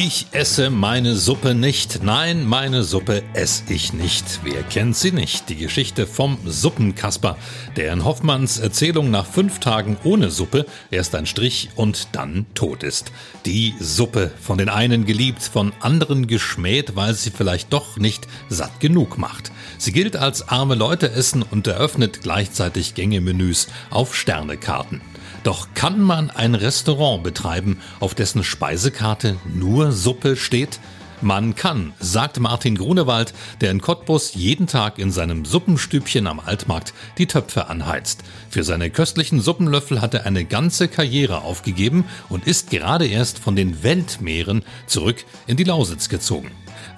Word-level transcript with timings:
Ich 0.00 0.28
esse 0.30 0.70
meine 0.70 1.16
Suppe 1.16 1.56
nicht. 1.56 2.04
Nein, 2.04 2.46
meine 2.46 2.84
Suppe 2.84 3.24
esse 3.34 3.64
ich 3.68 3.92
nicht. 3.92 4.38
Wer 4.44 4.62
kennt 4.62 4.96
sie 4.96 5.10
nicht? 5.10 5.48
Die 5.48 5.56
Geschichte 5.56 6.06
vom 6.06 6.38
Suppenkasper, 6.44 7.36
der 7.74 7.92
in 7.92 8.04
Hoffmanns 8.04 8.60
Erzählung 8.60 9.10
nach 9.10 9.26
fünf 9.26 9.58
Tagen 9.58 9.96
ohne 10.04 10.30
Suppe 10.30 10.66
erst 10.92 11.16
ein 11.16 11.26
Strich 11.26 11.70
und 11.74 12.10
dann 12.12 12.46
tot 12.54 12.84
ist. 12.84 13.10
Die 13.44 13.74
Suppe, 13.80 14.30
von 14.40 14.56
den 14.56 14.68
einen 14.68 15.04
geliebt, 15.04 15.42
von 15.42 15.72
anderen 15.80 16.28
geschmäht, 16.28 16.94
weil 16.94 17.14
sie 17.14 17.32
vielleicht 17.32 17.72
doch 17.72 17.96
nicht 17.96 18.28
satt 18.48 18.78
genug 18.78 19.18
macht. 19.18 19.50
Sie 19.78 19.90
gilt 19.90 20.14
als 20.14 20.48
arme 20.48 20.76
Leute 20.76 21.10
essen 21.10 21.42
und 21.42 21.66
eröffnet 21.66 22.22
gleichzeitig 22.22 22.94
Gängemenüs 22.94 23.66
auf 23.90 24.14
Sternekarten. 24.14 25.00
Doch 25.48 25.68
kann 25.72 25.98
man 26.02 26.28
ein 26.28 26.54
Restaurant 26.54 27.22
betreiben, 27.22 27.80
auf 28.00 28.14
dessen 28.14 28.44
Speisekarte 28.44 29.38
nur 29.46 29.92
Suppe 29.92 30.36
steht? 30.36 30.78
Man 31.22 31.54
kann, 31.54 31.94
sagt 31.98 32.38
Martin 32.38 32.76
Grunewald, 32.76 33.32
der 33.62 33.70
in 33.70 33.80
Cottbus 33.80 34.34
jeden 34.34 34.66
Tag 34.66 34.98
in 34.98 35.10
seinem 35.10 35.46
Suppenstübchen 35.46 36.26
am 36.26 36.38
Altmarkt 36.38 36.92
die 37.16 37.24
Töpfe 37.24 37.68
anheizt. 37.68 38.24
Für 38.50 38.62
seine 38.62 38.90
köstlichen 38.90 39.40
Suppenlöffel 39.40 40.02
hat 40.02 40.12
er 40.12 40.26
eine 40.26 40.44
ganze 40.44 40.86
Karriere 40.86 41.40
aufgegeben 41.40 42.04
und 42.28 42.46
ist 42.46 42.68
gerade 42.68 43.06
erst 43.06 43.38
von 43.38 43.56
den 43.56 43.82
Weltmeeren 43.82 44.66
zurück 44.86 45.24
in 45.46 45.56
die 45.56 45.64
Lausitz 45.64 46.10
gezogen. 46.10 46.50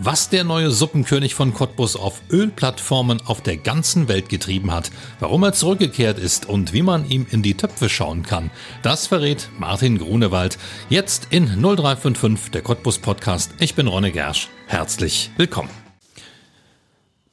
Was 0.02 0.30
der 0.30 0.44
neue 0.44 0.70
Suppenkönig 0.70 1.34
von 1.34 1.52
Cottbus 1.52 1.94
auf 1.94 2.22
Ölplattformen 2.30 3.20
auf 3.26 3.42
der 3.42 3.58
ganzen 3.58 4.08
Welt 4.08 4.30
getrieben 4.30 4.72
hat, 4.72 4.90
warum 5.18 5.42
er 5.42 5.52
zurückgekehrt 5.52 6.18
ist 6.18 6.48
und 6.48 6.72
wie 6.72 6.80
man 6.80 7.06
ihm 7.10 7.26
in 7.30 7.42
die 7.42 7.54
Töpfe 7.54 7.90
schauen 7.90 8.22
kann, 8.22 8.50
das 8.82 9.08
verrät 9.08 9.50
Martin 9.58 9.98
Grunewald 9.98 10.56
jetzt 10.88 11.26
in 11.28 11.44
0355, 11.48 12.50
der 12.50 12.62
Cottbus 12.62 12.96
Podcast. 12.96 13.52
Ich 13.58 13.74
bin 13.74 13.88
Ronne 13.88 14.10
Gersch. 14.10 14.48
Herzlich 14.68 15.32
willkommen. 15.36 15.68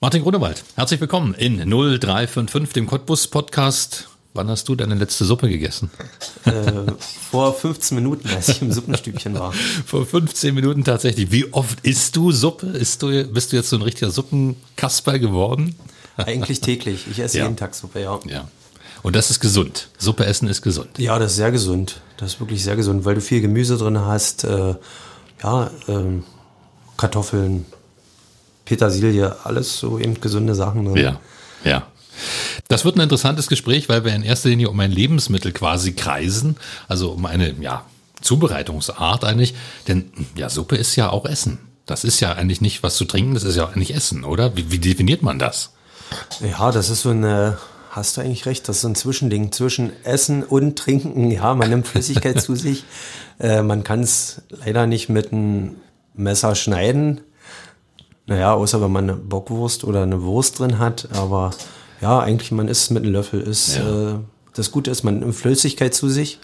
Martin 0.01 0.23
Grunewald, 0.23 0.61
herzlich 0.75 0.99
willkommen 0.99 1.35
in 1.35 1.59
0355, 1.59 2.73
dem 2.73 2.88
Cottbus 2.88 3.27
Podcast. 3.27 4.09
Wann 4.38 4.49
hast 4.49 4.69
du 4.69 4.75
deine 4.75 4.93
letzte 4.93 5.25
Suppe 5.25 5.49
gegessen? 5.49 5.89
Äh, 6.45 6.52
vor 7.31 7.53
15 7.55 7.95
Minuten, 7.95 8.30
als 8.30 8.49
ich 8.49 8.61
im 8.61 8.71
Suppenstübchen 8.71 9.33
war. 9.33 9.52
vor 9.85 10.05
15 10.05 10.53
Minuten 10.53 10.83
tatsächlich. 10.83 11.31
Wie 11.31 11.52
oft 11.53 11.79
isst 11.81 12.16
du 12.16 12.31
Suppe? 12.31 12.67
Isst 12.67 13.02
du, 13.02 13.25
bist 13.25 13.52
du 13.52 13.55
jetzt 13.55 13.69
so 13.69 13.75
ein 13.77 13.81
richtiger 13.81 14.11
Suppenkasper 14.11 15.17
geworden? 15.17 15.75
Eigentlich 16.17 16.61
täglich. 16.61 17.05
Ich 17.09 17.19
esse 17.19 17.39
Ja. 17.39 17.44
jeden 17.45 17.57
Tag 17.57 17.73
Suppe, 17.73 17.99
ja. 18.02 18.19
Ja. 18.25 18.47
Und 19.02 19.16
das 19.16 19.31
ist 19.31 19.39
gesund. 19.39 19.89
Suppe 19.97 20.25
essen 20.25 20.47
ist 20.47 20.61
gesund. 20.61 20.99
Ja, 20.99 21.17
das 21.17 21.31
ist 21.31 21.38
sehr 21.38 21.51
gesund. 21.51 22.01
Das 22.17 22.33
ist 22.33 22.39
wirklich 22.39 22.63
sehr 22.63 22.75
gesund, 22.75 23.05
weil 23.05 23.16
du 23.16 23.22
viel 23.22 23.41
Gemüse 23.41 23.77
drin 23.77 23.99
hast. 23.99 24.44
Äh, 24.44 24.75
ja, 25.44 25.72
ähm, 25.88 26.23
Kartoffeln, 26.95 27.66
Petersilie, 28.66 29.35
alles 29.44 29.79
so 29.79 29.97
eben 29.97 30.22
gesunde 30.22 30.53
Sachen 30.53 30.85
drin. 30.85 30.97
Ja, 30.97 31.19
ja. 31.63 31.88
Das 32.67 32.85
wird 32.85 32.95
ein 32.95 33.01
interessantes 33.01 33.47
Gespräch, 33.47 33.89
weil 33.89 34.03
wir 34.03 34.13
in 34.13 34.23
erster 34.23 34.49
Linie 34.49 34.69
um 34.69 34.79
ein 34.79 34.91
Lebensmittel 34.91 35.51
quasi 35.51 35.93
kreisen, 35.93 36.57
also 36.87 37.11
um 37.11 37.25
eine 37.25 37.53
ja, 37.61 37.85
Zubereitungsart 38.21 39.23
eigentlich. 39.23 39.55
Denn 39.88 40.11
ja, 40.35 40.50
Suppe 40.50 40.75
ist 40.75 40.95
ja 40.95 41.09
auch 41.09 41.25
Essen. 41.25 41.59
Das 41.85 42.03
ist 42.03 42.19
ja 42.19 42.33
eigentlich 42.33 42.61
nicht 42.61 42.83
was 42.83 42.95
zu 42.95 43.06
trinken, 43.06 43.33
das 43.33 43.44
ist 43.44 43.56
ja 43.56 43.67
eigentlich 43.67 43.95
Essen, 43.95 44.25
oder? 44.25 44.56
Wie, 44.57 44.72
wie 44.72 44.79
definiert 44.79 45.22
man 45.22 45.39
das? 45.39 45.72
Ja, 46.41 46.72
das 46.72 46.89
ist 46.89 47.01
so 47.01 47.09
eine, 47.09 47.57
hast 47.91 48.17
du 48.17 48.22
eigentlich 48.22 48.45
recht, 48.45 48.67
das 48.67 48.77
ist 48.77 48.81
so 48.81 48.89
ein 48.89 48.95
Zwischending 48.95 49.51
zwischen 49.51 49.91
Essen 50.03 50.44
und 50.44 50.77
Trinken. 50.77 51.31
Ja, 51.38 51.53
man 51.56 51.69
nimmt 51.69 51.88
Flüssigkeit 51.88 52.41
zu 52.41 52.56
sich. 52.56 52.83
Äh, 53.39 53.61
man 53.61 53.83
kann 53.83 54.00
es 54.00 54.41
leider 54.50 54.88
nicht 54.88 55.09
mit 55.09 55.31
einem 55.31 55.75
Messer 56.16 56.56
schneiden. 56.56 57.22
Naja, 58.25 58.51
außer 58.56 58.81
wenn 58.81 58.91
man 58.91 59.03
eine 59.03 59.13
Bockwurst 59.16 59.83
oder 59.83 60.01
eine 60.01 60.23
Wurst 60.23 60.57
drin 60.57 60.79
hat. 60.79 61.07
Aber 61.13 61.51
ja, 62.02 62.19
eigentlich 62.19 62.52
man 62.52 62.68
isst 62.68 62.91
mit 62.91 63.03
einem 63.03 63.13
Löffel. 63.13 63.41
Ist, 63.41 63.78
Ja. 63.78 64.12
äh, 64.12 64.19
das 64.53 64.72
Gute 64.72 64.91
ist, 64.91 65.03
man 65.03 65.19
nimmt 65.19 65.35
Flüssigkeit 65.35 65.94
zu 65.94 66.09
sich 66.09 66.40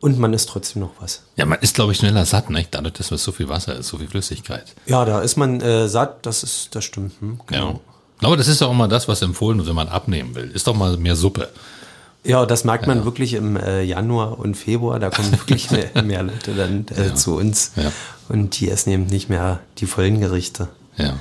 und 0.00 0.18
man 0.18 0.32
isst 0.32 0.48
trotzdem 0.48 0.82
noch 0.82 0.90
was. 1.00 1.22
Ja, 1.36 1.46
man 1.46 1.58
ist, 1.60 1.74
glaube 1.74 1.92
ich, 1.92 1.98
schneller 1.98 2.24
satt, 2.24 2.50
ne? 2.50 2.64
dadurch, 2.70 2.94
dass 2.94 3.10
es 3.10 3.22
so 3.22 3.32
viel 3.32 3.48
Wasser 3.48 3.76
ist, 3.76 3.88
so 3.88 3.98
viel 3.98 4.08
Flüssigkeit. 4.08 4.74
Ja, 4.86 5.04
da 5.04 5.20
ist 5.20 5.36
man 5.36 5.60
äh, 5.60 5.88
satt, 5.88 6.24
das 6.26 6.42
ist, 6.42 6.74
das 6.74 6.84
stimmt. 6.84 7.12
Hm, 7.20 7.40
Ja. 7.50 7.74
Aber 8.22 8.36
das 8.36 8.48
ist 8.48 8.60
ja 8.60 8.66
auch 8.66 8.74
mal 8.74 8.86
das, 8.88 9.08
was 9.08 9.22
empfohlen 9.22 9.58
wird, 9.58 9.68
wenn 9.68 9.74
man 9.74 9.88
abnehmen 9.88 10.34
will. 10.34 10.50
Ist 10.50 10.66
doch 10.66 10.74
mal 10.74 10.96
mehr 10.98 11.16
Suppe. 11.16 11.48
Ja, 12.22 12.44
das 12.44 12.64
merkt 12.64 12.86
man 12.86 13.06
wirklich 13.06 13.32
im 13.32 13.56
äh, 13.56 13.80
Januar 13.82 14.38
und 14.38 14.56
Februar. 14.58 14.98
Da 15.00 15.08
kommen 15.08 15.32
wirklich 15.32 15.70
mehr, 15.94 16.02
mehr 16.02 16.22
Leute 16.22 16.52
dann 16.54 16.84
äh, 16.94 17.14
zu 17.14 17.36
uns. 17.36 17.72
Ja. 17.76 17.90
Und 18.28 18.60
die 18.60 18.70
essen 18.70 18.90
eben 18.90 19.06
nicht 19.06 19.30
mehr 19.30 19.60
die 19.78 19.86
vollen 19.86 20.20
Gerichte. 20.20 20.68
Ja. 20.98 21.14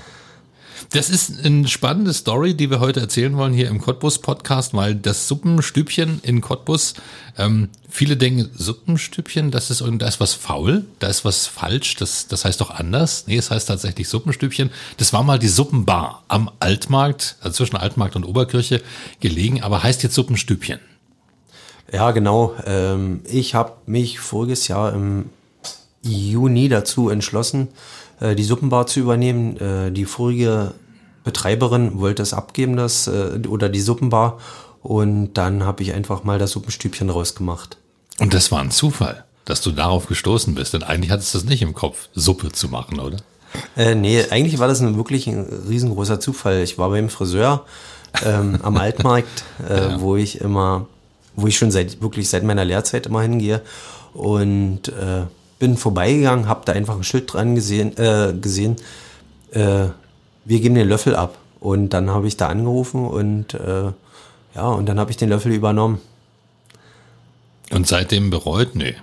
Das 0.91 1.11
ist 1.11 1.45
eine 1.45 1.67
spannende 1.67 2.13
Story, 2.13 2.55
die 2.55 2.71
wir 2.71 2.79
heute 2.79 2.99
erzählen 2.99 3.37
wollen 3.37 3.53
hier 3.53 3.67
im 3.67 3.79
Cottbus-Podcast, 3.79 4.73
weil 4.73 4.95
das 4.95 5.27
Suppenstübchen 5.27 6.19
in 6.23 6.41
Cottbus, 6.41 6.95
ähm, 7.37 7.69
viele 7.87 8.17
denken, 8.17 8.49
Suppenstübchen, 8.55 9.51
das 9.51 9.69
ist, 9.69 9.83
da 9.87 10.07
ist 10.07 10.19
was 10.19 10.33
faul, 10.33 10.85
da 10.97 11.05
ist 11.05 11.25
was 11.25 11.45
falsch, 11.45 11.95
das, 11.97 12.27
das 12.27 12.43
heißt 12.43 12.59
doch 12.59 12.71
anders. 12.71 13.25
Nee, 13.27 13.37
es 13.37 13.51
heißt 13.51 13.67
tatsächlich 13.67 14.09
Suppenstübchen. 14.09 14.71
Das 14.97 15.13
war 15.13 15.21
mal 15.21 15.37
die 15.37 15.47
Suppenbar 15.47 16.23
am 16.27 16.49
Altmarkt, 16.59 17.35
also 17.41 17.57
zwischen 17.57 17.75
Altmarkt 17.75 18.15
und 18.15 18.23
Oberkirche 18.23 18.81
gelegen, 19.19 19.61
aber 19.61 19.83
heißt 19.83 20.01
jetzt 20.01 20.15
Suppenstübchen. 20.15 20.79
Ja, 21.93 22.09
genau. 22.11 22.55
Ähm, 22.65 23.21
ich 23.25 23.53
habe 23.53 23.73
mich 23.85 24.19
voriges 24.19 24.67
Jahr 24.67 24.91
im 24.93 25.29
Juni 26.01 26.67
dazu 26.67 27.09
entschlossen, 27.09 27.67
äh, 28.19 28.35
die 28.35 28.43
Suppenbar 28.43 28.87
zu 28.87 28.99
übernehmen. 28.99 29.57
Äh, 29.57 29.91
die 29.91 30.05
vorige 30.05 30.73
Betreiberin 31.23 31.99
wollte 31.99 32.23
es 32.23 32.33
abgeben, 32.33 32.75
das 32.75 33.07
äh, 33.07 33.39
oder 33.47 33.69
die 33.69 33.81
Suppenbar. 33.81 34.39
Und 34.81 35.33
dann 35.33 35.65
habe 35.65 35.83
ich 35.83 35.93
einfach 35.93 36.23
mal 36.23 36.39
das 36.39 36.51
Suppenstübchen 36.51 37.09
rausgemacht. 37.09 37.77
Und 38.19 38.33
das 38.33 38.51
war 38.51 38.61
ein 38.61 38.71
Zufall, 38.71 39.25
dass 39.45 39.61
du 39.61 39.71
darauf 39.71 40.07
gestoßen 40.07 40.55
bist, 40.55 40.73
denn 40.73 40.83
eigentlich 40.83 41.11
hattest 41.11 41.33
du 41.33 41.39
das 41.39 41.47
nicht 41.47 41.61
im 41.61 41.73
Kopf, 41.73 42.09
Suppe 42.13 42.51
zu 42.51 42.69
machen, 42.69 42.99
oder? 42.99 43.17
Äh, 43.75 43.95
nee, 43.95 44.23
eigentlich 44.29 44.59
war 44.59 44.67
das 44.67 44.81
ein, 44.81 44.95
wirklich 44.97 45.27
ein 45.27 45.45
riesengroßer 45.67 46.19
Zufall. 46.19 46.61
Ich 46.61 46.77
war 46.77 46.89
beim 46.89 47.09
Friseur 47.09 47.65
ähm, 48.23 48.59
am 48.61 48.77
Altmarkt, 48.77 49.43
äh, 49.69 49.99
wo 49.99 50.15
ich 50.15 50.41
immer, 50.41 50.87
wo 51.35 51.47
ich 51.47 51.57
schon 51.57 51.71
seit 51.71 52.01
wirklich 52.01 52.29
seit 52.29 52.43
meiner 52.43 52.65
Lehrzeit 52.65 53.07
immer 53.07 53.21
hingehe 53.21 53.61
und 54.13 54.89
äh, 54.89 55.25
bin 55.59 55.77
vorbeigegangen, 55.77 56.47
habe 56.47 56.61
da 56.65 56.73
einfach 56.73 56.95
ein 56.95 57.03
Schild 57.03 57.31
dran 57.31 57.55
gesehen, 57.55 57.95
äh, 57.97 58.33
gesehen, 58.33 58.77
äh, 59.51 59.87
wir 60.45 60.59
geben 60.59 60.75
den 60.75 60.87
Löffel 60.87 61.15
ab. 61.15 61.37
Und 61.59 61.89
dann 61.89 62.09
habe 62.09 62.27
ich 62.27 62.37
da 62.37 62.47
angerufen 62.47 63.05
und 63.05 63.53
äh, 63.53 63.91
ja, 64.55 64.67
und 64.67 64.85
dann 64.85 64.97
habe 64.99 65.11
ich 65.11 65.17
den 65.17 65.29
Löffel 65.29 65.51
übernommen. 65.51 65.99
Und 67.69 67.85
seitdem 67.85 68.29
bereut? 68.29 68.75
Nee. 68.75 68.95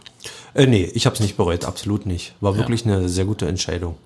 Äh, 0.54 0.66
nee, 0.66 0.90
ich 0.94 1.04
habe 1.04 1.14
es 1.14 1.20
nicht 1.20 1.36
bereut, 1.36 1.66
absolut 1.66 2.06
nicht. 2.06 2.34
War 2.40 2.56
wirklich 2.56 2.86
eine 2.86 3.08
sehr 3.10 3.26
gute 3.26 3.46
Entscheidung. 3.46 3.96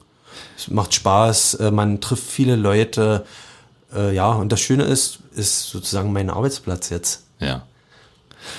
Es 0.57 0.69
macht 0.69 0.95
Spaß, 0.95 1.55
äh, 1.55 1.71
man 1.71 2.01
trifft 2.01 2.29
viele 2.29 2.57
Leute. 2.57 3.25
Äh, 3.95 4.15
ja, 4.15 4.33
und 4.33 4.51
das 4.51 4.61
Schöne 4.61 4.85
ist, 4.85 5.21
ist 5.35 5.71
sozusagen 5.71 6.13
mein 6.13 6.29
Arbeitsplatz 6.29 6.91
jetzt. 6.91 7.23
Ja. 7.39 7.63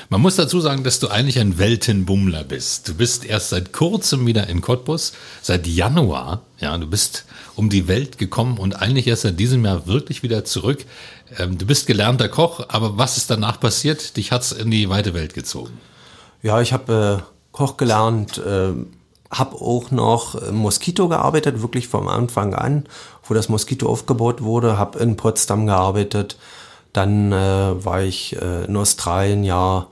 Man 0.09 0.21
muss 0.21 0.35
dazu 0.35 0.61
sagen, 0.61 0.83
dass 0.83 0.99
du 0.99 1.07
eigentlich 1.07 1.39
ein 1.39 1.57
Weltenbummler 1.57 2.43
bist. 2.43 2.87
Du 2.87 2.93
bist 2.93 3.25
erst 3.25 3.49
seit 3.49 3.73
kurzem 3.73 4.25
wieder 4.25 4.47
in 4.47 4.61
Cottbus, 4.61 5.13
seit 5.41 5.67
Januar. 5.67 6.41
Ja, 6.59 6.77
du 6.77 6.87
bist 6.87 7.25
um 7.55 7.69
die 7.69 7.87
Welt 7.87 8.17
gekommen 8.17 8.57
und 8.57 8.73
eigentlich 8.73 9.07
erst 9.07 9.23
seit 9.23 9.39
diesem 9.39 9.65
Jahr 9.65 9.87
wirklich 9.87 10.23
wieder 10.23 10.45
zurück. 10.45 10.85
Ähm, 11.37 11.57
du 11.57 11.65
bist 11.65 11.87
gelernter 11.87 12.29
Koch, 12.29 12.65
aber 12.67 12.97
was 12.97 13.17
ist 13.17 13.29
danach 13.29 13.59
passiert? 13.59 14.17
Dich 14.17 14.31
hat's 14.31 14.51
in 14.51 14.71
die 14.71 14.89
weite 14.89 15.13
Welt 15.13 15.33
gezogen. 15.33 15.79
Ja, 16.41 16.61
ich 16.61 16.73
habe 16.73 17.21
äh, 17.21 17.31
Koch 17.51 17.77
gelernt, 17.77 18.37
äh, 18.37 18.73
habe 19.29 19.55
auch 19.55 19.91
noch 19.91 20.35
im 20.35 20.55
Moskito 20.55 21.07
gearbeitet, 21.07 21.61
wirklich 21.61 21.87
vom 21.87 22.07
Anfang 22.07 22.53
an, 22.53 22.85
wo 23.27 23.33
das 23.33 23.47
Moskito 23.47 23.87
aufgebaut 23.87 24.41
wurde, 24.41 24.77
habe 24.77 24.99
in 24.99 25.15
Potsdam 25.15 25.67
gearbeitet. 25.67 26.37
Dann 26.93 27.31
äh, 27.31 27.85
war 27.85 28.01
ich 28.01 28.35
äh, 28.41 28.65
in 28.65 28.75
Australien, 28.75 29.43
ja, 29.43 29.87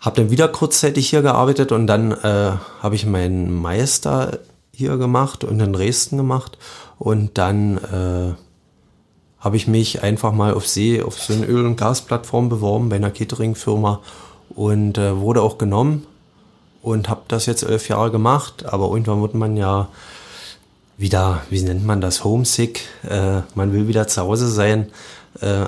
habe 0.00 0.16
dann 0.16 0.30
wieder 0.30 0.48
kurzzeitig 0.48 1.08
hier 1.08 1.22
gearbeitet 1.22 1.72
und 1.72 1.86
dann 1.86 2.12
äh, 2.12 2.52
habe 2.80 2.94
ich 2.94 3.06
meinen 3.06 3.54
Meister 3.54 4.40
hier 4.74 4.96
gemacht 4.96 5.44
und 5.44 5.60
in 5.60 5.72
Dresden 5.72 6.16
gemacht 6.16 6.58
und 6.98 7.38
dann 7.38 7.78
äh, 7.78 8.34
habe 9.38 9.56
ich 9.56 9.66
mich 9.66 10.02
einfach 10.02 10.32
mal 10.32 10.54
auf 10.54 10.66
See, 10.68 11.02
auf 11.02 11.20
so 11.20 11.32
eine 11.32 11.46
Öl- 11.46 11.66
und 11.66 11.76
Gasplattform 11.76 12.48
beworben 12.48 12.88
bei 12.88 12.96
einer 12.96 13.10
Catering-Firma 13.10 14.00
und 14.50 14.98
äh, 14.98 15.18
wurde 15.18 15.42
auch 15.42 15.58
genommen 15.58 16.06
und 16.82 17.08
habe 17.08 17.22
das 17.28 17.46
jetzt 17.46 17.62
elf 17.62 17.88
Jahre 17.88 18.10
gemacht. 18.10 18.66
Aber 18.66 18.90
irgendwann 18.90 19.22
wird 19.22 19.34
man 19.34 19.56
ja 19.56 19.88
wieder, 20.96 21.42
wie 21.50 21.62
nennt 21.62 21.84
man 21.84 22.00
das, 22.00 22.24
homesick. 22.24 22.82
Äh, 23.08 23.40
man 23.54 23.72
will 23.72 23.88
wieder 23.88 24.06
zu 24.08 24.22
Hause 24.22 24.48
sein 24.48 24.90
äh, 25.40 25.66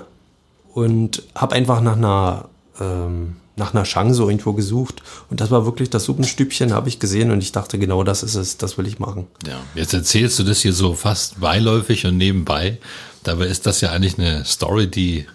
und 0.75 1.23
habe 1.35 1.55
einfach 1.55 1.81
nach 1.81 1.97
einer 1.97 2.49
ähm, 2.81 3.37
nach 3.57 3.73
einer 3.73 3.85
Chance 3.85 4.23
irgendwo 4.23 4.53
gesucht 4.53 5.03
und 5.31 5.41
das 5.41 5.53
war 5.53 5.65
wirklich 5.65 5.89
das 5.89 6.05
Suppenstübchen, 6.05 6.73
habe 6.73 6.89
ich 6.89 6.99
gesehen 6.99 7.31
und 7.31 7.41
ich 7.41 7.53
dachte, 7.53 7.79
genau 7.79 8.03
das 8.03 8.25
ist 8.25 8.35
es, 8.35 8.59
das 8.59 8.77
will 8.77 8.87
ich 8.89 8.99
machen. 8.99 9.29
Ja, 9.47 9.61
jetzt 9.77 9.95
erzählst 9.95 10.41
du 10.41 10.43
das 10.43 10.61
hier 10.61 10.73
so 10.73 10.95
fast 10.95 11.39
beiläufig 11.39 12.05
und 12.05 12.17
nebenbei. 12.17 12.79
Dabei 13.23 13.47
ist 13.47 13.67
das 13.67 13.81
ja 13.81 13.93
eigentlich 13.93 14.19
eine 14.19 14.45
Story, 14.45 14.89
die 14.89 15.27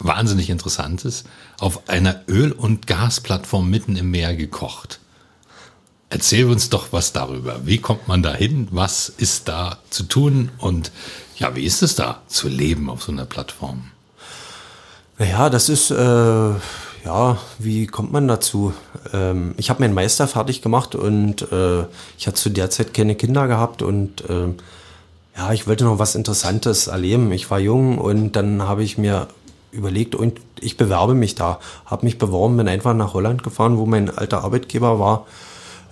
wahnsinnig 0.00 0.50
interessant 0.50 1.04
ist. 1.04 1.26
Auf 1.60 1.88
einer 1.88 2.22
Öl- 2.28 2.52
und 2.52 2.88
Gasplattform 2.88 3.70
mitten 3.70 3.94
im 3.94 4.10
Meer 4.10 4.34
gekocht. 4.34 4.98
Erzähl 6.10 6.46
uns 6.46 6.70
doch 6.70 6.88
was 6.92 7.12
darüber. 7.12 7.64
Wie 7.64 7.78
kommt 7.78 8.08
man 8.08 8.24
da 8.24 8.34
hin? 8.34 8.66
Was 8.72 9.08
ist 9.08 9.46
da 9.48 9.78
zu 9.90 10.02
tun? 10.02 10.50
Und 10.58 10.90
ja, 11.38 11.54
wie 11.54 11.64
ist 11.64 11.82
es 11.82 11.94
da 11.94 12.22
zu 12.26 12.48
leben 12.48 12.90
auf 12.90 13.04
so 13.04 13.12
einer 13.12 13.26
Plattform? 13.26 13.90
Naja, 15.18 15.48
das 15.48 15.68
ist, 15.68 15.90
äh, 15.90 15.94
ja, 17.04 17.38
wie 17.58 17.86
kommt 17.86 18.12
man 18.12 18.26
dazu? 18.26 18.72
Ähm, 19.12 19.54
ich 19.58 19.70
habe 19.70 19.80
meinen 19.80 19.94
Meister 19.94 20.26
fertig 20.26 20.60
gemacht 20.60 20.94
und 20.94 21.52
äh, 21.52 21.82
ich 22.18 22.26
hatte 22.26 22.34
zu 22.36 22.50
der 22.50 22.70
Zeit 22.70 22.94
keine 22.94 23.14
Kinder 23.14 23.46
gehabt 23.46 23.82
und 23.82 24.28
äh, 24.28 24.48
ja, 25.36 25.52
ich 25.52 25.66
wollte 25.68 25.84
noch 25.84 25.98
was 25.98 26.16
Interessantes 26.16 26.88
erleben. 26.88 27.30
Ich 27.32 27.50
war 27.50 27.60
jung 27.60 27.98
und 27.98 28.32
dann 28.32 28.62
habe 28.62 28.82
ich 28.82 28.98
mir 28.98 29.28
überlegt 29.70 30.14
und 30.14 30.40
ich 30.60 30.76
bewerbe 30.76 31.14
mich 31.14 31.34
da. 31.34 31.60
Habe 31.86 32.06
mich 32.06 32.18
beworben, 32.18 32.56
bin 32.56 32.68
einfach 32.68 32.94
nach 32.94 33.14
Holland 33.14 33.42
gefahren, 33.42 33.76
wo 33.76 33.86
mein 33.86 34.10
alter 34.10 34.42
Arbeitgeber 34.42 34.98
war. 34.98 35.26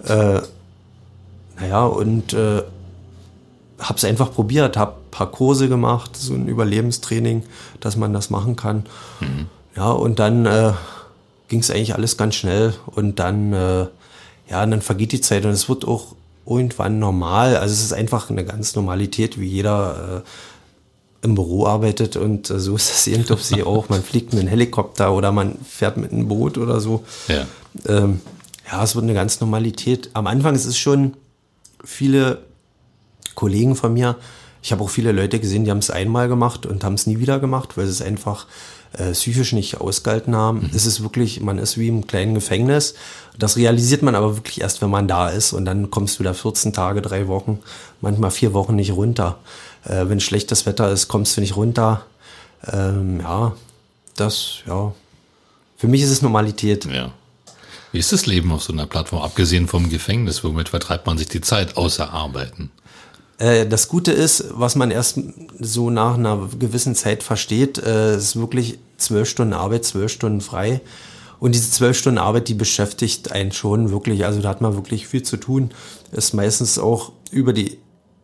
Äh, 0.05 0.41
naja, 1.61 1.85
und 1.85 2.33
äh, 2.33 2.63
habe 3.83 3.97
es 3.97 4.05
einfach 4.05 4.33
probiert, 4.33 4.77
habe 4.77 4.95
paar 5.11 5.31
Kurse 5.31 5.69
gemacht, 5.69 6.17
so 6.17 6.35
ein 6.35 6.49
Überlebenstraining, 6.49 7.43
dass 7.81 7.97
man 7.97 8.13
das 8.13 8.31
machen 8.31 8.57
kann. 8.57 8.85
Mhm. 9.21 9.47
Ja, 9.77 9.91
und 9.91 10.19
dann 10.19 10.47
äh, 10.47 10.73
ging 11.49 11.61
es 11.61 11.71
eigentlich 11.71 11.95
alles 11.95 12.17
ganz 12.17 12.35
schnell 12.35 12.75
und 12.87 13.19
dann, 13.19 13.53
äh, 13.53 13.87
ja, 14.49 14.67
dann 14.67 14.83
vergeht 14.83 15.13
die 15.13 15.21
Zeit 15.21 15.45
und 15.45 15.51
es 15.51 15.69
wird 15.69 15.87
auch 15.87 16.15
irgendwann 16.47 16.99
normal. 16.99 17.57
Also 17.57 17.73
es 17.73 17.83
ist 17.83 17.93
einfach 17.93 18.31
eine 18.31 18.45
ganz 18.45 18.75
Normalität, 18.75 19.39
wie 19.39 19.47
jeder 19.47 20.23
äh, 20.25 21.27
im 21.27 21.35
Büro 21.35 21.67
arbeitet 21.67 22.17
und 22.17 22.51
äh, 22.51 22.59
so 22.59 22.77
ist 22.77 23.07
eben 23.07 23.29
auf 23.31 23.43
See 23.43 23.63
auch. 23.63 23.89
Man 23.89 24.03
fliegt 24.03 24.33
mit 24.33 24.41
einem 24.41 24.49
Helikopter 24.49 25.13
oder 25.13 25.33
man 25.33 25.57
fährt 25.65 25.97
mit 25.97 26.13
einem 26.13 26.29
Boot 26.29 26.59
oder 26.59 26.81
so. 26.81 27.05
Ja. 27.29 27.47
Ähm, 27.87 28.21
ja, 28.71 28.83
es 28.83 28.95
wird 28.95 29.05
eine 29.05 29.15
ganz 29.15 29.41
Normalität. 29.41 30.11
Am 30.15 30.27
Anfang 30.27 30.55
ist 30.55 30.67
es 30.67 30.79
schon 30.79 31.15
viele 31.85 32.39
Kollegen 33.35 33.77
von 33.77 33.93
mir, 33.93 34.17
ich 34.63 34.71
habe 34.71 34.85
auch 34.85 34.91
viele 34.91 35.13
Leute 35.13 35.41
gesehen, 35.41 35.65
die 35.65 35.71
haben 35.71 35.79
es 35.79 35.91
einmal 35.91 36.29
gemacht 36.29 36.67
und 36.67 36.85
haben 36.85 36.95
es 36.95 37.07
nie 37.07 37.19
wieder 37.19 37.41
gemacht, 37.41 37.77
weil 37.77 37.87
sie 37.87 37.93
es 37.93 38.03
einfach 38.03 38.47
äh, 38.93 39.11
psychisch 39.11 39.53
nicht 39.53 39.81
ausgehalten 39.81 40.37
haben. 40.37 40.61
Mhm. 40.61 40.71
Es 40.73 40.87
ist 40.87 41.03
wirklich, 41.03 41.41
man 41.41 41.59
ist 41.59 41.79
wie 41.79 41.89
im 41.89 42.07
kleinen 42.07 42.35
Gefängnis. 42.35 42.95
Das 43.37 43.57
realisiert 43.57 44.03
man 44.03 44.15
aber 44.15 44.37
wirklich 44.37 44.61
erst, 44.61 44.81
wenn 44.81 44.91
man 44.91 45.09
da 45.09 45.29
ist 45.29 45.53
und 45.53 45.65
dann 45.65 45.91
kommst 45.91 46.17
du 46.17 46.21
wieder 46.21 46.35
14 46.35 46.73
Tage, 46.73 47.03
drei 47.03 47.27
Wochen, 47.27 47.59
manchmal 48.01 48.31
vier 48.31 48.53
Wochen 48.53 48.77
nicht 48.77 48.93
runter. 48.93 49.39
Äh, 49.85 50.09
wenn 50.09 50.21
schlechtes 50.21 50.65
Wetter 50.65 50.91
ist, 50.91 51.09
kommst 51.09 51.37
du 51.37 51.41
nicht 51.41 51.57
runter. 51.57 52.05
Ähm, 52.71 53.21
ja, 53.21 53.57
das, 54.17 54.59
ja. 54.67 54.93
Für 55.77 55.89
mich 55.89 56.03
ist 56.03 56.11
es 56.11 56.23
Normalität. 56.23 56.85
Ja. 56.85 57.13
Wie 57.91 57.99
ist 57.99 58.13
das 58.13 58.27
Leben 58.27 58.53
auf 58.53 58.63
so 58.63 58.73
einer 58.73 58.87
Plattform, 58.87 59.23
abgesehen 59.23 59.67
vom 59.67 59.91
Gefängnis? 59.91 60.45
Womit 60.45 60.69
vertreibt 60.69 61.07
man 61.07 61.19
sich 61.19 61.29
die 61.29 61.41
Zeit 61.41 61.77
außer 61.77 62.13
Arbeiten? 62.13 62.71
Äh, 63.43 63.67
das 63.67 63.89
Gute 63.89 64.13
ist, 64.13 64.45
was 64.53 64.77
man 64.77 64.93
erst 64.93 65.19
so 65.59 65.91
nach 65.91 66.15
einer 66.15 66.49
gewissen 66.59 66.95
Zeit 66.95 67.25
versteht, 67.25 67.79
äh, 67.79 68.17
ist 68.17 68.37
wirklich 68.37 68.79
zwölf 68.99 69.29
Stunden 69.29 69.53
Arbeit, 69.53 69.85
zwölf 69.85 70.13
Stunden 70.13 70.41
frei. 70.41 70.81
Und 71.41 71.57
diese 71.57 71.73
zwölf 71.73 71.99
Stunden 71.99 72.19
Arbeit, 72.19 72.47
die 72.47 72.55
beschäftigt 72.55 73.33
einen 73.33 73.51
schon 73.51 73.91
wirklich. 73.91 74.25
Also 74.25 74.41
da 74.41 74.49
hat 74.49 74.61
man 74.61 74.77
wirklich 74.77 75.09
viel 75.09 75.25
zu 75.25 75.39
tun. 75.39 75.73
Ist 76.13 76.35
meistens 76.35 76.79
auch 76.79 77.11
über 77.33 77.53
die, 77.53 77.79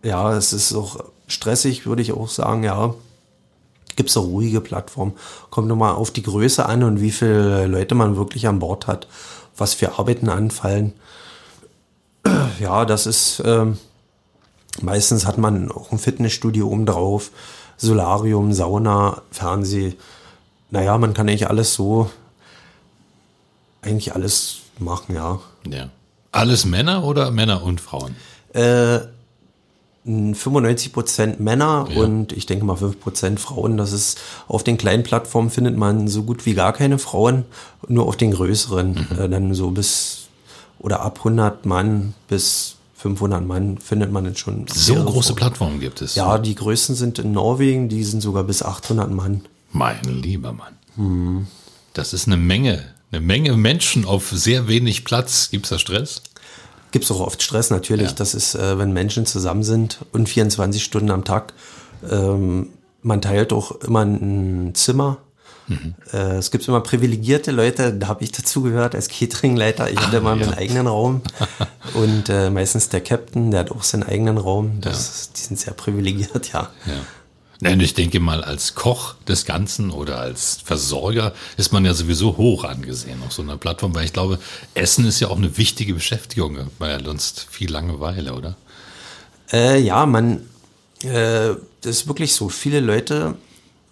ja, 0.04 0.36
es 0.36 0.52
ist 0.52 0.72
auch 0.72 1.04
stressig, 1.26 1.84
würde 1.84 2.02
ich 2.02 2.12
auch 2.12 2.28
sagen, 2.28 2.62
ja. 2.62 2.94
Gibt 3.96 4.10
es 4.10 4.16
eine 4.16 4.26
ruhige 4.26 4.60
Plattform. 4.60 5.14
Kommt 5.50 5.66
nochmal 5.66 5.94
auf 5.94 6.12
die 6.12 6.22
Größe 6.22 6.64
an 6.64 6.84
und 6.84 7.00
wie 7.00 7.10
viele 7.10 7.66
Leute 7.66 7.96
man 7.96 8.16
wirklich 8.16 8.46
an 8.46 8.60
Bord 8.60 8.86
hat, 8.86 9.08
was 9.56 9.74
für 9.74 9.98
Arbeiten 9.98 10.28
anfallen. 10.28 10.92
Ja, 12.60 12.84
das 12.84 13.06
ist, 13.06 13.40
ähm, 13.44 13.78
Meistens 14.80 15.26
hat 15.26 15.38
man 15.38 15.70
auch 15.70 15.92
ein 15.92 15.98
Fitnessstudio 15.98 16.68
oben 16.68 16.86
drauf, 16.86 17.30
Solarium, 17.76 18.52
Sauna, 18.52 19.22
Fernseh. 19.30 19.94
Naja, 20.70 20.98
man 20.98 21.14
kann 21.14 21.28
eigentlich 21.28 21.48
alles 21.48 21.74
so, 21.74 22.10
eigentlich 23.82 24.14
alles 24.14 24.58
machen, 24.78 25.14
ja. 25.14 25.40
Ja. 25.68 25.88
Alles 26.32 26.64
Männer 26.64 27.04
oder 27.04 27.30
Männer 27.30 27.62
und 27.62 27.80
Frauen? 27.80 28.14
Äh, 28.52 29.00
95 30.04 30.92
Prozent 30.92 31.40
Männer 31.40 31.86
ja. 31.90 32.02
und 32.02 32.32
ich 32.32 32.46
denke 32.46 32.64
mal 32.64 32.76
5 32.76 33.00
Prozent 33.00 33.40
Frauen. 33.40 33.76
Das 33.76 33.92
ist 33.92 34.18
auf 34.46 34.64
den 34.64 34.78
kleinen 34.78 35.02
Plattformen 35.02 35.50
findet 35.50 35.76
man 35.76 36.08
so 36.08 36.22
gut 36.22 36.46
wie 36.46 36.54
gar 36.54 36.72
keine 36.72 36.98
Frauen, 36.98 37.44
nur 37.88 38.06
auf 38.06 38.16
den 38.16 38.30
größeren, 38.32 38.92
mhm. 38.92 39.18
äh, 39.18 39.28
dann 39.28 39.54
so 39.54 39.70
bis 39.70 40.28
oder 40.78 41.00
ab 41.00 41.18
100 41.18 41.66
Mann 41.66 42.14
bis 42.28 42.77
500 42.98 43.46
Mann 43.46 43.78
findet 43.78 44.10
man 44.10 44.26
jetzt 44.26 44.40
schon. 44.40 44.66
So 44.66 44.96
große 44.96 45.34
Plattformen 45.34 45.78
gibt 45.78 46.02
es. 46.02 46.16
Ja, 46.16 46.36
die 46.36 46.56
größten 46.56 46.96
sind 46.96 47.20
in 47.20 47.30
Norwegen, 47.30 47.88
die 47.88 48.02
sind 48.02 48.22
sogar 48.22 48.42
bis 48.42 48.60
800 48.60 49.08
Mann. 49.08 49.42
Mein 49.70 50.02
lieber 50.02 50.52
Mann. 50.52 50.72
Hm. 50.96 51.46
Das 51.92 52.12
ist 52.12 52.26
eine 52.26 52.36
Menge, 52.36 52.84
eine 53.12 53.20
Menge 53.20 53.56
Menschen 53.56 54.04
auf 54.04 54.30
sehr 54.30 54.66
wenig 54.66 55.04
Platz. 55.04 55.50
Gibt 55.50 55.66
es 55.66 55.70
da 55.70 55.78
Stress? 55.78 56.22
Gibt 56.90 57.04
es 57.04 57.10
auch 57.12 57.20
oft 57.20 57.40
Stress, 57.40 57.70
natürlich. 57.70 58.08
Ja. 58.08 58.14
Das 58.14 58.34
ist, 58.34 58.56
äh, 58.56 58.78
wenn 58.78 58.92
Menschen 58.92 59.26
zusammen 59.26 59.62
sind 59.62 59.98
und 60.10 60.28
24 60.28 60.82
Stunden 60.82 61.12
am 61.12 61.24
Tag. 61.24 61.52
Ähm, 62.10 62.70
man 63.02 63.22
teilt 63.22 63.52
auch 63.52 63.80
immer 63.82 64.04
ein 64.04 64.74
Zimmer 64.74 65.18
Mhm. 65.68 65.94
Äh, 66.12 66.36
es 66.36 66.50
gibt 66.50 66.66
immer 66.66 66.80
privilegierte 66.80 67.50
Leute, 67.50 67.92
da 67.92 68.08
habe 68.08 68.24
ich 68.24 68.32
dazugehört 68.32 68.94
als 68.94 69.08
Cateringleiter. 69.08 69.90
Ich 69.90 69.98
hatte 69.98 70.16
ah, 70.16 70.20
immer 70.20 70.36
ja. 70.36 70.46
meinen 70.46 70.54
eigenen 70.54 70.86
Raum 70.86 71.22
und 71.94 72.28
äh, 72.28 72.50
meistens 72.50 72.88
der 72.88 73.00
Captain, 73.00 73.50
der 73.50 73.60
hat 73.60 73.70
auch 73.70 73.82
seinen 73.82 74.02
eigenen 74.02 74.38
Raum. 74.38 74.80
Das, 74.80 75.26
ja. 75.26 75.32
Die 75.36 75.40
sind 75.42 75.60
sehr 75.60 75.74
privilegiert, 75.74 76.52
ja. 76.52 76.70
ja. 76.86 76.92
Nein, 77.60 77.80
ich 77.80 77.94
denke 77.94 78.20
mal, 78.20 78.44
als 78.44 78.76
Koch 78.76 79.14
des 79.26 79.44
Ganzen 79.44 79.90
oder 79.90 80.20
als 80.20 80.60
Versorger 80.64 81.32
ist 81.56 81.72
man 81.72 81.84
ja 81.84 81.92
sowieso 81.92 82.36
hoch 82.36 82.62
angesehen 82.62 83.20
auf 83.26 83.32
so 83.32 83.42
einer 83.42 83.56
Plattform, 83.56 83.94
weil 83.96 84.04
ich 84.04 84.12
glaube, 84.12 84.38
Essen 84.74 85.04
ist 85.04 85.18
ja 85.18 85.28
auch 85.28 85.36
eine 85.36 85.56
wichtige 85.56 85.94
Beschäftigung, 85.94 86.70
weil 86.78 87.04
sonst 87.04 87.46
viel 87.50 87.70
Langeweile, 87.70 88.34
oder? 88.34 88.56
Äh, 89.52 89.80
ja, 89.80 90.06
man, 90.06 90.42
äh, 91.02 91.54
das 91.80 91.96
ist 91.96 92.06
wirklich 92.06 92.32
so. 92.32 92.48
Viele 92.48 92.78
Leute 92.78 93.34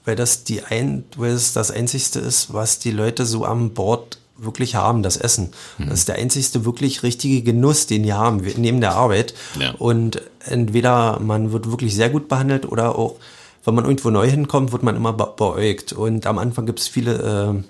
weil 0.06 0.16
das 0.16 0.44
die 0.44 0.62
ein, 0.62 1.04
weil 1.16 1.32
es 1.32 1.52
das 1.52 1.70
einzigste 1.70 2.20
ist, 2.20 2.54
was 2.54 2.78
die 2.78 2.92
Leute 2.92 3.26
so 3.26 3.44
am 3.44 3.70
Bord 3.70 4.18
wirklich 4.38 4.74
haben, 4.74 5.02
das 5.02 5.16
Essen. 5.16 5.50
Mhm. 5.78 5.88
Das 5.88 6.00
ist 6.00 6.08
der 6.08 6.16
einzigste 6.16 6.64
wirklich 6.64 7.02
richtige 7.02 7.42
Genuss, 7.42 7.86
den 7.86 8.02
die 8.02 8.12
haben, 8.12 8.40
neben 8.56 8.80
der 8.80 8.94
Arbeit. 8.94 9.34
Ja. 9.58 9.72
Und 9.72 10.22
entweder 10.44 11.18
man 11.20 11.52
wird 11.52 11.70
wirklich 11.70 11.94
sehr 11.94 12.08
gut 12.08 12.28
behandelt 12.28 12.70
oder 12.70 12.96
auch, 12.96 13.16
wenn 13.64 13.74
man 13.74 13.84
irgendwo 13.84 14.10
neu 14.10 14.30
hinkommt, 14.30 14.72
wird 14.72 14.84
man 14.84 14.94
immer 14.94 15.12
beäugt. 15.12 15.92
Und 15.92 16.26
am 16.26 16.38
Anfang 16.38 16.66
gibt 16.66 16.78
es 16.80 16.86
viele, 16.86 17.64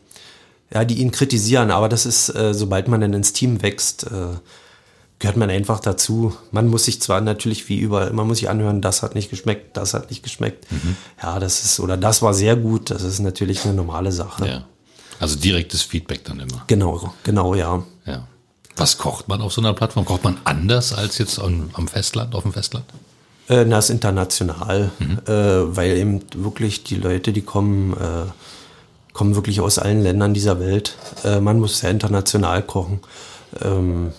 äh, 0.71 0.75
ja, 0.75 0.85
die 0.85 0.99
ihn 0.99 1.13
kritisieren, 1.13 1.71
aber 1.71 1.89
das 1.89 2.05
ist, 2.05 2.29
äh, 2.35 2.53
sobald 2.53 2.89
man 2.89 3.01
dann 3.01 3.15
ins 3.15 3.33
Team 3.33 3.63
wächst, 3.63 4.05
äh, 4.05 4.37
gehört 5.19 5.37
man 5.37 5.51
einfach 5.51 5.81
dazu. 5.81 6.37
Man 6.51 6.69
muss 6.69 6.85
sich 6.85 7.01
zwar 7.01 7.21
natürlich 7.21 7.69
wie 7.69 7.79
überall, 7.79 8.13
man 8.13 8.27
muss 8.27 8.39
sich 8.39 8.51
anhören, 8.51 8.83
das 8.83 9.03
hat 9.03 9.15
nicht 9.15 9.31
geschmeckt, 9.31 9.77
das 9.77 9.95
hat 9.95 10.11
nicht 10.11 10.23
geschmeckt. 10.23 10.71
Mhm. 10.71 10.97
Ja, 11.23 11.39
das 11.39 11.65
ist, 11.65 11.81
oder 11.81 11.97
das 11.97 12.23
war 12.23 12.35
sehr 12.35 12.57
gut, 12.57 12.91
das 12.91 13.03
ist 13.03 13.21
natürlich 13.21 13.65
eine 13.65 13.75
normale 13.75 14.13
Sache. 14.13 14.47
Ja. 14.47 14.65
Also 15.19 15.37
direktes 15.37 15.83
Feedback 15.83 16.25
dann 16.25 16.41
immer. 16.41 16.65
Genau, 16.67 17.15
genau, 17.23 17.55
ja. 17.55 17.83
Ja. 18.05 18.27
Was 18.77 18.99
kocht 18.99 19.29
man 19.29 19.41
auf 19.41 19.53
so 19.55 19.63
einer 19.63 19.73
Plattform? 19.73 20.05
Kocht 20.05 20.25
man 20.25 20.37
anders 20.45 20.93
als 20.93 21.17
jetzt 21.17 21.39
am, 21.39 21.71
am 21.73 21.89
Festland, 21.89 22.35
auf 22.35 22.43
dem 22.43 22.53
Festland? 22.53 22.85
Äh, 23.49 23.65
na, 23.65 23.79
ist 23.79 23.89
international, 23.89 24.91
mhm. 24.99 25.19
äh, 25.27 25.77
weil 25.77 25.97
eben 25.97 26.21
wirklich 26.35 26.85
die 26.85 26.97
Leute, 26.97 27.33
die 27.33 27.43
kommen, 27.43 27.95
äh, 27.95 28.27
kommen 29.15 29.35
wirklich 29.35 29.61
aus 29.61 29.79
allen 29.79 30.03
Ländern 30.03 30.35
dieser 30.35 30.61
Welt. 30.61 30.97
Äh, 31.25 31.41
man 31.41 31.59
muss 31.59 31.79
sehr 31.79 31.91
international 31.91 32.63
kochen. 32.63 33.01
Ähm, 33.63 34.13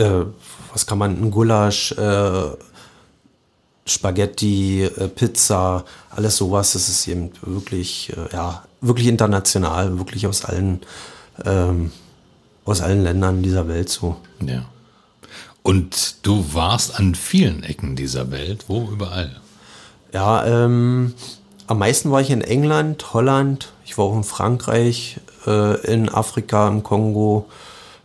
äh, 0.00 0.24
was 0.72 0.86
kann 0.86 0.98
man, 0.98 1.20
ein 1.20 1.30
Gulasch, 1.30 1.92
äh, 1.92 2.50
Spaghetti, 3.86 4.84
äh, 4.84 5.08
Pizza, 5.08 5.84
alles 6.10 6.36
sowas. 6.36 6.72
Das 6.72 6.88
ist 6.88 7.06
eben 7.08 7.30
wirklich, 7.42 8.12
äh, 8.16 8.32
ja, 8.32 8.64
wirklich 8.80 9.06
international, 9.08 9.98
wirklich 9.98 10.26
aus 10.26 10.44
allen, 10.44 10.80
ähm, 11.44 11.90
aus 12.64 12.80
allen 12.80 13.02
Ländern 13.02 13.42
dieser 13.42 13.68
Welt 13.68 13.88
so. 13.88 14.16
Ja. 14.40 14.64
Und 15.62 16.26
du 16.26 16.54
warst 16.54 16.98
an 16.98 17.14
vielen 17.14 17.62
Ecken 17.62 17.96
dieser 17.96 18.30
Welt, 18.30 18.64
wo 18.68 18.88
überall? 18.90 19.40
Ja, 20.12 20.44
ähm, 20.46 21.14
am 21.66 21.78
meisten 21.78 22.10
war 22.10 22.20
ich 22.20 22.30
in 22.30 22.40
England, 22.40 23.12
Holland, 23.12 23.72
ich 23.84 23.98
war 23.98 24.06
auch 24.06 24.16
in 24.16 24.24
Frankreich, 24.24 25.20
äh, 25.46 25.80
in 25.86 26.08
Afrika, 26.08 26.68
im 26.68 26.82
Kongo, 26.82 27.46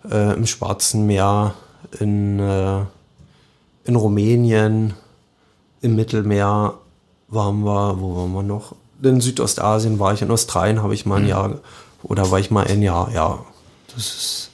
äh, 0.10 0.34
im 0.34 0.46
Schwarzen 0.46 1.06
Meer, 1.06 1.56
in, 2.00 2.40
äh, 2.40 2.82
in 3.86 3.96
Rumänien, 3.96 4.94
im 5.82 5.96
Mittelmeer 5.96 6.74
waren 7.28 7.64
wir, 7.64 8.00
wo 8.00 8.16
waren 8.16 8.34
wir 8.34 8.44
noch? 8.44 8.76
In 9.02 9.22
Südostasien 9.22 10.00
war 10.00 10.14
ich, 10.14 10.22
in 10.22 10.32
Australien 10.32 10.82
habe 10.82 10.94
ich 10.94 11.06
mal 11.06 11.18
ein 11.18 11.24
mhm. 11.24 11.30
Jahr, 11.30 11.60
oder 12.04 12.32
war 12.32 12.40
ich 12.40 12.52
mal 12.52 12.66
ein 12.66 12.82
Jahr, 12.82 13.12
ja. 13.14 13.46
Das 13.94 14.06
ist 14.06 14.50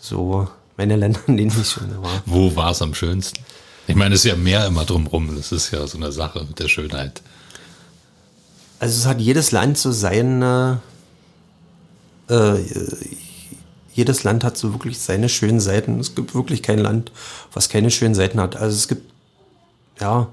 so 0.00 0.48
meine 0.76 0.96
Länder, 0.96 1.20
in 1.26 1.36
denen 1.36 1.50
ich 1.50 1.68
schon 1.68 2.02
war. 2.02 2.22
Wo 2.26 2.54
war 2.56 2.70
es 2.70 2.82
am 2.82 2.94
schönsten? 2.94 3.44
Ich 3.86 3.96
meine, 3.96 4.14
es 4.14 4.24
ist 4.24 4.30
ja 4.30 4.36
mehr 4.36 4.66
immer 4.66 4.84
drumrum. 4.84 5.34
Das 5.36 5.52
ist 5.52 5.72
ja 5.72 5.86
so 5.86 5.98
eine 5.98 6.12
Sache 6.12 6.44
mit 6.44 6.58
der 6.58 6.68
Schönheit. 6.68 7.22
Also 8.78 8.98
es 8.98 9.06
hat 9.06 9.20
jedes 9.20 9.50
Land 9.50 9.78
so 9.78 9.92
seine, 9.92 10.80
äh, 12.28 12.60
jedes 14.00 14.24
Land 14.24 14.44
hat 14.44 14.56
so 14.56 14.72
wirklich 14.72 14.98
seine 14.98 15.28
schönen 15.28 15.60
Seiten. 15.60 16.00
Es 16.00 16.14
gibt 16.14 16.34
wirklich 16.34 16.62
kein 16.62 16.78
Land, 16.78 17.12
was 17.52 17.68
keine 17.68 17.90
schönen 17.90 18.14
Seiten 18.14 18.40
hat. 18.40 18.56
Also 18.56 18.74
es 18.76 18.88
gibt, 18.88 19.12
ja, 20.00 20.28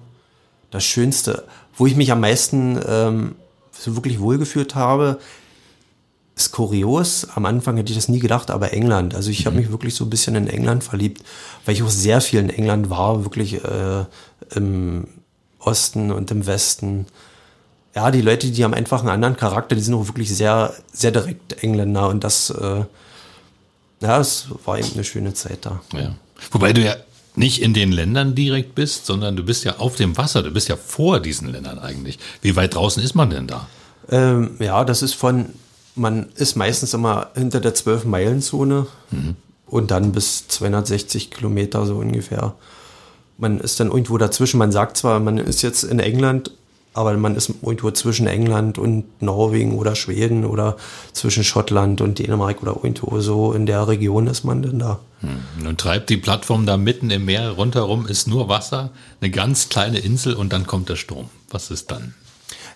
das 0.72 0.86
Schönste, 0.86 1.44
wo 1.76 1.86
ich 1.86 1.98
mich 1.98 2.12
am 2.14 2.22
meisten 2.22 2.80
ähm, 2.88 3.36
so 3.72 3.96
wirklich 3.96 4.22
wohlgefühlt 4.22 4.74
habe, 4.76 5.20
ist 6.38 6.54
kurios. 6.54 7.28
Am 7.36 7.46
Anfang 7.46 7.76
hätte 7.76 7.92
ich 7.92 7.98
das 7.98 8.08
nie 8.08 8.20
gedacht, 8.20 8.52
aber 8.52 8.72
England. 8.72 9.14
Also 9.16 9.32
ich 9.32 9.42
mhm. 9.42 9.46
habe 9.48 9.56
mich 9.58 9.72
wirklich 9.72 9.96
so 9.96 10.06
ein 10.06 10.10
bisschen 10.10 10.36
in 10.36 10.48
England 10.48 10.86
verliebt, 10.86 11.24
weil 11.66 11.76
ich 11.76 11.84
auch 11.84 11.90
sehr 11.90 12.22
viel 12.22 12.40
in 12.40 12.50
England 12.50 12.90
war, 12.90 13.26
wirklich 13.26 13.62
äh, 13.66 14.06
im 14.56 15.08
Osten 15.60 16.12
und 16.12 16.32
im 16.32 16.46
Westen. 16.46 17.06
Ja, 17.96 18.12
die 18.12 18.22
Leute, 18.22 18.50
die 18.50 18.64
haben 18.64 18.74
einfach 18.74 19.02
einen 19.02 19.10
anderen 19.10 19.36
Charakter, 19.36 19.76
die 19.76 19.82
sind 19.82 19.96
auch 19.96 20.08
wirklich 20.08 20.34
sehr, 20.34 20.74
sehr 20.94 21.12
direkt 21.12 21.64
Engländer 21.64 22.08
und 22.08 22.24
das, 22.24 22.50
äh, 22.52 22.86
ja, 24.02 24.20
es 24.20 24.48
war 24.66 24.78
eben 24.78 24.94
eine 24.94 25.04
schöne 25.04 25.34
Zeit 25.34 25.60
da. 25.66 25.82
Ja. 25.94 26.16
Wobei 26.52 26.74
du 26.74 26.82
ja 26.82 26.96
nicht 27.36 27.62
in 27.62 27.74
den 27.74 27.92
Ländern 27.92 28.36
direkt 28.36 28.76
bist, 28.76 29.06
sondern 29.06 29.36
du 29.36 29.44
bist 29.44 29.64
ja 29.64 29.78
auf 29.78 29.96
dem 29.96 30.18
Wasser, 30.18 30.44
du 30.44 30.52
bist 30.52 30.70
ja 30.70 30.76
vor 30.76 31.20
diesen 31.20 31.52
Ländern 31.52 31.80
eigentlich. 31.80 32.20
Wie 32.42 32.56
weit 32.56 32.76
draußen 32.76 33.02
ist 33.02 33.16
man 33.16 33.30
denn 33.30 33.48
da? 33.48 33.68
Ähm, 34.10 34.56
ja, 34.60 34.84
das 34.86 35.02
ist 35.02 35.14
von 35.14 35.48
man 35.98 36.28
ist 36.36 36.56
meistens 36.56 36.94
immer 36.94 37.32
hinter 37.36 37.60
der 37.60 37.76
12-Meilen-Zone 37.76 38.88
mhm. 39.12 39.36
und 39.66 39.92
dann 39.92 40.12
bis 40.12 40.48
260 40.48 41.32
Kilometer 41.32 41.86
so 41.86 41.96
ungefähr. 41.98 42.54
Man 43.38 43.60
ist 43.60 43.80
dann 43.80 43.88
irgendwo 43.88 44.18
dazwischen. 44.18 44.58
Man 44.58 44.72
sagt 44.72 44.98
zwar, 44.98 45.20
man 45.20 45.38
ist 45.38 45.62
jetzt 45.62 45.84
in 45.84 46.00
England, 46.00 46.52
aber 46.98 47.16
man 47.16 47.36
ist 47.36 47.52
irgendwo 47.62 47.92
zwischen 47.92 48.26
England 48.26 48.80
und 48.80 49.22
Norwegen 49.22 49.78
oder 49.78 49.96
Schweden 49.96 50.46
oder 50.46 50.78
zwischen 51.14 51.44
Schottland 51.44 52.02
und 52.02 52.18
Dänemark 52.18 52.64
oder 52.64 52.76
irgendwo 52.76 53.20
so 53.20 53.54
in 53.54 53.68
der 53.68 53.88
Region 53.88 54.26
ist 54.26 54.44
man 54.44 54.64
denn 54.64 54.80
da. 54.80 55.00
Hm. 55.22 55.64
Nun 55.64 55.78
treibt 55.78 56.10
die 56.10 56.18
Plattform 56.18 56.66
da 56.66 56.76
mitten 56.76 57.12
im 57.12 57.26
Meer 57.26 57.52
rundherum, 57.52 58.08
ist 58.08 58.28
nur 58.28 58.50
Wasser, 58.50 58.90
eine 59.22 59.30
ganz 59.30 59.70
kleine 59.70 60.00
Insel 60.00 60.34
und 60.34 60.52
dann 60.52 60.66
kommt 60.66 60.90
der 60.90 60.96
Sturm. 60.96 61.30
Was 61.52 61.70
ist 61.70 61.92
dann? 61.92 62.16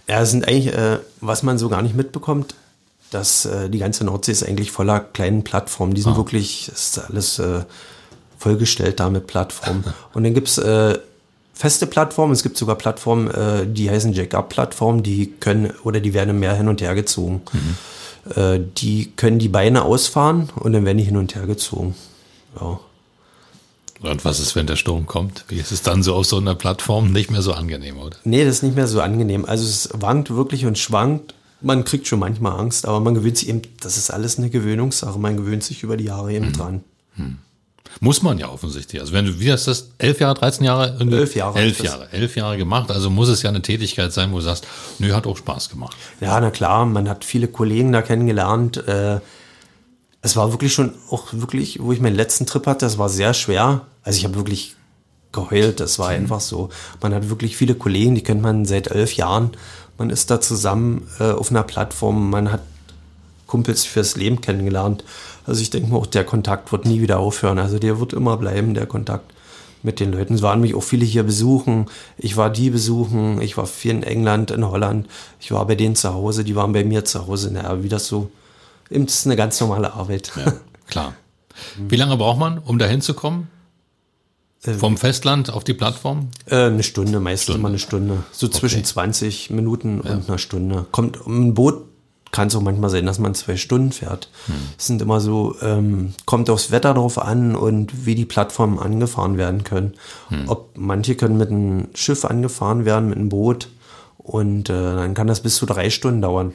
Ja, 0.07 0.21
es 0.21 0.29
sind 0.29 0.47
eigentlich, 0.47 0.71
äh, 0.71 0.99
was 1.19 1.41
man 1.41 1.57
so 1.57 1.67
gar 1.67 1.81
nicht 1.81 1.95
mitbekommt, 1.95 2.53
dass 3.09 3.45
äh, 3.45 3.71
die 3.71 3.79
ganze 3.79 4.05
Nordsee 4.05 4.33
ist 4.33 4.43
eigentlich 4.43 4.71
voller 4.71 4.99
kleinen 4.99 5.43
Plattformen. 5.43 5.95
Die 5.95 6.01
sind 6.01 6.13
ah. 6.13 6.17
wirklich, 6.17 6.69
ist 6.69 6.99
alles 6.99 7.39
äh, 7.39 7.61
vollgestellt 8.37 8.99
da 8.99 9.09
mit 9.09 9.25
Plattformen. 9.25 9.83
Und 10.13 10.23
dann 10.23 10.35
gibt's 10.35 10.59
äh, 10.59 10.99
feste 11.61 11.85
Plattformen, 11.85 12.33
es 12.33 12.41
gibt 12.41 12.57
sogar 12.57 12.75
Plattformen, 12.75 13.29
äh, 13.29 13.67
die 13.67 13.89
heißen 13.89 14.13
Jack-Up-Plattformen, 14.13 15.03
die 15.03 15.27
können 15.39 15.71
oder 15.83 15.99
die 15.99 16.15
werden 16.15 16.31
im 16.31 16.39
Meer 16.39 16.55
hin 16.55 16.67
und 16.67 16.81
her 16.81 16.95
gezogen. 16.95 17.41
Mhm. 17.53 18.31
Äh, 18.35 18.59
die 18.77 19.11
können 19.15 19.37
die 19.37 19.47
Beine 19.47 19.83
ausfahren 19.83 20.49
und 20.55 20.73
dann 20.73 20.85
werden 20.85 20.97
die 20.97 21.03
hin 21.03 21.17
und 21.17 21.35
her 21.35 21.45
gezogen. 21.45 21.93
Ja. 22.59 22.79
Und 24.01 24.25
was 24.25 24.39
ist, 24.39 24.55
wenn 24.55 24.65
der 24.65 24.75
Sturm 24.75 25.05
kommt? 25.05 25.45
Wie 25.49 25.59
ist 25.59 25.71
es 25.71 25.83
dann 25.83 26.01
so 26.01 26.15
auf 26.15 26.25
so 26.25 26.37
einer 26.37 26.55
Plattform? 26.55 27.11
Nicht 27.11 27.29
mehr 27.29 27.43
so 27.43 27.53
angenehm, 27.53 27.99
oder? 27.99 28.17
Nee, 28.23 28.43
das 28.43 28.55
ist 28.55 28.63
nicht 28.63 28.75
mehr 28.75 28.87
so 28.87 28.99
angenehm. 28.99 29.45
Also 29.45 29.63
es 29.63 29.89
wankt 29.93 30.31
wirklich 30.31 30.65
und 30.65 30.79
schwankt 30.79 31.35
man 31.61 31.83
kriegt 31.83 32.07
schon 32.07 32.17
manchmal 32.17 32.59
Angst, 32.59 32.87
aber 32.87 32.99
man 32.99 33.13
gewöhnt 33.13 33.37
sich 33.37 33.47
eben, 33.47 33.61
das 33.81 33.95
ist 33.95 34.09
alles 34.09 34.39
eine 34.39 34.49
Gewöhnungssache, 34.49 35.19
man 35.19 35.37
gewöhnt 35.37 35.63
sich 35.63 35.83
über 35.83 35.95
die 35.95 36.05
Jahre 36.05 36.33
eben 36.33 36.47
hm. 36.47 36.53
dran. 36.53 36.83
Hm. 37.17 37.37
Muss 37.99 38.21
man 38.21 38.37
ja 38.37 38.49
offensichtlich. 38.49 39.01
Also 39.01 39.13
wenn 39.13 39.25
du, 39.25 39.39
wie 39.39 39.51
hast 39.51 39.67
das, 39.67 39.89
elf 39.97 40.19
Jahre, 40.19 40.35
13 40.35 40.65
Jahre? 40.65 40.97
Elf 40.99 41.35
Jahre. 41.35 41.59
Elf 41.59 41.83
Jahre, 41.83 42.11
elf 42.11 42.35
Jahre 42.35 42.57
gemacht. 42.57 42.91
Also 42.91 43.09
muss 43.09 43.29
es 43.29 43.41
ja 43.43 43.49
eine 43.49 43.61
Tätigkeit 43.61 44.13
sein, 44.13 44.31
wo 44.31 44.37
du 44.37 44.41
sagst, 44.41 44.65
nö, 44.99 45.13
hat 45.13 45.27
auch 45.27 45.37
Spaß 45.37 45.69
gemacht. 45.69 45.95
Ja, 46.19 46.39
na 46.39 46.51
klar, 46.51 46.85
man 46.85 47.09
hat 47.09 47.25
viele 47.25 47.47
Kollegen 47.47 47.91
da 47.91 48.01
kennengelernt. 48.01 48.77
Äh, 48.87 49.19
es 50.21 50.35
war 50.35 50.51
wirklich 50.51 50.73
schon 50.73 50.93
auch 51.09 51.27
wirklich, 51.31 51.79
wo 51.81 51.91
ich 51.91 51.99
meinen 51.99 52.15
letzten 52.15 52.45
Trip 52.45 52.65
hatte, 52.65 52.85
das 52.85 52.97
war 52.97 53.09
sehr 53.09 53.33
schwer. 53.33 53.85
Also 54.03 54.17
ich 54.17 54.23
habe 54.23 54.35
wirklich 54.35 54.75
geheult, 55.31 55.79
das 55.79 55.99
war 55.99 56.09
mhm. 56.09 56.15
einfach 56.15 56.41
so. 56.41 56.69
Man 57.01 57.13
hat 57.13 57.29
wirklich 57.29 57.57
viele 57.57 57.75
Kollegen, 57.75 58.15
die 58.15 58.23
kennt 58.23 58.41
man 58.41 58.65
seit 58.65 58.87
elf 58.87 59.13
Jahren 59.13 59.51
man 60.01 60.09
ist 60.09 60.31
da 60.31 60.41
zusammen 60.41 61.07
äh, 61.19 61.31
auf 61.31 61.51
einer 61.51 61.61
Plattform, 61.61 62.31
man 62.31 62.51
hat 62.51 62.61
Kumpels 63.51 63.83
fürs 63.83 64.15
Leben 64.15 64.39
kennengelernt. 64.39 65.03
Also 65.45 65.61
ich 65.61 65.69
denke 65.69 65.91
mir 65.91 65.97
auch, 65.97 66.05
der 66.05 66.23
Kontakt 66.23 66.71
wird 66.71 66.85
nie 66.85 67.01
wieder 67.01 67.19
aufhören. 67.19 67.59
Also 67.59 67.79
der 67.79 67.99
wird 67.99 68.13
immer 68.13 68.37
bleiben, 68.37 68.73
der 68.75 68.85
Kontakt 68.85 69.33
mit 69.83 69.99
den 69.99 70.13
Leuten. 70.13 70.35
Es 70.35 70.41
waren 70.41 70.61
mich 70.61 70.73
auch 70.73 70.83
viele 70.83 71.03
hier 71.03 71.23
besuchen. 71.23 71.87
Ich 72.17 72.37
war 72.37 72.49
die 72.49 72.69
besuchen. 72.69 73.41
Ich 73.41 73.57
war 73.57 73.67
viel 73.67 73.91
in 73.91 74.03
England, 74.03 74.51
in 74.51 74.65
Holland. 74.65 75.07
Ich 75.41 75.51
war 75.51 75.67
bei 75.67 75.75
denen 75.75 75.97
zu 75.97 76.13
Hause. 76.13 76.45
Die 76.45 76.55
waren 76.55 76.71
bei 76.71 76.85
mir 76.85 77.03
zu 77.03 77.27
Hause. 77.27 77.51
Naja, 77.51 77.83
wie 77.83 77.89
das 77.89 78.07
so. 78.07 78.31
Das 78.89 79.15
ist 79.15 79.25
eine 79.25 79.35
ganz 79.35 79.59
normale 79.59 79.95
Arbeit. 79.95 80.31
Ja, 80.37 80.53
klar. 80.87 81.13
Wie 81.89 81.97
lange 81.97 82.15
braucht 82.15 82.39
man, 82.39 82.57
um 82.57 82.79
da 82.79 82.85
hinzukommen? 82.85 83.49
Äh, 84.63 84.75
Vom 84.75 84.95
Festland 84.95 85.49
auf 85.49 85.65
die 85.65 85.73
Plattform? 85.73 86.29
Äh, 86.45 86.67
eine 86.67 86.83
Stunde, 86.83 87.19
meistens 87.19 87.43
Stunde. 87.43 87.59
immer 87.59 87.67
eine 87.67 87.79
Stunde. 87.79 88.23
So 88.31 88.47
okay. 88.47 88.59
zwischen 88.59 88.85
20 88.85 89.49
Minuten 89.49 90.01
ja. 90.05 90.13
und 90.13 90.29
einer 90.29 90.37
Stunde. 90.37 90.85
Kommt 90.91 91.17
ein 91.27 91.53
Boot 91.53 91.90
kann 92.31 92.47
es 92.47 92.55
auch 92.55 92.61
manchmal 92.61 92.89
sein, 92.89 93.05
dass 93.05 93.19
man 93.19 93.35
zwei 93.35 93.57
Stunden 93.57 93.91
fährt. 93.91 94.29
Hm. 94.47 94.55
Es 94.77 94.87
sind 94.87 95.01
immer 95.01 95.19
so, 95.19 95.55
ähm, 95.61 96.13
kommt 96.25 96.49
aufs 96.49 96.71
Wetter 96.71 96.93
drauf 96.93 97.17
an 97.21 97.55
und 97.55 98.05
wie 98.05 98.15
die 98.15 98.25
Plattformen 98.25 98.79
angefahren 98.79 99.37
werden 99.37 99.63
können. 99.63 99.93
Hm. 100.29 100.47
Ob 100.47 100.69
manche 100.75 101.15
können 101.15 101.37
mit 101.37 101.49
einem 101.49 101.89
Schiff 101.93 102.25
angefahren 102.25 102.85
werden, 102.85 103.09
mit 103.09 103.17
einem 103.17 103.29
Boot 103.29 103.69
und 104.17 104.69
äh, 104.69 104.73
dann 104.73 105.13
kann 105.13 105.27
das 105.27 105.41
bis 105.41 105.55
zu 105.55 105.65
drei 105.65 105.89
Stunden 105.89 106.21
dauern. 106.21 106.53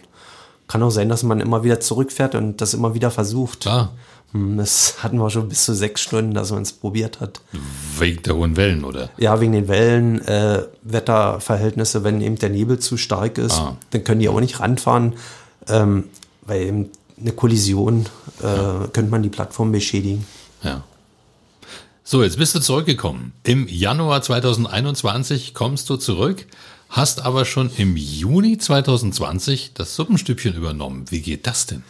Kann 0.67 0.83
auch 0.83 0.91
sein, 0.91 1.09
dass 1.09 1.23
man 1.23 1.41
immer 1.41 1.63
wieder 1.63 1.79
zurückfährt 1.79 2.35
und 2.35 2.61
das 2.61 2.75
immer 2.75 2.95
wieder 2.95 3.11
versucht. 3.11 3.61
Klar. 3.61 3.93
Hm, 4.33 4.57
das 4.57 4.97
hatten 5.03 5.19
wir 5.19 5.31
schon 5.31 5.49
bis 5.49 5.65
zu 5.65 5.75
sechs 5.75 6.01
Stunden, 6.01 6.35
dass 6.35 6.53
man 6.53 6.63
es 6.63 6.73
probiert 6.73 7.21
hat. 7.21 7.41
Wegen 7.99 8.23
der 8.23 8.35
hohen 8.35 8.57
Wellen, 8.57 8.85
oder? 8.85 9.11
Ja, 9.19 9.41
wegen 9.41 9.53
den 9.53 9.69
Wellen, 9.69 10.27
äh, 10.27 10.63
Wetterverhältnisse, 10.83 12.03
wenn 12.03 12.21
eben 12.21 12.37
der 12.37 12.51
Nebel 12.51 12.79
zu 12.79 12.97
stark 12.97 13.39
ist, 13.39 13.59
ah. 13.59 13.77
dann 13.91 14.05
können 14.05 14.21
die 14.21 14.29
auch 14.29 14.41
nicht 14.41 14.61
ranfahren, 14.61 15.15
ähm, 15.69 16.05
weil 16.43 16.63
eben 16.63 16.91
eine 17.21 17.33
Kollision 17.33 18.07
äh, 18.41 18.89
könnte 18.93 19.11
man 19.11 19.23
die 19.23 19.29
Plattform 19.29 19.73
beschädigen. 19.73 20.27
Ja. 20.63 20.85
So, 22.05 22.23
jetzt 22.23 22.39
bist 22.39 22.55
du 22.55 22.61
zurückgekommen. 22.61 23.33
Im 23.43 23.67
Januar 23.69 24.23
2021 24.23 25.55
kommst 25.55 25.91
du 25.91 25.97
zurück, 25.97 26.47
hast 26.89 27.25
aber 27.25 27.45
schon 27.45 27.71
im 27.77 27.97
Juni 27.97 28.59
2020 28.59 29.73
das 29.75 29.97
Suppenstübchen 29.97 30.55
übernommen. 30.55 31.07
Wie 31.11 31.21
geht 31.21 31.47
das 31.47 31.67
denn? 31.67 31.83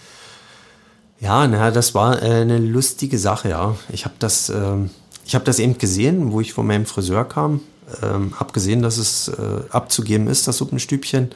Ja, 1.21 1.47
na, 1.47 1.71
das 1.71 1.95
war 1.95 2.23
äh, 2.23 2.42
eine 2.42 2.59
lustige 2.59 3.18
Sache, 3.18 3.50
ja. 3.50 3.76
Ich 3.90 4.04
habe 4.04 4.14
das, 4.18 4.49
äh, 4.49 4.76
ich 5.25 5.35
habe 5.35 5.45
das 5.45 5.59
eben 5.59 5.78
gesehen, 5.78 6.33
wo 6.33 6.40
ich 6.40 6.52
von 6.52 6.66
meinem 6.66 6.87
Friseur 6.87 7.25
kam. 7.25 7.61
Ähm, 8.02 8.38
habe 8.38 8.52
gesehen, 8.52 8.83
dass 8.83 8.99
es 8.99 9.28
äh, 9.28 9.61
abzugeben 9.71 10.28
ist, 10.28 10.49
das 10.49 10.56
Suppenstübchen. 10.59 11.30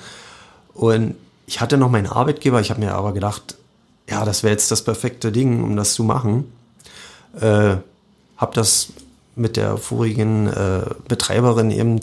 Und 0.74 1.16
ich 1.50 1.60
hatte 1.60 1.76
noch 1.76 1.90
meinen 1.90 2.06
Arbeitgeber. 2.06 2.60
Ich 2.60 2.70
habe 2.70 2.78
mir 2.78 2.94
aber 2.94 3.12
gedacht, 3.12 3.56
ja, 4.08 4.24
das 4.24 4.44
wäre 4.44 4.52
jetzt 4.52 4.70
das 4.70 4.84
perfekte 4.84 5.32
Ding, 5.32 5.64
um 5.64 5.74
das 5.74 5.94
zu 5.94 6.04
machen. 6.04 6.44
Äh, 7.40 7.74
habe 8.36 8.54
das 8.54 8.92
mit 9.34 9.56
der 9.56 9.76
vorigen 9.76 10.46
äh, 10.46 10.82
Betreiberin 11.08 11.72
eben 11.72 11.98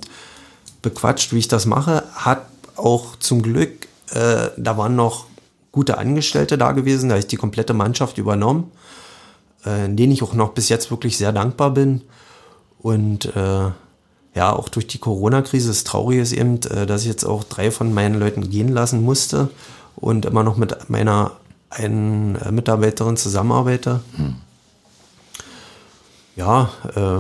bequatscht, 0.81 1.31
wie 1.31 1.37
ich 1.39 1.47
das 1.47 1.65
mache. 1.65 2.03
Hat 2.13 2.41
auch 2.75 3.15
zum 3.19 3.41
Glück, 3.41 3.87
äh, 4.11 4.49
da 4.57 4.77
waren 4.77 4.97
noch 4.97 5.27
gute 5.71 5.97
Angestellte 5.97 6.57
da 6.57 6.73
gewesen. 6.73 7.07
Da 7.07 7.13
habe 7.13 7.21
ich 7.21 7.27
die 7.27 7.37
komplette 7.37 7.73
Mannschaft 7.73 8.17
übernommen, 8.17 8.69
äh, 9.63 9.87
denen 9.87 10.11
ich 10.11 10.23
auch 10.23 10.33
noch 10.33 10.49
bis 10.49 10.67
jetzt 10.67 10.91
wirklich 10.91 11.15
sehr 11.17 11.31
dankbar 11.31 11.71
bin. 11.71 12.01
Und 12.79 13.33
äh, 13.33 13.69
ja, 14.37 14.53
auch 14.53 14.69
durch 14.69 14.85
die 14.85 14.99
Corona-Krise, 14.99 15.69
das 15.69 15.83
Traurige 15.83 16.21
ist 16.21 16.31
eben, 16.31 16.61
äh, 16.69 16.85
dass 16.85 17.01
ich 17.01 17.07
jetzt 17.07 17.25
auch 17.25 17.43
drei 17.43 17.71
von 17.71 17.91
meinen 17.93 18.19
Leuten 18.19 18.49
gehen 18.49 18.69
lassen 18.69 19.01
musste 19.03 19.49
und 19.95 20.25
immer 20.25 20.43
noch 20.43 20.57
mit 20.57 20.89
meiner 20.89 21.31
einen 21.71 22.35
äh, 22.35 22.51
Mitarbeiterin 22.51 23.17
zusammenarbeite. 23.17 24.01
Hm. 24.15 24.35
Ja, 26.35 26.69
äh, 26.95 27.19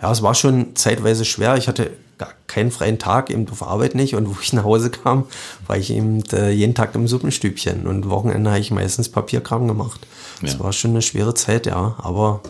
ja, 0.00 0.12
es 0.12 0.22
war 0.22 0.36
schon 0.36 0.76
zeitweise 0.76 1.24
schwer. 1.24 1.56
Ich 1.56 1.66
hatte 1.66 1.90
gar 2.16 2.32
keinen 2.46 2.70
freien 2.70 3.00
Tag, 3.00 3.28
eben 3.30 3.48
auf 3.50 3.64
Arbeit 3.64 3.96
nicht. 3.96 4.14
Und 4.14 4.28
wo 4.34 4.36
ich 4.40 4.52
nach 4.52 4.62
Hause 4.62 4.90
kam, 4.90 5.24
war 5.66 5.76
ich 5.76 5.90
eben 5.90 6.22
äh, 6.32 6.50
jeden 6.50 6.76
Tag 6.76 6.94
im 6.94 7.08
Suppenstübchen. 7.08 7.88
Und 7.88 8.08
Wochenende 8.08 8.50
habe 8.50 8.60
ich 8.60 8.70
meistens 8.70 9.08
Papierkram 9.08 9.66
gemacht. 9.66 10.06
Das 10.42 10.52
ja. 10.52 10.60
war 10.60 10.72
schon 10.72 10.92
eine 10.92 11.02
schwere 11.02 11.34
Zeit, 11.34 11.66
ja, 11.66 11.96
aber 11.98 12.40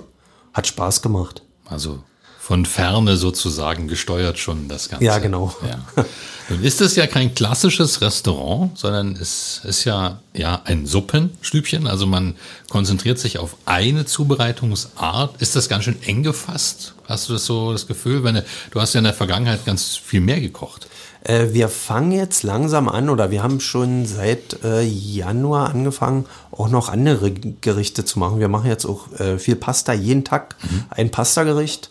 hat 0.53 0.67
Spaß 0.67 1.00
gemacht. 1.00 1.43
Also 1.65 2.00
von 2.47 2.65
Ferne 2.65 3.17
sozusagen 3.17 3.88
gesteuert 3.88 4.38
schon 4.38 4.69
das 4.69 4.88
Ganze. 4.88 5.05
Ja, 5.05 5.19
genau. 5.19 5.53
Ja. 5.69 6.05
Nun 6.49 6.62
ist 6.62 6.81
es 6.81 6.95
ja 6.95 7.09
kein 7.09 7.35
klassisches 7.35 8.00
Restaurant, 8.00 8.79
sondern 8.79 9.17
es 9.21 9.62
ist 9.65 9.83
ja, 9.83 10.21
ja 10.33 10.62
ein 10.65 10.87
Suppenstübchen. 10.87 11.88
Also 11.88 12.07
man 12.07 12.37
konzentriert 12.71 13.19
sich 13.19 13.41
auf 13.41 13.57
eine 13.65 14.05
Zubereitungsart. 14.05 15.43
Ist 15.43 15.57
das 15.57 15.69
ganz 15.69 15.83
schön 15.83 16.00
eng 16.03 16.23
gefasst? 16.23 16.95
Hast 17.09 17.29
du 17.29 17.33
das 17.33 17.47
so 17.47 17.73
das 17.73 17.88
Gefühl? 17.88 18.23
Wenn, 18.23 18.41
du 18.71 18.81
hast 18.81 18.95
ja 18.95 18.99
in 18.99 19.05
der 19.05 19.15
Vergangenheit 19.15 19.65
ganz 19.67 19.97
viel 19.97 20.21
mehr 20.21 20.41
gekocht. 20.41 20.87
Äh, 21.25 21.49
wir 21.50 21.69
fangen 21.69 22.12
jetzt 22.12 22.45
langsam 22.45 22.88
an 22.88 23.11
oder 23.11 23.33
wir 23.33 23.43
haben 23.43 23.59
schon 23.59 24.07
seit 24.07 24.62
äh, 24.62 24.83
Januar 24.83 25.71
angefangen, 25.71 26.26
auch 26.53 26.69
noch 26.69 26.91
andere 26.91 27.33
Gerichte 27.33 28.05
zu 28.05 28.21
machen. 28.21 28.38
Wir 28.38 28.47
machen 28.47 28.71
jetzt 28.71 28.87
auch 28.87 29.11
äh, 29.19 29.41
viel 29.41 29.57
Pasta, 29.57 29.93
jeden 29.93 30.23
Tag 30.23 30.55
mhm. 30.62 30.85
ein 30.91 31.11
Pastagericht. 31.11 31.91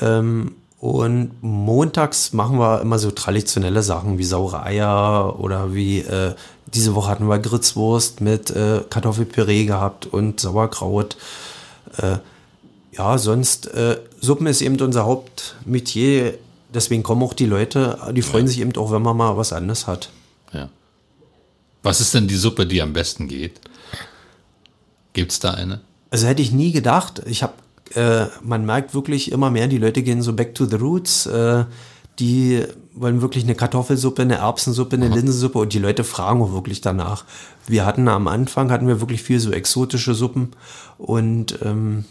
Ähm, 0.00 0.52
und 0.78 1.42
montags 1.42 2.32
machen 2.32 2.58
wir 2.58 2.80
immer 2.80 2.98
so 2.98 3.12
traditionelle 3.12 3.84
Sachen 3.84 4.18
wie 4.18 4.24
saure 4.24 4.64
Eier 4.64 5.38
oder 5.38 5.74
wie 5.74 6.00
äh, 6.00 6.34
diese 6.74 6.94
Woche 6.94 7.08
hatten 7.08 7.28
wir 7.28 7.38
Gritzwurst 7.38 8.20
mit 8.20 8.50
äh, 8.50 8.80
Kartoffelpüree 8.88 9.64
gehabt 9.64 10.06
und 10.06 10.40
Sauerkraut. 10.40 11.16
Äh, 11.98 12.16
ja, 12.96 13.16
sonst 13.18 13.68
äh, 13.68 13.98
Suppen 14.20 14.46
ist 14.46 14.60
eben 14.60 14.80
unser 14.80 15.04
Hauptmetier. 15.04 16.34
Deswegen 16.72 17.02
kommen 17.02 17.22
auch 17.22 17.34
die 17.34 17.46
Leute, 17.46 17.98
die 18.12 18.22
freuen 18.22 18.46
ja. 18.46 18.50
sich 18.50 18.60
eben 18.60 18.74
auch, 18.76 18.90
wenn 18.90 19.02
man 19.02 19.16
mal 19.16 19.36
was 19.36 19.52
anderes 19.52 19.86
hat. 19.86 20.10
Ja. 20.52 20.68
Was 21.82 22.00
ist 22.00 22.14
denn 22.14 22.28
die 22.28 22.36
Suppe, 22.36 22.66
die 22.66 22.80
am 22.80 22.92
besten 22.92 23.28
geht? 23.28 23.60
Gibt 25.12 25.32
es 25.32 25.38
da 25.40 25.52
eine? 25.52 25.80
Also 26.10 26.26
hätte 26.26 26.42
ich 26.42 26.52
nie 26.52 26.72
gedacht. 26.72 27.22
Ich 27.26 27.42
habe 27.42 27.54
äh, 27.94 28.26
man 28.42 28.64
merkt 28.64 28.94
wirklich 28.94 29.32
immer 29.32 29.50
mehr, 29.50 29.68
die 29.68 29.78
Leute 29.78 30.02
gehen 30.02 30.22
so 30.22 30.32
back 30.32 30.54
to 30.54 30.66
the 30.66 30.76
roots. 30.76 31.26
Äh, 31.26 31.64
die 32.18 32.62
wollen 32.94 33.22
wirklich 33.22 33.44
eine 33.44 33.54
Kartoffelsuppe, 33.54 34.22
eine 34.22 34.36
Erbsensuppe, 34.36 34.96
eine 34.96 35.08
Linsensuppe 35.08 35.58
und 35.58 35.72
die 35.72 35.78
Leute 35.78 36.04
fragen 36.04 36.42
auch 36.42 36.52
wirklich 36.52 36.80
danach. 36.80 37.24
Wir 37.66 37.86
hatten 37.86 38.06
am 38.08 38.28
Anfang 38.28 38.70
hatten 38.70 38.86
wir 38.86 39.00
wirklich 39.00 39.22
viel 39.22 39.40
so 39.40 39.50
exotische 39.50 40.14
Suppen 40.14 40.50
und 40.98 41.58
ähm, 41.62 42.04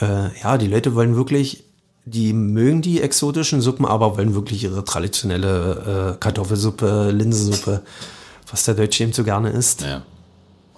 äh, 0.00 0.36
ja, 0.42 0.56
die 0.56 0.68
Leute 0.68 0.94
wollen 0.94 1.16
wirklich, 1.16 1.64
die 2.06 2.32
mögen 2.32 2.80
die 2.80 3.02
exotischen 3.02 3.60
Suppen, 3.60 3.84
aber 3.84 4.16
wollen 4.16 4.34
wirklich 4.34 4.64
ihre 4.64 4.84
traditionelle 4.84 6.14
äh, 6.14 6.18
Kartoffelsuppe, 6.18 7.10
Linsensuppe, 7.10 7.82
was 8.50 8.64
der 8.64 8.74
Deutsche 8.74 9.04
eben 9.04 9.12
so 9.12 9.22
gerne 9.22 9.50
isst. 9.50 9.82
Ja. 9.82 10.02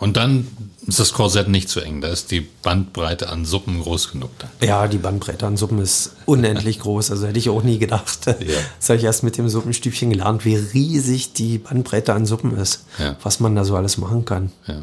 Und 0.01 0.17
dann 0.17 0.49
ist 0.87 0.99
das 0.99 1.13
Korsett 1.13 1.49
nicht 1.49 1.69
zu 1.69 1.81
eng. 1.81 2.01
Da 2.01 2.09
ist 2.09 2.31
die 2.31 2.41
Bandbreite 2.41 3.29
an 3.29 3.45
Suppen 3.45 3.83
groß 3.83 4.13
genug. 4.13 4.31
Dann. 4.39 4.51
Ja, 4.67 4.89
die 4.89 4.97
Bandbreite 4.97 5.47
an 5.47 5.59
Suppen 5.59 5.79
ist 5.79 6.17
unendlich 6.25 6.79
groß. 6.81 7.11
Also 7.11 7.27
hätte 7.27 7.39
ich 7.39 7.51
auch 7.51 7.63
nie 7.63 7.79
gedacht. 7.79 8.27
Ja. 8.27 8.35
Das 8.79 8.89
habe 8.89 8.99
ich 8.99 9.05
erst 9.05 9.23
mit 9.23 9.37
dem 9.37 9.51
Suppenstübchen 9.51 10.09
gelernt, 10.09 10.47
wie 10.47 10.57
riesig 10.57 11.35
die 11.35 11.59
Bandbreite 11.59 12.15
an 12.15 12.25
Suppen 12.25 12.57
ist. 12.57 12.87
Ja. 12.99 13.17
Was 13.23 13.41
man 13.41 13.55
da 13.55 13.65
so 13.65 13.77
alles 13.77 13.99
machen 13.99 14.25
kann. 14.25 14.51
Ja. 14.67 14.83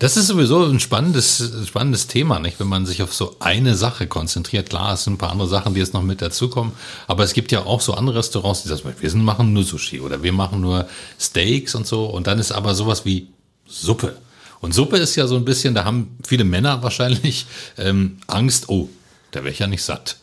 Das 0.00 0.16
ist 0.16 0.26
sowieso 0.26 0.64
ein 0.64 0.80
spannendes, 0.80 1.52
spannendes 1.66 2.08
Thema, 2.08 2.40
nicht? 2.40 2.58
wenn 2.58 2.66
man 2.66 2.86
sich 2.86 3.02
auf 3.02 3.14
so 3.14 3.36
eine 3.38 3.76
Sache 3.76 4.08
konzentriert. 4.08 4.70
Klar, 4.70 4.94
es 4.94 5.04
sind 5.04 5.14
ein 5.14 5.18
paar 5.18 5.30
andere 5.30 5.48
Sachen, 5.48 5.74
die 5.74 5.80
jetzt 5.80 5.94
noch 5.94 6.02
mit 6.02 6.20
dazukommen. 6.20 6.72
Aber 7.06 7.22
es 7.22 7.34
gibt 7.34 7.52
ja 7.52 7.64
auch 7.64 7.80
so 7.80 7.94
andere 7.94 8.18
Restaurants, 8.18 8.62
die 8.62 8.68
sagen, 8.68 8.94
wir 8.98 9.14
machen 9.16 9.52
nur 9.52 9.62
Sushi 9.62 10.00
oder 10.00 10.24
wir 10.24 10.32
machen 10.32 10.60
nur 10.60 10.88
Steaks 11.20 11.76
und 11.76 11.86
so. 11.86 12.06
Und 12.06 12.26
dann 12.26 12.40
ist 12.40 12.50
aber 12.50 12.74
sowas 12.74 13.04
wie 13.04 13.28
Suppe. 13.66 14.16
Und 14.60 14.72
Suppe 14.72 14.96
ist 14.96 15.16
ja 15.16 15.26
so 15.26 15.36
ein 15.36 15.44
bisschen, 15.44 15.74
da 15.74 15.84
haben 15.84 16.16
viele 16.26 16.44
Männer 16.44 16.82
wahrscheinlich 16.82 17.46
ähm, 17.76 18.18
Angst, 18.26 18.68
oh, 18.68 18.88
da 19.30 19.40
wäre 19.40 19.50
ich 19.52 19.58
ja 19.58 19.66
nicht 19.66 19.82
satt. 19.82 20.16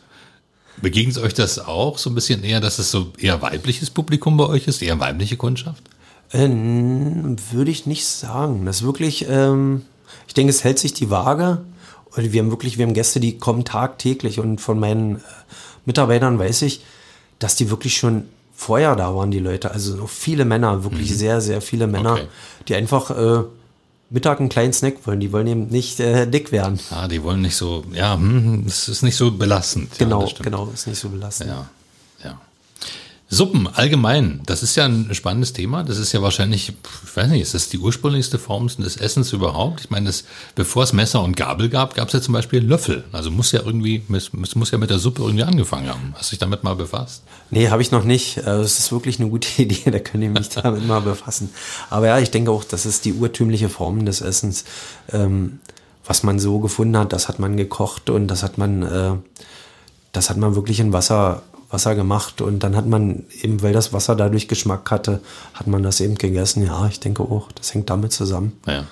Begegnet 0.80 1.18
euch 1.18 1.34
das 1.34 1.58
auch 1.58 1.98
so 1.98 2.10
ein 2.10 2.14
bisschen 2.14 2.42
eher, 2.42 2.60
dass 2.60 2.78
es 2.78 2.90
so 2.90 3.12
eher 3.18 3.42
weibliches 3.42 3.90
Publikum 3.90 4.36
bei 4.36 4.46
euch 4.46 4.66
ist, 4.66 4.82
eher 4.82 4.98
weibliche 4.98 5.36
Kundschaft? 5.36 5.82
Äh, 6.32 6.48
würde 6.48 7.70
ich 7.70 7.86
nicht 7.86 8.06
sagen. 8.06 8.64
Das 8.64 8.76
ist 8.76 8.82
wirklich, 8.82 9.26
ähm, 9.28 9.82
ich 10.26 10.34
denke, 10.34 10.50
es 10.50 10.64
hält 10.64 10.78
sich 10.78 10.94
die 10.94 11.10
Waage. 11.10 11.62
Und 12.16 12.32
wir 12.32 12.42
haben 12.42 12.50
wirklich, 12.50 12.78
wir 12.78 12.86
haben 12.86 12.94
Gäste, 12.94 13.20
die 13.20 13.38
kommen 13.38 13.64
tagtäglich 13.64 14.40
und 14.40 14.60
von 14.60 14.80
meinen 14.80 15.16
äh, 15.16 15.20
Mitarbeitern 15.84 16.38
weiß 16.38 16.62
ich, 16.62 16.82
dass 17.38 17.56
die 17.56 17.70
wirklich 17.70 17.96
schon 17.96 18.24
vorher 18.62 18.96
da 18.96 19.14
waren, 19.14 19.30
die 19.30 19.38
Leute. 19.38 19.72
Also 19.72 20.06
viele 20.06 20.44
Männer, 20.44 20.84
wirklich 20.84 21.10
mhm. 21.10 21.14
sehr, 21.14 21.40
sehr 21.40 21.60
viele 21.60 21.86
Männer, 21.86 22.12
okay. 22.12 22.28
die 22.68 22.74
einfach 22.74 23.10
äh, 23.10 23.44
Mittag 24.10 24.40
einen 24.40 24.48
kleinen 24.48 24.72
Snack 24.72 25.06
wollen. 25.06 25.20
Die 25.20 25.32
wollen 25.32 25.46
eben 25.46 25.66
nicht 25.68 26.00
äh, 26.00 26.26
dick 26.26 26.52
werden. 26.52 26.78
Ah, 26.90 27.08
die 27.08 27.22
wollen 27.22 27.42
nicht 27.42 27.56
so, 27.56 27.84
ja, 27.92 28.14
hm, 28.14 28.64
es 28.66 28.88
ist 28.88 29.02
nicht 29.02 29.16
so 29.16 29.30
belastend. 29.30 29.98
Genau, 29.98 30.24
ja, 30.26 30.32
genau, 30.42 30.70
ist 30.72 30.86
nicht 30.86 31.00
so 31.00 31.08
belastend. 31.08 31.50
Ja. 31.50 31.68
Suppen 33.34 33.66
allgemein, 33.66 34.42
das 34.44 34.62
ist 34.62 34.76
ja 34.76 34.84
ein 34.84 35.14
spannendes 35.14 35.54
Thema. 35.54 35.84
Das 35.84 35.96
ist 35.96 36.12
ja 36.12 36.20
wahrscheinlich, 36.20 36.74
ich 37.02 37.16
weiß 37.16 37.30
nicht, 37.30 37.40
ist 37.40 37.54
das 37.54 37.70
die 37.70 37.78
ursprünglichste 37.78 38.38
Form 38.38 38.68
des 38.68 38.98
Essens 38.98 39.32
überhaupt? 39.32 39.80
Ich 39.80 39.90
meine, 39.90 40.04
das, 40.08 40.24
bevor 40.54 40.82
es 40.82 40.92
Messer 40.92 41.22
und 41.22 41.34
Gabel 41.34 41.70
gab, 41.70 41.94
gab 41.94 42.08
es 42.08 42.12
ja 42.12 42.20
zum 42.20 42.34
Beispiel 42.34 42.62
Löffel. 42.62 43.04
Also 43.10 43.30
muss 43.30 43.50
ja 43.52 43.62
irgendwie, 43.64 44.02
es 44.14 44.34
muss 44.54 44.70
ja 44.70 44.76
mit 44.76 44.90
der 44.90 44.98
Suppe 44.98 45.22
irgendwie 45.22 45.44
angefangen 45.44 45.88
haben. 45.88 46.12
Hast 46.14 46.30
du 46.30 46.34
dich 46.34 46.40
damit 46.40 46.62
mal 46.62 46.76
befasst? 46.76 47.22
Nee, 47.50 47.70
habe 47.70 47.80
ich 47.80 47.90
noch 47.90 48.04
nicht. 48.04 48.36
Das 48.36 48.46
also, 48.46 48.64
ist 48.64 48.92
wirklich 48.92 49.18
eine 49.18 49.30
gute 49.30 49.48
Idee, 49.62 49.90
da 49.90 49.98
können 49.98 50.24
ich 50.24 50.30
mich 50.38 50.50
damit 50.50 50.86
mal 50.86 51.00
befassen. 51.00 51.48
Aber 51.88 52.08
ja, 52.08 52.18
ich 52.18 52.30
denke 52.30 52.50
auch, 52.50 52.64
das 52.64 52.84
ist 52.84 53.06
die 53.06 53.14
urtümliche 53.14 53.70
Form 53.70 54.04
des 54.04 54.20
Essens. 54.20 54.64
Ähm, 55.10 55.60
was 56.04 56.22
man 56.22 56.38
so 56.38 56.58
gefunden 56.58 56.98
hat, 56.98 57.14
das 57.14 57.28
hat 57.28 57.38
man 57.38 57.56
gekocht 57.56 58.10
und 58.10 58.26
das 58.26 58.42
hat 58.42 58.58
man, 58.58 58.82
äh, 58.82 59.12
das 60.12 60.28
hat 60.28 60.36
man 60.36 60.54
wirklich 60.54 60.80
in 60.80 60.92
Wasser 60.92 61.44
Wasser 61.72 61.94
gemacht 61.94 62.40
und 62.40 62.60
dann 62.60 62.76
hat 62.76 62.86
man 62.86 63.24
eben, 63.40 63.62
weil 63.62 63.72
das 63.72 63.92
Wasser 63.92 64.14
dadurch 64.14 64.48
Geschmack 64.48 64.90
hatte, 64.90 65.20
hat 65.54 65.66
man 65.66 65.82
das 65.82 66.00
eben 66.00 66.16
gegessen. 66.16 66.64
Ja, 66.66 66.86
ich 66.86 67.00
denke 67.00 67.22
auch, 67.22 67.50
das 67.52 67.72
hängt 67.74 67.90
damit 67.90 68.12
zusammen. 68.12 68.52
Ja. 68.66 68.84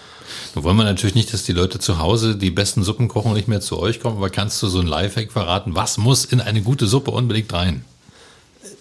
Nun 0.55 0.65
wollen 0.65 0.77
wir 0.77 0.85
natürlich 0.85 1.15
nicht, 1.15 1.33
dass 1.33 1.43
die 1.43 1.53
Leute 1.53 1.79
zu 1.79 1.99
Hause 1.99 2.37
die 2.37 2.51
besten 2.51 2.83
Suppen 2.83 3.09
kochen 3.09 3.29
und 3.29 3.37
nicht 3.37 3.49
mehr 3.49 3.61
zu 3.61 3.79
euch 3.79 4.01
kommen, 4.01 4.17
aber 4.17 4.31
kannst 4.31 4.63
du 4.63 4.69
so 4.69 4.81
ein 4.81 4.87
Lifehack 4.87 5.33
verraten? 5.33 5.75
Was 5.75 5.99
muss 5.99 6.25
in 6.25 6.41
eine 6.41 6.63
gute 6.63 6.87
Suppe 6.87 7.11
unbedingt 7.11 7.53
rein? 7.53 7.85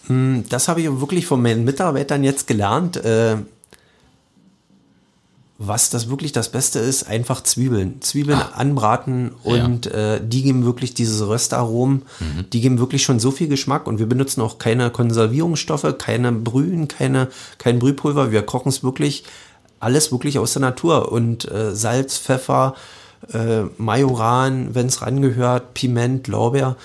Hm, 0.08 0.46
das 0.50 0.68
habe 0.68 0.82
ich 0.82 0.88
wirklich 1.00 1.26
von 1.26 1.42
meinen 1.42 1.66
Mitarbeitern 1.66 2.24
jetzt 2.24 2.48
gelernt. 2.48 3.00
Was 5.62 5.90
das 5.90 6.10
wirklich 6.10 6.32
das 6.32 6.50
Beste 6.50 6.80
ist, 6.80 7.04
einfach 7.04 7.44
Zwiebeln. 7.44 8.02
Zwiebeln 8.02 8.40
ah. 8.40 8.54
anbraten 8.56 9.34
und 9.44 9.88
ja. 9.88 10.16
äh, 10.16 10.22
die 10.26 10.42
geben 10.42 10.64
wirklich 10.64 10.94
diese 10.94 11.28
Röstaromen, 11.28 12.04
mhm. 12.22 12.50
die 12.54 12.62
geben 12.62 12.80
wirklich 12.80 13.04
schon 13.04 13.20
so 13.20 13.30
viel 13.30 13.50
Geschmack 13.50 13.86
und 13.86 14.00
wir 14.00 14.06
benutzen 14.06 14.40
auch 14.40 14.58
keine 14.58 14.90
Konservierungsstoffe, 14.90 15.98
keine 15.98 16.32
Brühen, 16.32 16.88
keine, 16.88 17.28
kein 17.58 17.78
Brühpulver. 17.78 18.32
Wir 18.32 18.42
kochen 18.42 18.70
es 18.70 18.84
wirklich 18.84 19.26
alles 19.82 20.14
wirklich 20.14 20.40
aus 20.40 20.54
der 20.54 20.62
Natur 20.62 21.12
und 21.12 21.50
äh, 21.52 21.76
Salz, 21.76 22.18
Pfeffer, 22.18 22.76
äh, 23.34 23.64
Majoran, 23.78 24.76
wenn 24.76 24.88
es 24.88 25.02
rangehört, 25.02 25.74
Piment, 25.74 26.28
Lorbeer. 26.28 26.78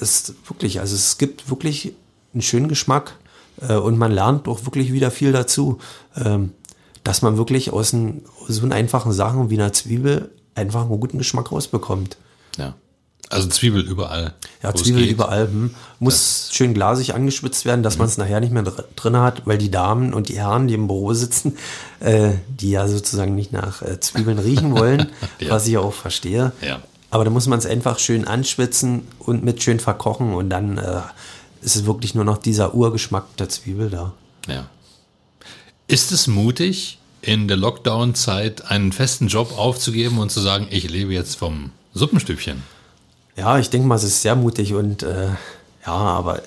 Ist 0.00 0.34
wirklich, 0.46 0.80
also 0.80 0.94
es 0.94 1.16
gibt 1.16 1.48
wirklich 1.48 1.94
einen 2.34 2.42
schönen 2.42 2.68
Geschmack 2.68 3.16
äh, 3.66 3.74
und 3.74 3.96
man 3.96 4.12
lernt 4.12 4.48
auch 4.48 4.66
wirklich 4.66 4.92
wieder 4.92 5.10
viel 5.10 5.32
dazu. 5.32 5.78
Ähm, 6.14 6.52
dass 7.04 7.22
man 7.22 7.36
wirklich 7.36 7.72
aus, 7.72 7.92
ein, 7.92 8.22
so 8.48 8.66
einfachen 8.68 9.12
Sachen 9.12 9.50
wie 9.50 9.54
einer 9.54 9.72
Zwiebel 9.72 10.30
einfach 10.54 10.82
einen 10.82 11.00
guten 11.00 11.18
Geschmack 11.18 11.52
rausbekommt. 11.52 12.16
Ja. 12.56 12.74
Also 13.30 13.48
Zwiebel 13.48 13.82
überall. 13.82 14.34
Ja, 14.62 14.74
Zwiebel 14.74 15.04
überall. 15.04 15.48
Hm. 15.48 15.74
Muss 15.98 16.48
ja. 16.48 16.54
schön 16.54 16.74
glasig 16.74 17.14
angeschwitzt 17.14 17.66
werden, 17.66 17.82
dass 17.82 17.96
mhm. 17.96 17.98
man 17.98 18.08
es 18.08 18.16
nachher 18.16 18.40
nicht 18.40 18.52
mehr 18.52 18.62
drin 18.62 19.16
hat, 19.16 19.46
weil 19.46 19.58
die 19.58 19.70
Damen 19.70 20.14
und 20.14 20.30
die 20.30 20.38
Herren, 20.38 20.66
die 20.66 20.74
im 20.74 20.86
Büro 20.86 21.12
sitzen, 21.12 21.56
äh, 22.00 22.32
die 22.48 22.70
ja 22.70 22.88
sozusagen 22.88 23.34
nicht 23.34 23.52
nach 23.52 23.82
äh, 23.82 24.00
Zwiebeln 24.00 24.38
riechen 24.38 24.72
wollen, 24.72 25.08
ja. 25.40 25.50
was 25.50 25.66
ich 25.66 25.76
auch 25.76 25.92
verstehe. 25.92 26.52
Ja. 26.62 26.80
Aber 27.10 27.24
da 27.24 27.30
muss 27.30 27.46
man 27.46 27.58
es 27.58 27.66
einfach 27.66 27.98
schön 27.98 28.26
anschwitzen 28.26 29.06
und 29.18 29.44
mit 29.44 29.62
schön 29.62 29.80
verkochen 29.80 30.32
und 30.34 30.48
dann 30.48 30.78
äh, 30.78 31.00
ist 31.60 31.76
es 31.76 31.86
wirklich 31.86 32.14
nur 32.14 32.24
noch 32.24 32.38
dieser 32.38 32.74
Urgeschmack 32.74 33.36
der 33.36 33.48
Zwiebel 33.48 33.90
da. 33.90 34.12
Ja. 34.46 34.66
Ist 35.90 36.12
es 36.12 36.26
mutig, 36.26 36.98
in 37.22 37.48
der 37.48 37.56
Lockdown-Zeit 37.56 38.70
einen 38.70 38.92
festen 38.92 39.26
Job 39.26 39.56
aufzugeben 39.56 40.18
und 40.18 40.30
zu 40.30 40.38
sagen, 40.38 40.66
ich 40.68 40.86
lebe 40.90 41.14
jetzt 41.14 41.36
vom 41.36 41.70
Suppenstübchen? 41.94 42.62
Ja, 43.36 43.58
ich 43.58 43.70
denke 43.70 43.88
mal, 43.88 43.94
es 43.94 44.04
ist 44.04 44.20
sehr 44.20 44.36
mutig 44.36 44.74
und 44.74 45.02
äh, 45.02 45.28
ja, 45.86 45.92
aber 45.94 46.42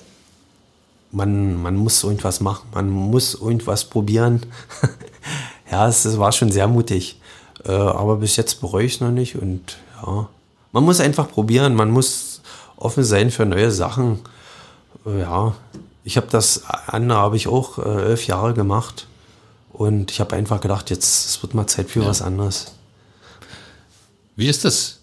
man, 1.10 1.60
man 1.60 1.74
muss 1.74 2.04
irgendwas 2.04 2.40
machen, 2.40 2.68
man 2.72 2.88
muss 2.88 3.34
irgendwas 3.34 3.84
probieren. 3.84 4.46
ja, 5.72 5.88
es, 5.88 6.04
es, 6.04 6.20
war 6.20 6.30
schon 6.30 6.52
sehr 6.52 6.68
mutig. 6.68 7.18
Äh, 7.64 7.72
aber 7.72 8.18
bis 8.18 8.36
jetzt 8.36 8.60
bereue 8.60 8.84
ich 8.84 8.94
es 8.94 9.00
noch 9.00 9.10
nicht 9.10 9.34
und 9.34 9.76
ja, 10.06 10.28
man 10.70 10.84
muss 10.84 11.00
einfach 11.00 11.28
probieren, 11.28 11.74
man 11.74 11.90
muss 11.90 12.42
offen 12.76 13.02
sein 13.02 13.32
für 13.32 13.44
neue 13.44 13.72
Sachen. 13.72 14.20
Äh, 15.04 15.22
ja, 15.22 15.56
ich 16.04 16.16
habe 16.16 16.28
das 16.30 16.62
andere 16.86 17.18
habe 17.18 17.36
ich 17.36 17.48
auch 17.48 17.78
äh, 17.78 18.04
elf 18.04 18.28
Jahre 18.28 18.54
gemacht 18.54 19.08
und 19.72 20.10
ich 20.10 20.20
habe 20.20 20.36
einfach 20.36 20.60
gedacht, 20.60 20.90
jetzt 20.90 21.26
es 21.26 21.42
wird 21.42 21.54
mal 21.54 21.66
Zeit 21.66 21.90
für 21.90 22.00
ja. 22.00 22.06
was 22.06 22.22
anderes. 22.22 22.72
Wie 24.36 24.48
ist 24.48 24.64
das? 24.64 24.98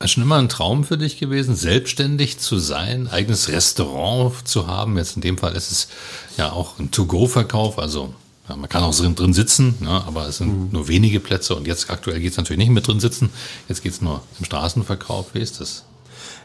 Ist 0.00 0.12
schon 0.12 0.22
immer 0.22 0.36
ein 0.36 0.48
Traum 0.48 0.84
für 0.84 0.96
dich 0.96 1.18
gewesen, 1.18 1.56
selbstständig 1.56 2.38
zu 2.38 2.58
sein, 2.58 3.08
eigenes 3.08 3.48
Restaurant 3.48 4.46
zu 4.46 4.68
haben. 4.68 4.96
Jetzt 4.96 5.16
in 5.16 5.22
dem 5.22 5.38
Fall 5.38 5.56
ist 5.56 5.72
es 5.72 5.88
ja 6.36 6.52
auch 6.52 6.78
ein 6.78 6.92
To-Go-Verkauf, 6.92 7.80
also 7.80 8.14
ja, 8.48 8.56
man 8.56 8.68
kann 8.68 8.84
auch 8.84 8.94
drin, 8.94 9.16
drin 9.16 9.34
sitzen, 9.34 9.74
ja, 9.82 10.04
aber 10.06 10.28
es 10.28 10.38
sind 10.38 10.48
mhm. 10.48 10.68
nur 10.70 10.88
wenige 10.88 11.18
Plätze 11.20 11.54
und 11.56 11.66
jetzt 11.66 11.90
aktuell 11.90 12.20
geht 12.20 12.30
es 12.30 12.36
natürlich 12.36 12.58
nicht 12.58 12.70
mit 12.70 12.86
drin 12.86 13.00
sitzen. 13.00 13.30
Jetzt 13.68 13.82
geht 13.82 13.92
es 13.92 14.00
nur 14.00 14.22
im 14.38 14.44
Straßenverkauf. 14.44 15.34
Wie 15.34 15.40
ist 15.40 15.60
das? 15.60 15.84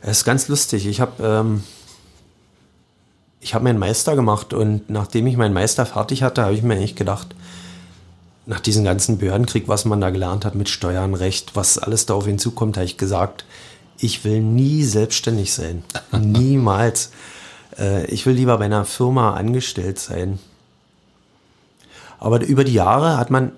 Es 0.01 0.17
ist 0.17 0.23
ganz 0.25 0.47
lustig. 0.47 0.85
Ich 0.85 0.99
habe 0.99 1.23
ähm, 1.23 1.63
ich 3.43 3.53
habe 3.53 3.65
meinen 3.65 3.79
Meister 3.79 4.15
gemacht 4.15 4.53
und 4.53 4.89
nachdem 4.89 5.27
ich 5.27 5.35
meinen 5.35 5.53
Meister 5.53 5.85
fertig 5.85 6.23
hatte, 6.23 6.43
habe 6.43 6.53
ich 6.53 6.63
mir 6.63 6.75
eigentlich 6.75 6.95
gedacht, 6.95 7.35
nach 8.45 8.61
diesem 8.61 8.85
ganzen 8.85 9.17
Behördenkrieg, 9.17 9.67
was 9.67 9.85
man 9.85 9.99
da 10.01 10.09
gelernt 10.09 10.45
hat 10.45 10.55
mit 10.55 10.69
Steuern, 10.69 11.13
Recht, 11.13 11.55
was 11.55 11.77
alles 11.77 12.05
da 12.05 12.13
auf 12.13 12.27
ihn 12.27 12.39
zukommt, 12.39 12.77
habe 12.77 12.85
ich 12.85 12.97
gesagt, 12.97 13.45
ich 13.99 14.23
will 14.23 14.41
nie 14.41 14.83
selbstständig 14.83 15.53
sein. 15.53 15.83
Niemals. 16.17 17.11
Äh, 17.77 18.05
ich 18.05 18.25
will 18.25 18.33
lieber 18.33 18.57
bei 18.57 18.65
einer 18.65 18.85
Firma 18.85 19.33
angestellt 19.33 19.99
sein. 19.99 20.39
Aber 22.19 22.41
über 22.45 22.63
die 22.63 22.73
Jahre 22.73 23.17
hat 23.17 23.29
man, 23.29 23.51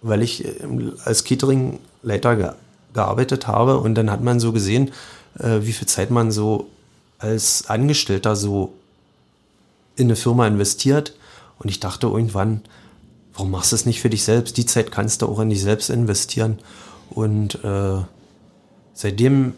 weil 0.00 0.22
ich 0.22 0.44
ähm, 0.62 0.94
als 1.04 1.24
Cateringleiter 1.24 2.36
ge 2.36 2.50
gearbeitet 2.92 3.48
habe 3.48 3.78
und 3.78 3.96
dann 3.96 4.08
hat 4.08 4.22
man 4.22 4.38
so 4.38 4.52
gesehen, 4.52 4.92
äh, 5.40 5.62
wie 5.62 5.72
viel 5.72 5.88
Zeit 5.88 6.12
man 6.12 6.30
so 6.30 6.68
als 7.18 7.68
Angestellter 7.68 8.36
so 8.36 8.72
in 9.96 10.06
eine 10.06 10.16
Firma 10.16 10.46
investiert. 10.46 11.14
Und 11.58 11.68
ich 11.68 11.80
dachte 11.80 12.06
irgendwann, 12.06 12.62
warum 13.32 13.50
machst 13.50 13.72
du 13.72 13.76
es 13.76 13.86
nicht 13.86 14.00
für 14.00 14.10
dich 14.10 14.24
selbst? 14.24 14.56
Die 14.56 14.66
Zeit 14.66 14.90
kannst 14.90 15.22
du 15.22 15.26
auch 15.26 15.40
in 15.40 15.50
dich 15.50 15.62
selbst 15.62 15.90
investieren. 15.90 16.58
Und 17.10 17.62
äh, 17.64 17.98
seitdem, 18.92 19.54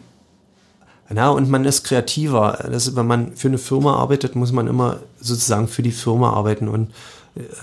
na, 1.09 1.29
und 1.29 1.49
man 1.49 1.65
ist 1.65 1.83
kreativer. 1.83 2.65
Das, 2.71 2.95
wenn 2.95 3.07
man 3.07 3.35
für 3.35 3.47
eine 3.47 3.57
Firma 3.57 3.95
arbeitet, 3.95 4.35
muss 4.35 4.51
man 4.51 4.67
immer 4.67 4.99
sozusagen 5.19 5.67
für 5.67 5.83
die 5.83 5.91
Firma 5.91 6.33
arbeiten. 6.33 6.67
Und 6.67 6.93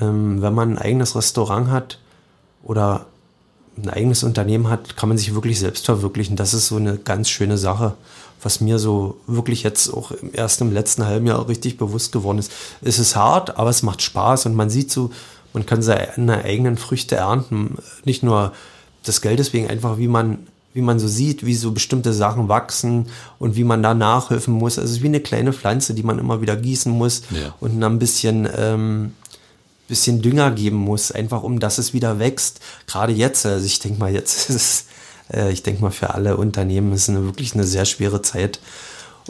ähm, 0.00 0.40
wenn 0.42 0.54
man 0.54 0.72
ein 0.72 0.78
eigenes 0.78 1.14
Restaurant 1.14 1.70
hat 1.70 1.98
oder 2.62 3.06
ein 3.76 3.90
eigenes 3.90 4.22
Unternehmen 4.22 4.68
hat, 4.68 4.96
kann 4.96 5.08
man 5.08 5.18
sich 5.18 5.34
wirklich 5.34 5.58
selbst 5.58 5.84
verwirklichen. 5.84 6.36
Das 6.36 6.54
ist 6.54 6.68
so 6.68 6.76
eine 6.76 6.96
ganz 6.96 7.28
schöne 7.28 7.58
Sache 7.58 7.94
was 8.44 8.60
mir 8.60 8.78
so 8.78 9.18
wirklich 9.26 9.62
jetzt 9.62 9.88
auch 9.92 10.12
erst 10.32 10.60
im 10.60 10.72
letzten 10.72 11.06
halben 11.06 11.26
Jahr 11.26 11.48
richtig 11.48 11.78
bewusst 11.78 12.12
geworden 12.12 12.38
ist. 12.38 12.52
Es 12.82 12.98
ist 12.98 13.16
hart, 13.16 13.56
aber 13.56 13.70
es 13.70 13.82
macht 13.82 14.02
Spaß 14.02 14.46
und 14.46 14.54
man 14.54 14.70
sieht 14.70 14.90
so, 14.90 15.10
man 15.54 15.66
kann 15.66 15.82
seine 15.82 16.44
eigenen 16.44 16.76
Früchte 16.76 17.16
ernten. 17.16 17.78
Nicht 18.04 18.22
nur 18.22 18.52
des 19.06 19.22
Geldes 19.22 19.52
wegen, 19.52 19.68
einfach 19.68 19.98
wie 19.98 20.08
man, 20.08 20.46
wie 20.74 20.82
man 20.82 20.98
so 20.98 21.08
sieht, 21.08 21.46
wie 21.46 21.54
so 21.54 21.72
bestimmte 21.72 22.12
Sachen 22.12 22.48
wachsen 22.48 23.06
und 23.38 23.56
wie 23.56 23.64
man 23.64 23.82
da 23.82 23.94
nachhelfen 23.94 24.52
muss. 24.52 24.78
Also 24.78 24.90
es 24.90 24.96
ist 24.98 25.02
wie 25.02 25.08
eine 25.08 25.20
kleine 25.20 25.52
Pflanze, 25.52 25.94
die 25.94 26.02
man 26.02 26.18
immer 26.18 26.42
wieder 26.42 26.56
gießen 26.56 26.92
muss 26.92 27.22
ja. 27.30 27.54
und 27.60 27.80
dann 27.80 27.94
ein 27.94 27.98
bisschen, 27.98 28.48
ähm, 28.56 29.12
bisschen 29.88 30.22
Dünger 30.22 30.50
geben 30.50 30.76
muss, 30.76 31.12
einfach 31.12 31.42
um 31.42 31.60
dass 31.60 31.78
es 31.78 31.94
wieder 31.94 32.18
wächst. 32.18 32.60
Gerade 32.86 33.12
jetzt, 33.12 33.46
also 33.46 33.64
ich 33.64 33.78
denke 33.78 34.00
mal, 34.00 34.12
jetzt 34.12 34.34
ist 34.50 34.56
es 34.56 34.84
äh, 35.32 35.52
ich 35.52 35.62
denke 35.62 35.82
mal, 35.82 35.90
für 35.90 36.14
alle 36.14 36.36
Unternehmen 36.36 36.92
ist 36.92 37.08
es 37.08 37.14
wirklich 37.14 37.54
eine 37.54 37.64
sehr 37.64 37.84
schwere 37.84 38.22
Zeit. 38.22 38.60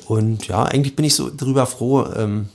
Und 0.07 0.49
ja, 0.49 0.65
eigentlich 0.65 0.97
bin 0.97 1.05
ich 1.05 1.15
so 1.15 1.31
drüber 1.35 1.67
froh, 1.67 2.05
ähm, 2.17 2.49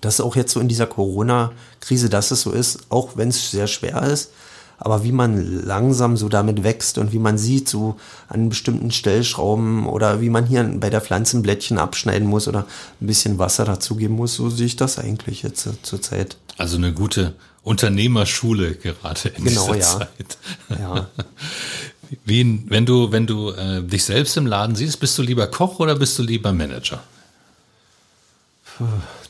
dass 0.00 0.20
auch 0.20 0.36
jetzt 0.36 0.52
so 0.52 0.60
in 0.60 0.68
dieser 0.68 0.86
Corona-Krise, 0.86 2.08
dass 2.08 2.30
es 2.30 2.42
so 2.42 2.52
ist, 2.52 2.80
auch 2.88 3.16
wenn 3.16 3.28
es 3.28 3.50
sehr 3.50 3.66
schwer 3.66 4.02
ist, 4.02 4.30
aber 4.78 5.04
wie 5.04 5.12
man 5.12 5.62
langsam 5.66 6.16
so 6.16 6.30
damit 6.30 6.62
wächst 6.64 6.96
und 6.96 7.12
wie 7.12 7.18
man 7.18 7.36
sieht, 7.36 7.68
so 7.68 7.96
an 8.28 8.48
bestimmten 8.48 8.90
Stellschrauben 8.90 9.86
oder 9.86 10.22
wie 10.22 10.30
man 10.30 10.46
hier 10.46 10.64
bei 10.64 10.88
der 10.88 11.02
Pflanzenblättchen 11.02 11.78
abschneiden 11.78 12.26
muss 12.26 12.48
oder 12.48 12.66
ein 13.00 13.06
bisschen 13.06 13.38
Wasser 13.38 13.66
dazugeben 13.66 14.16
muss, 14.16 14.34
so 14.34 14.48
sehe 14.48 14.66
ich 14.66 14.76
das 14.76 14.98
eigentlich 14.98 15.42
jetzt 15.42 15.68
zur 15.82 16.00
Zeit. 16.00 16.38
Also 16.56 16.78
eine 16.78 16.94
gute 16.94 17.34
Unternehmerschule 17.62 18.74
gerade 18.74 19.28
in 19.30 19.44
genau, 19.44 19.72
dieser 19.72 19.76
ja. 19.76 19.98
Zeit. 19.98 20.38
Ja. 20.78 21.08
Wie, 22.24 22.62
wenn 22.66 22.86
du, 22.86 23.12
wenn 23.12 23.26
du 23.26 23.50
äh, 23.50 23.82
dich 23.82 24.04
selbst 24.04 24.36
im 24.36 24.46
Laden 24.46 24.74
siehst, 24.74 24.98
bist 24.98 25.16
du 25.16 25.22
lieber 25.22 25.46
Koch 25.46 25.78
oder 25.78 25.94
bist 25.94 26.18
du 26.18 26.22
lieber 26.22 26.52
Manager? 26.52 27.02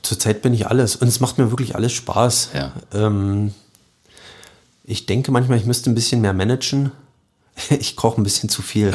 Zurzeit 0.03 0.43
bin 0.43 0.55
ich 0.55 0.67
alles 0.67 0.97
und 0.97 1.09
es 1.09 1.21
macht 1.21 1.39
mir 1.39 1.51
wirklich 1.51 1.75
alles 1.75 1.93
Spaß. 1.93 2.51
Ja. 2.55 2.73
Ähm, 2.95 3.53
ich 4.85 5.07
denke 5.07 5.31
manchmal, 5.31 5.59
ich 5.59 5.67
müsste 5.67 5.91
ein 5.91 5.95
bisschen 5.95 6.21
mehr 6.21 6.33
managen. 6.33 6.93
Ich 7.69 7.95
koche 7.95 8.19
ein 8.19 8.25
bisschen 8.25 8.49
zu 8.49 8.63
viel. 8.63 8.95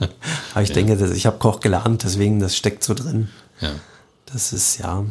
Aber 0.52 0.62
ich 0.62 0.68
ja. 0.68 0.74
denke, 0.74 1.14
ich 1.14 1.24
habe 1.24 1.38
Koch 1.38 1.60
gelernt, 1.60 2.02
deswegen 2.02 2.40
das 2.40 2.54
steckt 2.54 2.84
so 2.84 2.92
drin. 2.92 3.28
Ja. 3.60 3.70
Das 4.26 4.52
ist 4.52 4.78
ja. 4.78 5.06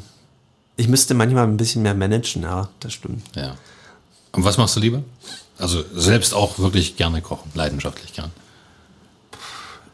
Ich 0.78 0.88
müsste 0.88 1.14
manchmal 1.14 1.44
ein 1.44 1.58
bisschen 1.58 1.82
mehr 1.82 1.94
managen, 1.94 2.44
ja, 2.44 2.70
das 2.80 2.94
stimmt. 2.94 3.24
Ja. 3.36 3.56
Und 4.32 4.44
was 4.44 4.58
machst 4.58 4.76
du 4.76 4.80
lieber? 4.80 5.04
Also 5.58 5.84
selbst 5.94 6.34
auch 6.34 6.58
wirklich 6.60 6.96
gerne 6.96 7.22
kochen, 7.22 7.52
leidenschaftlich 7.54 8.14
gern. 8.14 8.32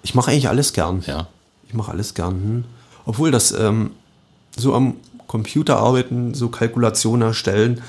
Ich 0.02 0.16
mache 0.16 0.32
eigentlich 0.32 0.48
alles 0.48 0.72
gern. 0.74 1.04
Ja. 1.06 1.28
Ich 1.68 1.74
mache 1.74 1.92
alles 1.92 2.14
gern. 2.14 2.34
Hm. 2.34 2.64
Obwohl 3.06 3.32
das 3.32 3.52
ähm, 3.52 3.92
so 4.56 4.74
am 4.74 4.96
Computer 5.28 5.78
arbeiten, 5.78 6.34
so 6.34 6.48
Kalkulationen 6.48 7.28
erstellen, 7.28 7.82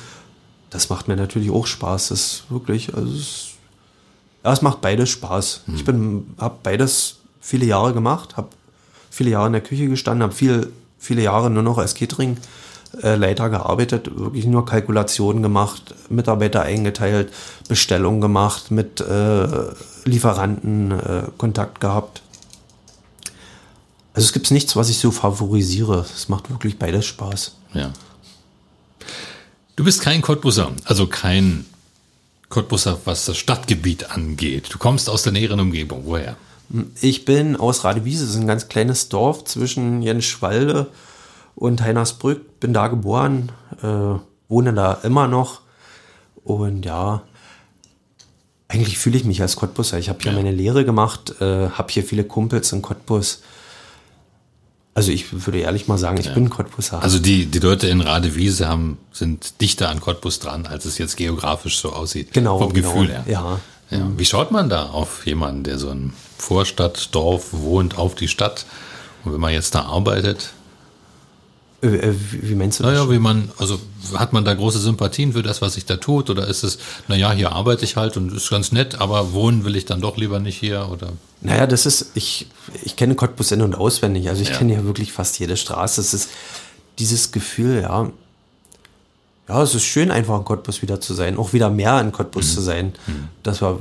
das 0.71 0.91
macht 0.91 1.09
mir 1.09 1.17
natürlich 1.17 1.51
auch 1.51 1.67
Spaß. 1.67 2.09
Das 2.09 2.21
ist 2.21 2.43
wirklich, 2.51 2.95
also 2.95 3.15
es, 3.15 3.51
ja, 4.45 4.53
es 4.53 4.63
macht 4.63 4.81
beides 4.81 5.11
Spaß. 5.11 5.63
Hm. 5.67 5.75
Ich 5.77 5.85
bin, 5.85 6.35
habe 6.39 6.57
beides 6.63 7.19
viele 7.41 7.67
Jahre 7.67 7.95
gemacht, 7.95 8.37
habe 8.37 8.49
viele 9.11 9.31
Jahre 9.31 9.47
in 9.47 9.53
der 9.53 9.63
Küche 9.63 9.89
gestanden, 9.89 10.25
habe 10.25 10.35
viel, 10.35 10.73
viele 10.99 11.23
Jahre 11.23 11.51
nur 11.51 11.63
noch 11.63 11.79
als 11.79 11.95
Catering 11.95 12.37
Leiter 12.93 13.51
gearbeitet, 13.51 14.11
wirklich 14.17 14.47
nur 14.47 14.65
Kalkulationen 14.65 15.43
gemacht, 15.43 15.95
Mitarbeiter 16.09 16.63
eingeteilt, 16.63 17.33
Bestellungen 17.69 18.21
gemacht, 18.21 18.71
mit 18.71 19.01
äh, 19.01 19.47
Lieferanten 20.05 20.93
äh, 20.93 21.23
Kontakt 21.37 21.81
gehabt. 21.81 22.23
Also 24.15 24.27
es 24.27 24.33
gibt 24.33 24.51
nichts, 24.51 24.75
was 24.75 24.89
ich 24.89 24.99
so 24.99 25.11
favorisiere. 25.11 26.05
Es 26.15 26.29
macht 26.29 26.51
wirklich 26.51 26.79
beides 26.79 27.07
Spaß. 27.07 27.57
Ja. 27.75 27.93
Du 29.77 29.85
bist 29.85 30.01
kein 30.01 30.23
Cottbusser, 30.23 30.73
also 30.85 31.07
kein 31.07 31.67
Cottbusser, 32.49 32.99
was 33.05 33.27
das 33.27 33.37
Stadtgebiet 33.37 34.11
angeht. 34.11 34.73
Du 34.73 34.79
kommst 34.79 35.09
aus 35.09 35.23
der 35.23 35.33
näheren 35.33 35.61
Umgebung. 35.61 36.03
Woher? 36.07 36.37
Ich 37.01 37.25
bin 37.25 37.57
aus 37.57 37.85
Radewiese, 37.85 38.25
das 38.25 38.35
ist 38.35 38.41
ein 38.41 38.47
ganz 38.47 38.69
kleines 38.69 39.09
Dorf 39.09 39.45
zwischen 39.45 40.03
Jenschwalde 40.03 40.81
und 40.81 40.89
Heinersbrück, 41.61 42.61
bin 42.61 42.73
da 42.73 42.89
geboren, 42.89 43.53
äh, 43.83 44.19
wohne 44.49 44.73
da 44.73 44.95
immer 45.03 45.29
noch. 45.29 45.61
Und 46.45 46.85
ja, 46.85 47.23
eigentlich 48.69 48.99
fühle 48.99 49.17
ich 49.17 49.25
mich 49.25 49.41
als 49.41 49.57
Cottbusser. 49.57 49.99
Ich 49.99 50.09
habe 50.09 50.19
hier 50.23 50.33
ja. 50.33 50.37
meine 50.37 50.51
Lehre 50.51 50.85
gemacht, 50.85 51.41
äh, 51.41 51.71
habe 51.71 51.91
hier 51.91 52.05
viele 52.05 52.25
Kumpels 52.25 52.73
in 52.73 52.83
Cottbus. 52.83 53.43
Also 54.95 55.13
ich 55.13 55.47
würde 55.47 55.61
ehrlich 55.61 55.89
mal 55.89 55.97
sagen, 55.97 56.19
ich 56.19 56.27
ja. 56.27 56.35
bin 56.35 56.51
Cottbusser. 56.51 57.03
Also 57.03 57.19
die, 57.19 57.47
die 57.47 57.61
Leute 57.61 57.87
in 57.87 58.01
Radewiese 58.01 58.69
haben, 58.69 58.99
sind 59.13 59.61
dichter 59.61 59.89
an 59.89 60.01
Cottbus 60.01 60.41
dran, 60.41 60.67
als 60.67 60.85
es 60.85 60.99
jetzt 60.99 61.17
geografisch 61.17 61.79
so 61.79 61.93
aussieht. 61.93 62.33
Genau. 62.33 62.59
Vom 62.59 62.73
genau. 62.73 62.93
Gefühl 62.93 63.09
her. 63.09 63.25
Ja. 63.27 63.61
ja. 63.91 64.11
Wie 64.17 64.25
schaut 64.25 64.51
man 64.51 64.69
da 64.69 64.87
auf 64.87 65.25
jemanden, 65.25 65.65
der 65.65 65.79
so 65.79 65.91
im 65.91 66.13
Vorstadtdorf 66.37 67.49
wohnt, 67.53 67.97
auf 67.97 68.17
die 68.17 68.29
Stadt? 68.29 68.67
Und 69.25 69.33
wenn 69.33 69.41
man 69.41 69.53
jetzt 69.53 69.75
da 69.75 69.83
arbeitet, 69.83 70.51
wie 71.81 72.55
meinst 72.57 72.81
du 72.81 72.83
das? 72.83 72.93
Naja, 72.93 73.09
wie 73.11 73.21
man, 73.21 73.51
also 73.59 73.79
hat 74.15 74.33
man 74.33 74.45
da 74.45 74.53
große 74.55 74.81
Sympathien 74.81 75.33
für 75.33 75.43
das, 75.43 75.63
was 75.63 75.75
sich 75.75 75.87
da 75.87 75.97
tut? 75.97 76.29
Oder 76.29 76.49
ist 76.49 76.65
es, 76.65 76.79
naja, 77.07 77.31
hier 77.33 77.53
arbeite 77.53 77.85
ich 77.85 77.97
halt 77.97 78.17
und 78.17 78.33
ist 78.33 78.51
ganz 78.51 78.73
nett, 78.73 79.01
aber 79.01 79.33
wohnen 79.33 79.65
will 79.65 79.77
ich 79.77 79.85
dann 79.85 80.01
doch 80.01 80.17
lieber 80.17 80.41
nicht 80.41 80.57
hier? 80.57 80.89
Oder? 80.91 81.13
Naja, 81.41 81.69
das 81.69 81.87
ist, 81.87 82.11
ich, 82.15 82.49
ich 82.83 82.97
kenne 82.97 83.15
Cottbus 83.15 83.53
in- 83.53 83.63
und 83.63 83.77
auswendig. 83.77 84.29
Also 84.29 84.43
ich 84.43 84.49
ja. 84.49 84.57
kenne 84.57 84.75
ja 84.75 84.85
wirklich 84.85 85.13
fast 85.13 85.39
jede 85.39 85.57
Straße. 85.57 86.01
Es 86.01 86.15
ist 86.15 86.31
dieses 86.99 87.31
Gefühl, 87.31 87.83
ja. 87.83 88.11
Ja, 89.49 89.63
es 89.63 89.75
ist 89.75 89.85
schön, 89.85 90.11
einfach 90.11 90.37
in 90.37 90.45
Cottbus 90.45 90.83
wieder 90.83 91.01
zu 91.01 91.15
sein. 91.15 91.39
Auch 91.39 91.53
wieder 91.53 91.71
mehr 91.71 92.01
in 92.01 92.11
Cottbus 92.11 92.51
mhm. 92.51 92.55
zu 92.55 92.61
sein. 92.61 92.87
Mhm. 93.07 93.29
Das 93.45 93.63
war 93.63 93.79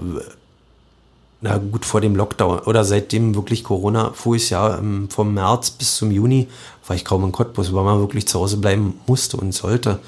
na 1.42 1.58
gut, 1.58 1.86
vor 1.86 2.02
dem 2.02 2.16
Lockdown 2.16 2.60
oder 2.60 2.84
seitdem 2.84 3.36
wirklich 3.36 3.64
Corona, 3.64 4.12
voriges 4.14 4.50
Jahr 4.50 4.80
ähm, 4.80 5.10
vom 5.10 5.34
März 5.34 5.72
bis 5.72 5.96
zum 5.96 6.12
Juni 6.12 6.48
war 6.88 6.96
ich 6.96 7.06
kaum 7.06 7.24
in 7.26 7.32
Cottbus, 7.32 7.74
weil 7.74 7.84
man 7.84 8.00
wirklich 8.00 8.28
zu 8.28 8.40
Hause 8.40 8.58
bleiben 8.58 9.00
musste 9.06 9.38
und 9.38 9.54
sollte. 9.54 10.00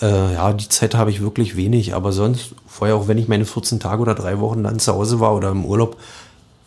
Äh, 0.00 0.34
ja, 0.34 0.52
die 0.52 0.68
Zeit 0.68 0.94
habe 0.94 1.10
ich 1.10 1.20
wirklich 1.20 1.56
wenig, 1.56 1.94
aber 1.94 2.12
sonst, 2.12 2.54
vorher 2.66 2.96
auch 2.96 3.08
wenn 3.08 3.18
ich 3.18 3.28
meine 3.28 3.44
14 3.44 3.80
Tage 3.80 4.02
oder 4.02 4.14
drei 4.14 4.40
Wochen 4.40 4.64
dann 4.64 4.78
zu 4.78 4.92
Hause 4.92 5.20
war 5.20 5.34
oder 5.34 5.50
im 5.50 5.64
Urlaub, 5.64 5.96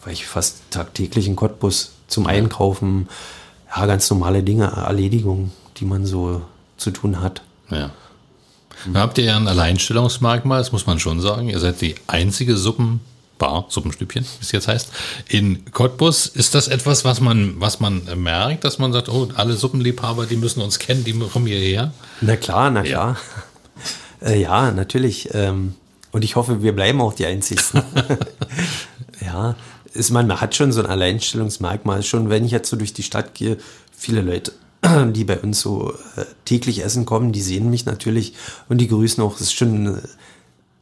war 0.03 0.13
ich 0.13 0.25
fast 0.25 0.57
tagtäglich 0.71 1.27
in 1.27 1.35
Cottbus 1.35 1.91
zum 2.07 2.27
Einkaufen. 2.27 3.09
Ja, 3.75 3.85
ganz 3.85 4.09
normale 4.09 4.41
Dinge, 4.41 4.71
Erledigungen, 4.71 5.51
die 5.77 5.85
man 5.85 6.05
so 6.05 6.41
zu 6.77 6.91
tun 6.91 7.21
hat. 7.21 7.41
Ja. 7.69 7.91
Da 8.93 8.99
habt 8.99 9.17
ihr 9.17 9.25
ja 9.25 9.35
ein 9.35 9.47
Alleinstellungsmerkmal, 9.47 10.59
das 10.59 10.71
muss 10.71 10.85
man 10.85 10.99
schon 10.99 11.19
sagen. 11.19 11.49
Ihr 11.49 11.59
seid 11.59 11.81
die 11.81 11.95
einzige 12.07 12.55
Suppenbar, 13.37 13.65
Suppenstübchen, 13.69 14.23
wie 14.23 14.43
es 14.43 14.51
jetzt 14.51 14.67
heißt, 14.67 14.91
in 15.27 15.65
Cottbus. 15.71 16.27
Ist 16.27 16.55
das 16.55 16.67
etwas, 16.67 17.03
was 17.03 17.19
man, 17.19 17.59
was 17.59 17.79
man 17.79 18.03
merkt, 18.21 18.63
dass 18.63 18.79
man 18.79 18.93
sagt, 18.93 19.09
oh, 19.09 19.27
alle 19.35 19.53
Suppenliebhaber, 19.53 20.25
die 20.25 20.37
müssen 20.37 20.61
uns 20.61 20.79
kennen, 20.79 21.03
die 21.03 21.13
kommen 21.13 21.45
hierher? 21.45 21.93
Na 22.21 22.37
klar, 22.37 22.71
na 22.71 22.83
klar. 22.83 23.17
Ja, 24.21 24.27
äh, 24.27 24.41
ja 24.41 24.71
natürlich. 24.71 25.29
Ähm, 25.33 25.75
und 26.11 26.23
ich 26.23 26.35
hoffe, 26.35 26.63
wir 26.63 26.73
bleiben 26.73 27.01
auch 27.01 27.13
die 27.13 27.25
Einzigsten. 27.25 27.81
ja, 29.21 29.55
ist 29.93 30.11
man, 30.11 30.27
man 30.27 30.39
hat 30.39 30.55
schon 30.55 30.71
so 30.71 30.81
ein 30.81 30.87
Alleinstellungsmerkmal. 30.87 32.03
Schon 32.03 32.29
wenn 32.29 32.45
ich 32.45 32.51
jetzt 32.51 32.69
so 32.69 32.77
durch 32.77 32.93
die 32.93 33.03
Stadt 33.03 33.33
gehe, 33.33 33.57
viele 33.91 34.21
Leute, 34.21 34.53
die 35.11 35.25
bei 35.25 35.39
uns 35.39 35.59
so 35.59 35.93
äh, 36.15 36.23
täglich 36.45 36.83
essen 36.83 37.05
kommen, 37.05 37.33
die 37.33 37.41
sehen 37.41 37.69
mich 37.69 37.85
natürlich 37.85 38.33
und 38.69 38.77
die 38.77 38.87
grüßen 38.87 39.21
auch. 39.21 39.33
Das 39.33 39.41
ist 39.41 39.53
schon, 39.53 40.01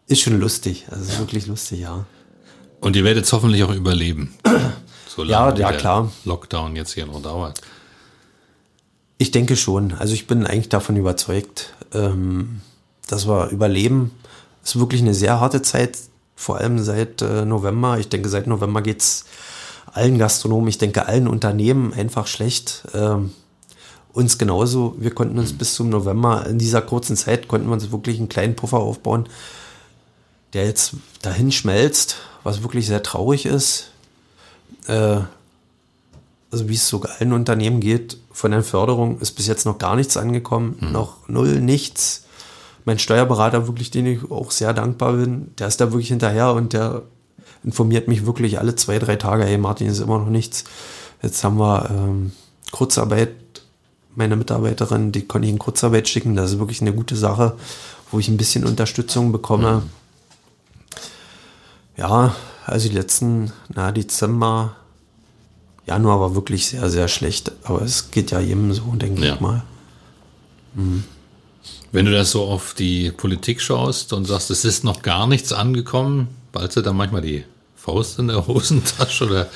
ist 0.05 0.21
schon 0.21 0.39
lustig. 0.39 0.85
Also 0.91 1.05
ist 1.05 1.19
wirklich 1.19 1.47
lustig, 1.47 1.79
ja. 1.79 2.05
Und 2.83 2.97
ihr 2.97 3.05
werdet 3.05 3.23
es 3.23 3.31
hoffentlich 3.31 3.63
auch 3.63 3.73
überleben. 3.73 4.33
Solange 5.07 5.57
ja, 5.57 5.71
ja, 5.71 5.77
klar. 5.77 6.11
Lockdown 6.25 6.75
jetzt 6.75 6.91
hier 6.93 7.05
noch 7.05 7.21
dauert. 7.21 7.61
Ich 9.17 9.31
denke 9.31 9.55
schon. 9.55 9.93
Also 9.93 10.13
ich 10.13 10.27
bin 10.27 10.45
eigentlich 10.45 10.67
davon 10.67 10.97
überzeugt, 10.97 11.73
ähm, 11.93 12.59
dass 13.07 13.25
wir 13.25 13.49
überleben. 13.51 14.11
Es 14.63 14.75
ist 14.75 14.81
wirklich 14.81 14.99
eine 15.01 15.13
sehr 15.13 15.39
harte 15.39 15.61
Zeit 15.61 15.97
vor 16.35 16.57
allem 16.57 16.77
seit 16.77 17.21
äh, 17.21 17.45
November. 17.45 17.99
Ich 17.99 18.09
denke, 18.09 18.27
seit 18.27 18.47
November 18.47 18.81
geht 18.81 18.99
es 18.99 19.23
allen 19.93 20.17
Gastronomen, 20.17 20.67
ich 20.67 20.77
denke 20.77 21.05
allen 21.05 21.29
Unternehmen 21.29 21.93
einfach 21.93 22.27
schlecht. 22.27 22.83
Ähm, 22.93 23.31
uns 24.11 24.37
genauso. 24.37 24.95
Wir 24.99 25.15
konnten 25.15 25.39
uns 25.39 25.53
bis 25.53 25.75
zum 25.75 25.87
November, 25.87 26.45
in 26.47 26.59
dieser 26.59 26.81
kurzen 26.81 27.15
Zeit, 27.15 27.47
konnten 27.47 27.67
wir 27.67 27.73
uns 27.73 27.93
wirklich 27.93 28.17
einen 28.17 28.27
kleinen 28.27 28.57
Puffer 28.57 28.79
aufbauen, 28.79 29.29
der 30.51 30.65
jetzt 30.65 30.95
dahin 31.21 31.53
schmelzt, 31.53 32.17
was 32.43 32.63
wirklich 32.63 32.87
sehr 32.87 33.03
traurig 33.03 33.45
ist. 33.45 33.91
Äh, 34.87 35.19
also 36.51 36.69
wie 36.69 36.75
es 36.75 36.87
so 36.87 37.01
allen 37.01 37.33
Unternehmen 37.33 37.79
geht, 37.79 38.17
von 38.31 38.51
der 38.51 38.63
Förderung 38.63 39.19
ist 39.19 39.31
bis 39.31 39.47
jetzt 39.47 39.65
noch 39.65 39.79
gar 39.79 39.95
nichts 39.95 40.17
angekommen, 40.17 40.77
mhm. 40.79 40.91
noch 40.91 41.27
null, 41.27 41.59
nichts 41.59 42.23
mein 42.85 42.99
Steuerberater 42.99 43.67
wirklich, 43.67 43.91
den 43.91 44.05
ich 44.05 44.31
auch 44.31 44.51
sehr 44.51 44.73
dankbar 44.73 45.13
bin, 45.13 45.51
der 45.57 45.67
ist 45.67 45.79
da 45.79 45.91
wirklich 45.91 46.09
hinterher 46.09 46.53
und 46.53 46.73
der 46.73 47.03
informiert 47.63 48.07
mich 48.07 48.25
wirklich 48.25 48.59
alle 48.59 48.75
zwei, 48.75 48.99
drei 48.99 49.15
Tage, 49.15 49.45
hey 49.45 49.57
Martin, 49.57 49.87
ist 49.87 49.99
immer 49.99 50.19
noch 50.19 50.29
nichts. 50.29 50.65
Jetzt 51.21 51.43
haben 51.43 51.57
wir 51.57 51.89
ähm, 51.89 52.31
Kurzarbeit, 52.71 53.31
meine 54.15 54.35
Mitarbeiterin, 54.35 55.11
die 55.11 55.25
konnte 55.25 55.47
ich 55.47 55.53
in 55.53 55.59
Kurzarbeit 55.59 56.07
schicken, 56.07 56.35
das 56.35 56.51
ist 56.51 56.59
wirklich 56.59 56.81
eine 56.81 56.93
gute 56.93 57.15
Sache, 57.15 57.55
wo 58.11 58.19
ich 58.19 58.27
ein 58.27 58.37
bisschen 58.37 58.65
Unterstützung 58.65 59.31
bekomme. 59.31 59.75
Mhm. 59.75 59.89
Ja, 61.97 62.35
also 62.65 62.87
die 62.87 62.95
letzten, 62.95 63.51
na, 63.73 63.91
Dezember, 63.91 64.75
Januar 65.85 66.19
war 66.19 66.35
wirklich 66.35 66.67
sehr, 66.67 66.89
sehr 66.89 67.07
schlecht, 67.07 67.51
aber 67.63 67.81
es 67.81 68.11
geht 68.11 68.31
ja 68.31 68.39
jedem 68.39 68.73
so, 68.73 68.83
denke 68.95 69.25
ja. 69.25 69.35
ich 69.35 69.39
mal. 69.39 69.63
Mhm. 70.75 71.03
Wenn 71.91 72.05
du 72.05 72.11
das 72.11 72.31
so 72.31 72.43
auf 72.43 72.73
die 72.73 73.11
Politik 73.11 73.61
schaust 73.61 74.13
und 74.13 74.25
sagst, 74.25 74.49
es 74.49 74.65
ist 74.65 74.83
noch 74.83 75.01
gar 75.03 75.27
nichts 75.27 75.53
angekommen, 75.53 76.29
bald 76.51 76.75
du 76.75 76.81
dann 76.81 76.95
manchmal 76.95 77.21
die 77.21 77.43
Faust 77.75 78.17
in 78.17 78.29
der 78.29 78.47
Hosentasche 78.47 79.25
oder 79.25 79.49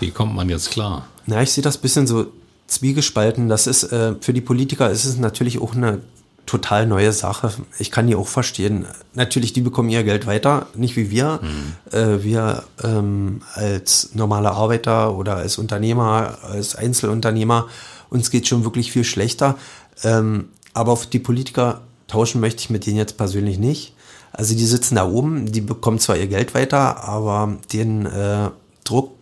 wie 0.00 0.10
kommt 0.10 0.34
man 0.34 0.48
jetzt 0.48 0.70
klar? 0.70 1.06
Na, 1.26 1.42
ich 1.42 1.52
sehe 1.52 1.62
das 1.62 1.76
ein 1.76 1.82
bisschen 1.82 2.06
so 2.06 2.32
zwiegespalten. 2.66 3.48
Das 3.48 3.66
ist 3.66 3.84
äh, 3.84 4.14
für 4.20 4.32
die 4.32 4.40
Politiker 4.40 4.90
ist 4.90 5.04
es 5.04 5.18
natürlich 5.18 5.60
auch 5.60 5.74
eine 5.74 6.00
total 6.48 6.86
neue 6.86 7.12
Sache. 7.12 7.52
Ich 7.78 7.90
kann 7.90 8.06
die 8.06 8.16
auch 8.16 8.26
verstehen. 8.26 8.86
Natürlich, 9.14 9.52
die 9.52 9.60
bekommen 9.60 9.90
ihr 9.90 10.02
Geld 10.02 10.26
weiter, 10.26 10.66
nicht 10.74 10.96
wie 10.96 11.10
wir. 11.10 11.40
Mhm. 11.42 11.92
Äh, 11.96 12.24
wir 12.24 12.64
ähm, 12.82 13.42
als 13.54 14.14
normale 14.14 14.50
Arbeiter 14.50 15.14
oder 15.14 15.36
als 15.36 15.58
Unternehmer, 15.58 16.38
als 16.42 16.74
Einzelunternehmer, 16.74 17.68
uns 18.08 18.30
geht 18.30 18.48
schon 18.48 18.64
wirklich 18.64 18.90
viel 18.90 19.04
schlechter. 19.04 19.56
Ähm, 20.02 20.48
aber 20.72 20.92
auf 20.92 21.06
die 21.06 21.18
Politiker 21.18 21.82
tauschen 22.06 22.40
möchte 22.40 22.60
ich 22.60 22.70
mit 22.70 22.86
denen 22.86 22.96
jetzt 22.96 23.18
persönlich 23.18 23.58
nicht. 23.58 23.92
Also 24.32 24.54
die 24.54 24.66
sitzen 24.66 24.94
da 24.94 25.06
oben, 25.06 25.52
die 25.52 25.60
bekommen 25.60 25.98
zwar 25.98 26.16
ihr 26.16 26.28
Geld 26.28 26.54
weiter, 26.54 27.04
aber 27.04 27.58
den 27.72 28.06
äh, 28.06 28.48
Druck, 28.84 29.12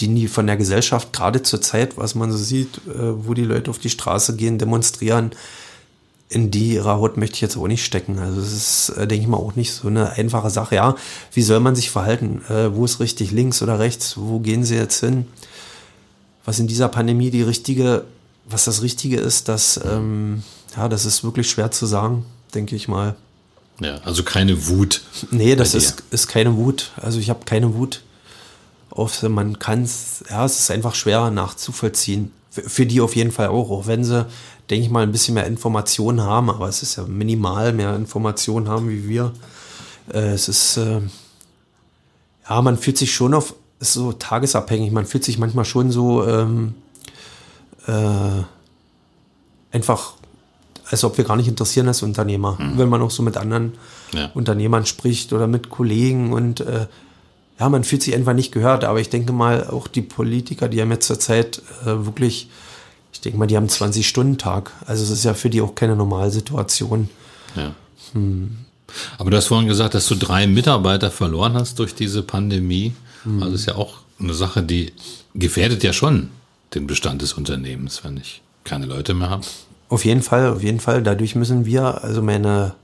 den 0.00 0.16
die 0.16 0.28
von 0.28 0.46
der 0.46 0.56
Gesellschaft 0.56 1.12
gerade 1.12 1.42
zur 1.42 1.60
Zeit, 1.60 1.98
was 1.98 2.14
man 2.14 2.32
so 2.32 2.38
sieht, 2.38 2.78
äh, 2.86 3.26
wo 3.26 3.34
die 3.34 3.44
Leute 3.44 3.70
auf 3.70 3.78
die 3.78 3.90
Straße 3.90 4.36
gehen, 4.36 4.58
demonstrieren, 4.58 5.32
in 6.28 6.50
die 6.50 6.74
ihrer 6.74 6.96
Haut 6.96 7.16
möchte 7.16 7.34
ich 7.34 7.40
jetzt 7.42 7.56
auch 7.56 7.68
nicht 7.68 7.84
stecken. 7.84 8.18
Also 8.18 8.40
es 8.40 8.52
ist, 8.52 8.88
äh, 8.96 9.06
denke 9.06 9.22
ich 9.22 9.28
mal, 9.28 9.36
auch 9.36 9.56
nicht 9.56 9.72
so 9.72 9.88
eine 9.88 10.12
einfache 10.12 10.50
Sache. 10.50 10.76
Ja, 10.76 10.96
wie 11.32 11.42
soll 11.42 11.60
man 11.60 11.76
sich 11.76 11.90
verhalten? 11.90 12.42
Äh, 12.48 12.74
wo 12.74 12.84
ist 12.84 13.00
richtig, 13.00 13.30
links 13.30 13.62
oder 13.62 13.78
rechts? 13.78 14.16
Wo 14.16 14.40
gehen 14.40 14.64
sie 14.64 14.76
jetzt 14.76 15.00
hin? 15.00 15.26
Was 16.44 16.58
in 16.58 16.66
dieser 16.66 16.88
Pandemie 16.88 17.30
die 17.30 17.42
richtige 17.42 18.04
was 18.46 18.64
das 18.64 18.82
Richtige 18.82 19.18
ist, 19.18 19.48
das, 19.48 19.80
ähm, 19.84 20.42
ja, 20.76 20.88
das 20.88 21.04
ist 21.04 21.24
wirklich 21.24 21.48
schwer 21.48 21.70
zu 21.70 21.86
sagen, 21.86 22.24
denke 22.54 22.76
ich 22.76 22.88
mal. 22.88 23.16
Ja, 23.80 23.98
also 24.04 24.22
keine 24.22 24.68
Wut. 24.68 25.02
Nee, 25.30 25.56
das 25.56 25.74
ist, 25.74 26.02
ist 26.10 26.28
keine 26.28 26.56
Wut. 26.56 26.92
Also 26.96 27.18
ich 27.18 27.30
habe 27.30 27.44
keine 27.44 27.74
Wut. 27.74 28.02
Auf, 28.90 29.22
man 29.22 29.58
kann 29.58 29.82
es, 29.82 30.22
ja, 30.30 30.44
es 30.44 30.60
ist 30.60 30.70
einfach 30.70 30.94
schwer 30.94 31.30
nachzuvollziehen. 31.30 32.30
Für, 32.50 32.62
für, 32.62 32.86
die 32.86 33.00
auf 33.00 33.16
jeden 33.16 33.32
Fall 33.32 33.48
auch, 33.48 33.70
auch 33.70 33.88
wenn 33.88 34.04
sie, 34.04 34.26
denke 34.70 34.84
ich 34.86 34.90
mal, 34.90 35.02
ein 35.02 35.12
bisschen 35.12 35.34
mehr 35.34 35.46
Informationen 35.46 36.22
haben, 36.22 36.50
aber 36.50 36.68
es 36.68 36.82
ist 36.82 36.96
ja 36.96 37.04
minimal 37.04 37.72
mehr 37.72 37.94
Informationen 37.94 38.68
haben 38.68 38.88
wie 38.88 39.08
wir. 39.08 39.32
Äh, 40.12 40.32
es 40.32 40.48
ist, 40.48 40.76
äh, 40.76 41.00
ja, 42.48 42.62
man 42.62 42.78
fühlt 42.78 42.98
sich 42.98 43.14
schon 43.14 43.34
auf, 43.34 43.54
ist 43.80 43.94
so 43.94 44.12
tagesabhängig, 44.12 44.92
man 44.92 45.06
fühlt 45.06 45.24
sich 45.24 45.38
manchmal 45.38 45.64
schon 45.64 45.90
so, 45.90 46.26
ähm, 46.26 46.74
äh, 47.86 48.42
einfach, 49.72 50.14
als 50.86 51.04
ob 51.04 51.18
wir 51.18 51.24
gar 51.24 51.36
nicht 51.36 51.48
interessieren 51.48 51.88
als 51.88 52.02
Unternehmer. 52.02 52.56
Mhm. 52.58 52.78
Wenn 52.78 52.88
man 52.88 53.02
auch 53.02 53.10
so 53.10 53.22
mit 53.22 53.36
anderen 53.36 53.72
ja. 54.12 54.30
Unternehmern 54.34 54.86
spricht 54.86 55.32
oder 55.32 55.46
mit 55.46 55.70
Kollegen 55.70 56.32
und 56.32 56.60
äh, 56.60 56.86
ja, 57.58 57.68
man 57.68 57.84
fühlt 57.84 58.02
sich 58.02 58.14
einfach 58.14 58.34
nicht 58.34 58.52
gehört. 58.52 58.84
Aber 58.84 59.00
ich 59.00 59.10
denke 59.10 59.32
mal, 59.32 59.68
auch 59.68 59.88
die 59.88 60.02
Politiker, 60.02 60.68
die 60.68 60.80
haben 60.80 60.90
jetzt 60.90 61.06
zurzeit 61.06 61.62
äh, 61.82 62.04
wirklich, 62.04 62.48
ich 63.14 63.20
denke 63.20 63.38
mal, 63.38 63.46
die 63.46 63.56
haben 63.56 63.68
20-Stunden-Tag. 63.68 64.72
Also 64.86 65.04
es 65.04 65.10
ist 65.10 65.24
ja 65.24 65.34
für 65.34 65.48
die 65.48 65.62
auch 65.62 65.74
keine 65.74 65.94
Normalsituation. 65.94 67.08
Ja. 67.54 67.74
Hm. 68.12 68.58
Aber 69.18 69.30
du 69.30 69.36
hast 69.36 69.46
vorhin 69.46 69.68
gesagt, 69.68 69.94
dass 69.94 70.08
du 70.08 70.16
drei 70.16 70.46
Mitarbeiter 70.46 71.10
verloren 71.10 71.54
hast 71.54 71.78
durch 71.78 71.94
diese 71.94 72.22
Pandemie. 72.22 72.92
Hm. 73.22 73.42
Also 73.42 73.54
ist 73.54 73.66
ja 73.66 73.76
auch 73.76 73.98
eine 74.18 74.34
Sache, 74.34 74.62
die 74.62 74.92
gefährdet 75.34 75.84
ja 75.84 75.92
schon 75.92 76.30
den 76.74 76.88
Bestand 76.88 77.22
des 77.22 77.34
Unternehmens, 77.34 78.02
wenn 78.02 78.16
ich 78.16 78.42
keine 78.64 78.86
Leute 78.86 79.14
mehr 79.14 79.30
habe. 79.30 79.46
Auf 79.88 80.04
jeden 80.04 80.22
Fall, 80.22 80.48
auf 80.48 80.62
jeden 80.62 80.80
Fall. 80.80 81.02
Dadurch 81.02 81.36
müssen 81.36 81.66
wir, 81.66 82.02
also 82.02 82.20
meine, 82.20 82.74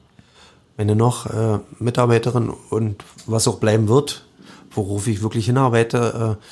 meine 0.77 0.95
noch 0.95 1.27
äh, 1.27 1.59
Mitarbeiterin 1.81 2.51
und 2.71 3.03
was 3.27 3.49
auch 3.49 3.59
bleiben 3.59 3.89
wird, 3.89 4.23
worauf 4.71 5.09
ich 5.09 5.23
wirklich 5.23 5.47
hinarbeite, 5.47 6.39
äh, 6.39 6.45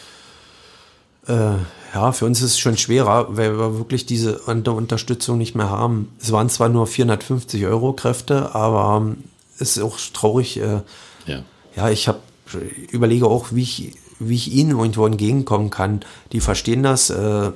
äh, 1.28 1.56
ja, 1.94 2.12
für 2.12 2.26
uns 2.26 2.42
ist 2.42 2.52
es 2.52 2.58
schon 2.58 2.76
schwerer, 2.76 3.36
weil 3.36 3.58
wir 3.58 3.78
wirklich 3.78 4.04
diese 4.06 4.38
Unterstützung 4.40 5.38
nicht 5.38 5.54
mehr 5.54 5.70
haben. 5.70 6.12
Es 6.20 6.32
waren 6.32 6.50
zwar 6.50 6.68
nur 6.68 6.86
450 6.86 7.64
Euro 7.66 7.92
Kräfte, 7.92 8.54
aber 8.54 8.98
ähm, 8.98 9.24
es 9.58 9.76
ist 9.76 9.82
auch 9.82 9.98
traurig. 10.12 10.58
Äh, 10.58 10.80
ja. 11.26 11.42
ja, 11.76 11.90
ich 11.90 12.08
habe 12.08 12.20
überlege 12.90 13.26
auch, 13.26 13.52
wie 13.52 13.62
ich 13.62 13.94
wie 14.18 14.34
ich 14.34 14.52
ihnen 14.52 14.78
irgendwo 14.78 15.06
entgegenkommen 15.06 15.70
kann. 15.70 16.00
Die 16.32 16.40
verstehen 16.40 16.82
das. 16.82 17.10
Äh, 17.10 17.52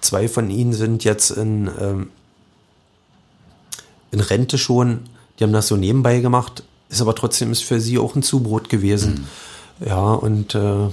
zwei 0.00 0.28
von 0.28 0.50
ihnen 0.50 0.72
sind 0.72 1.04
jetzt 1.04 1.30
in, 1.30 1.70
ähm, 1.80 2.10
in 4.10 4.20
Rente 4.20 4.58
schon. 4.58 5.00
Die 5.38 5.44
haben 5.44 5.52
das 5.52 5.68
so 5.68 5.76
nebenbei 5.76 6.20
gemacht. 6.20 6.62
Ist 6.88 7.00
aber 7.00 7.14
trotzdem 7.14 7.52
ist 7.52 7.64
für 7.64 7.80
sie 7.80 7.98
auch 7.98 8.14
ein 8.14 8.22
Zubrot 8.22 8.68
gewesen. 8.68 9.26
Mhm. 9.80 9.86
Ja, 9.88 10.12
und 10.12 10.54
äh, 10.54 10.88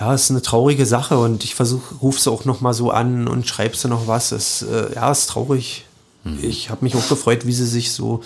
ja, 0.00 0.12
es 0.12 0.24
ist 0.24 0.30
eine 0.30 0.42
traurige 0.42 0.86
Sache 0.86 1.18
und 1.18 1.44
ich 1.44 1.54
versuche, 1.54 1.94
ruf 1.96 2.18
sie 2.18 2.30
auch 2.30 2.44
noch 2.44 2.60
mal 2.60 2.74
so 2.74 2.90
an 2.90 3.28
und 3.28 3.46
schreibe 3.46 3.76
sie 3.76 3.88
noch 3.88 4.06
was. 4.08 4.32
Es, 4.32 4.62
äh, 4.62 4.94
ja, 4.94 5.10
ist 5.10 5.28
traurig. 5.28 5.84
Mhm. 6.24 6.38
Ich 6.42 6.70
habe 6.70 6.84
mich 6.84 6.96
auch 6.96 7.08
gefreut, 7.08 7.46
wie 7.46 7.52
sie 7.52 7.66
sich 7.66 7.92
so 7.92 8.22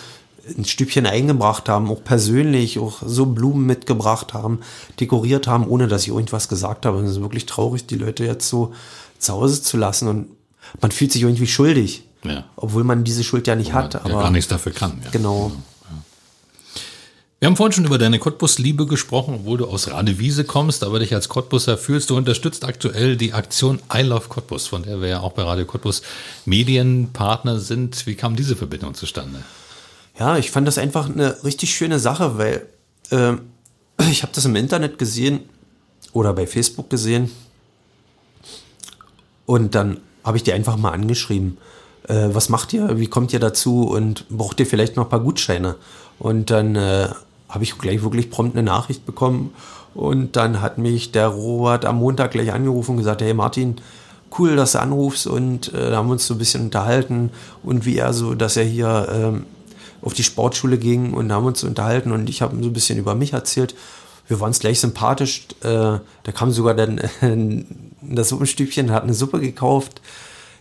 ein 0.57 0.65
Stübchen 0.65 1.05
eingebracht 1.05 1.69
haben, 1.69 1.91
auch 1.91 2.03
persönlich, 2.03 2.79
auch 2.79 3.03
so 3.05 3.27
Blumen 3.27 3.67
mitgebracht 3.67 4.33
haben, 4.33 4.61
dekoriert 4.99 5.47
haben, 5.47 5.67
ohne 5.67 5.89
dass 5.89 6.03
ich 6.03 6.09
irgendwas 6.09 6.49
gesagt 6.49 6.87
habe. 6.87 6.99
Und 6.99 7.05
es 7.05 7.13
ist 7.13 7.21
wirklich 7.21 7.45
traurig, 7.45 7.87
die 7.87 7.97
Leute 7.97 8.25
jetzt 8.25 8.49
so 8.49 8.73
zu 9.19 9.35
Hause 9.35 9.63
zu 9.63 9.77
lassen 9.77 10.09
und 10.09 10.29
man 10.81 10.91
fühlt 10.91 11.13
sich 11.13 11.23
irgendwie 11.23 11.47
schuldig. 11.47 12.05
Ja. 12.25 12.45
Obwohl 12.57 12.85
man 12.85 13.05
diese 13.05 13.25
Schuld 13.25 13.47
ja 13.47 13.55
nicht 13.57 13.73
Wo 13.73 13.77
hat. 13.77 13.95
Aber 13.97 14.11
ja 14.11 14.21
gar 14.21 14.31
nichts 14.31 14.49
dafür 14.49 14.73
kann. 14.73 15.01
Ja. 15.05 15.11
Genau. 15.11 15.53
Wir 17.41 17.47
haben 17.47 17.55
vorhin 17.55 17.73
schon 17.73 17.85
über 17.85 17.99
deine 17.99 18.19
Cottbus-Liebe 18.19 18.87
gesprochen, 18.87 19.37
obwohl 19.37 19.59
du 19.59 19.67
aus 19.67 19.89
Radewiese 19.93 20.43
kommst, 20.43 20.83
aber 20.83 20.99
dich 20.99 21.15
als 21.15 21.29
Cottbusser 21.29 21.79
fühlst. 21.79 22.11
Du 22.11 22.17
unterstützt 22.17 22.65
aktuell 22.65 23.17
die 23.17 23.33
Aktion 23.33 23.79
I 23.95 24.03
Love 24.03 24.29
Cottbus, 24.29 24.67
von 24.67 24.83
der 24.83 25.01
wir 25.01 25.09
ja 25.09 25.21
auch 25.21 25.35
bei 25.35 25.43
Radio 25.45 25.65
Cottbus 25.65 26.03
Medienpartner 26.47 27.61
sind. 27.61 28.07
Wie 28.09 28.17
kam 28.17 28.35
diese 28.35 28.57
Verbindung 28.57 28.95
zustande? 28.95 29.45
Ja, 30.19 30.37
ich 30.37 30.51
fand 30.51 30.67
das 30.67 30.79
einfach 30.79 31.09
eine 31.09 31.45
richtig 31.45 31.73
schöne 31.73 32.01
Sache, 32.01 32.39
weil 32.39 32.67
äh, 33.11 33.35
ich 34.11 34.23
habe 34.25 34.33
das 34.35 34.45
im 34.45 34.57
Internet 34.57 34.99
gesehen 34.99 35.43
oder 36.13 36.33
bei 36.33 36.49
Facebook 36.49 36.91
gesehen 36.91 37.31
und 39.47 39.77
dann 39.77 39.99
habe 40.25 40.39
ich 40.39 40.43
die 40.43 40.53
einfach 40.53 40.77
mal 40.77 40.91
angeschrieben. 40.91 41.59
Äh, 42.09 42.31
was 42.33 42.49
macht 42.49 42.73
ihr? 42.73 42.99
Wie 42.99 43.07
kommt 43.07 43.33
ihr 43.33 43.39
dazu? 43.39 43.83
Und 43.85 44.29
braucht 44.29 44.59
ihr 44.59 44.67
vielleicht 44.67 44.97
noch 44.97 45.05
ein 45.05 45.11
paar 45.11 45.21
Gutscheine? 45.21 45.77
Und 46.19 46.51
dann 46.51 46.75
äh, 46.75 47.11
habe 47.49 47.65
ich 47.65 47.79
gleich 47.79 48.03
wirklich 48.03 48.31
prompt 48.31 48.57
eine 48.57 48.65
Nachricht 48.65 49.07
bekommen. 49.07 49.55
Und 49.95 50.37
dann 50.37 50.61
hat 50.61 50.79
mich 50.79 51.13
der 51.13 51.29
Robert 51.29 51.85
am 51.85 51.97
Montag 51.97 52.33
gleich 52.33 52.53
angerufen 52.53 52.93
und 52.93 52.97
gesagt, 52.99 53.23
hey 53.23 53.35
Martin, 53.35 53.77
cool, 54.39 54.57
dass 54.57 54.73
du 54.73 54.81
anrufst. 54.81 55.27
Und 55.27 55.73
äh, 55.73 55.91
da 55.91 55.97
haben 55.97 56.09
wir 56.09 56.13
uns 56.13 56.27
so 56.27 56.35
ein 56.35 56.39
bisschen 56.39 56.65
unterhalten 56.65 57.31
und 57.63 57.85
wie 57.85 57.97
er 57.97 58.13
so, 58.13 58.35
dass 58.35 58.57
er 58.57 58.65
hier 58.65 59.09
ähm, 59.11 59.47
auf 60.03 60.15
die 60.15 60.23
Sportschule 60.23 60.79
ging 60.79 61.15
und 61.15 61.33
haben 61.33 61.47
uns 61.47 61.65
unterhalten 61.65 62.13
und 62.13 62.29
ich 62.29 62.43
habe 62.43 62.55
ihm 62.55 62.63
so 62.63 62.69
ein 62.69 62.73
bisschen 62.75 62.99
über 62.99 63.15
mich 63.15 63.33
erzählt. 63.33 63.75
Wir 64.29 64.39
waren 64.41 64.49
uns 64.49 64.59
gleich 64.59 64.79
sympathisch. 64.79 65.47
Äh, 65.63 65.67
da 65.71 66.33
kam 66.35 66.53
sogar 66.53 66.75
dann 66.75 66.99
äh, 66.99 67.65
das 68.03 68.29
Suppenstübchen, 68.29 68.93
hat 68.93 69.03
eine 69.03 69.15
Suppe 69.15 69.41
gekauft. 69.41 70.01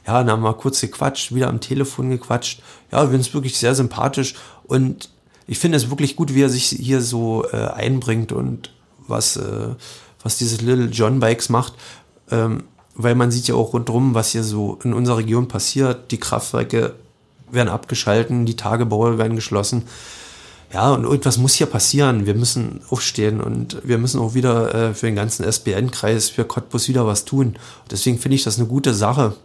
Ja, 0.08 0.24
dann 0.24 0.32
haben 0.32 0.44
wir 0.44 0.54
kurz 0.54 0.80
gequatscht, 0.80 1.36
wieder 1.36 1.50
am 1.50 1.60
Telefon 1.60 2.10
gequatscht. 2.10 2.62
Ja, 2.92 3.12
wir 3.12 3.22
sind 3.22 3.34
wirklich 3.34 3.58
sehr 3.58 3.76
sympathisch 3.76 4.36
und 4.66 5.10
ich 5.48 5.60
finde 5.60 5.78
es 5.78 5.90
wirklich 5.90 6.16
gut, 6.16 6.34
wie 6.34 6.44
er 6.44 6.50
sich 6.50 6.66
hier 6.66 7.02
so 7.02 7.46
äh, 7.52 7.56
einbringt 7.56 8.32
und 8.32 8.72
was, 9.08 9.38
äh, 9.38 9.70
was 10.22 10.38
dieses 10.38 10.62
Little 10.62 10.88
John 10.88 11.20
Bikes 11.20 11.50
macht. 11.50 11.74
Ähm, 12.30 12.66
weil 12.96 13.16
man 13.16 13.32
sieht 13.32 13.48
ja 13.48 13.56
auch 13.56 13.74
rundherum, 13.74 14.14
was 14.14 14.32
hier 14.32 14.44
so 14.44 14.80
in 14.84 14.94
unserer 14.94 15.18
Region 15.18 15.48
passiert. 15.48 16.12
Die 16.12 16.20
Kraftwerke 16.20 16.96
werden 17.50 17.70
abgeschalten, 17.70 18.46
die 18.46 18.56
Tagebaue 18.56 19.18
werden 19.18 19.36
geschlossen. 19.36 19.84
Ja, 20.74 20.92
und 20.92 21.06
irgendwas 21.06 21.38
muss 21.38 21.54
hier 21.54 21.68
passieren. 21.68 22.26
Wir 22.26 22.34
müssen 22.34 22.82
aufstehen 22.90 23.40
und 23.40 23.78
wir 23.86 23.98
müssen 24.00 24.20
auch 24.20 24.34
wieder 24.34 24.74
äh, 24.74 24.94
für 24.94 25.06
den 25.06 25.16
ganzen 25.16 25.46
SBN-Kreis, 25.46 26.30
für 26.30 26.44
Cottbus 26.44 26.90
wieder 26.90 27.08
was 27.08 27.24
tun. 27.24 27.56
Deswegen 27.90 28.20
finde 28.20 28.36
ich 28.36 28.44
das 28.44 28.58
eine 28.58 28.68
gute 28.68 28.94
Sache 28.94 29.36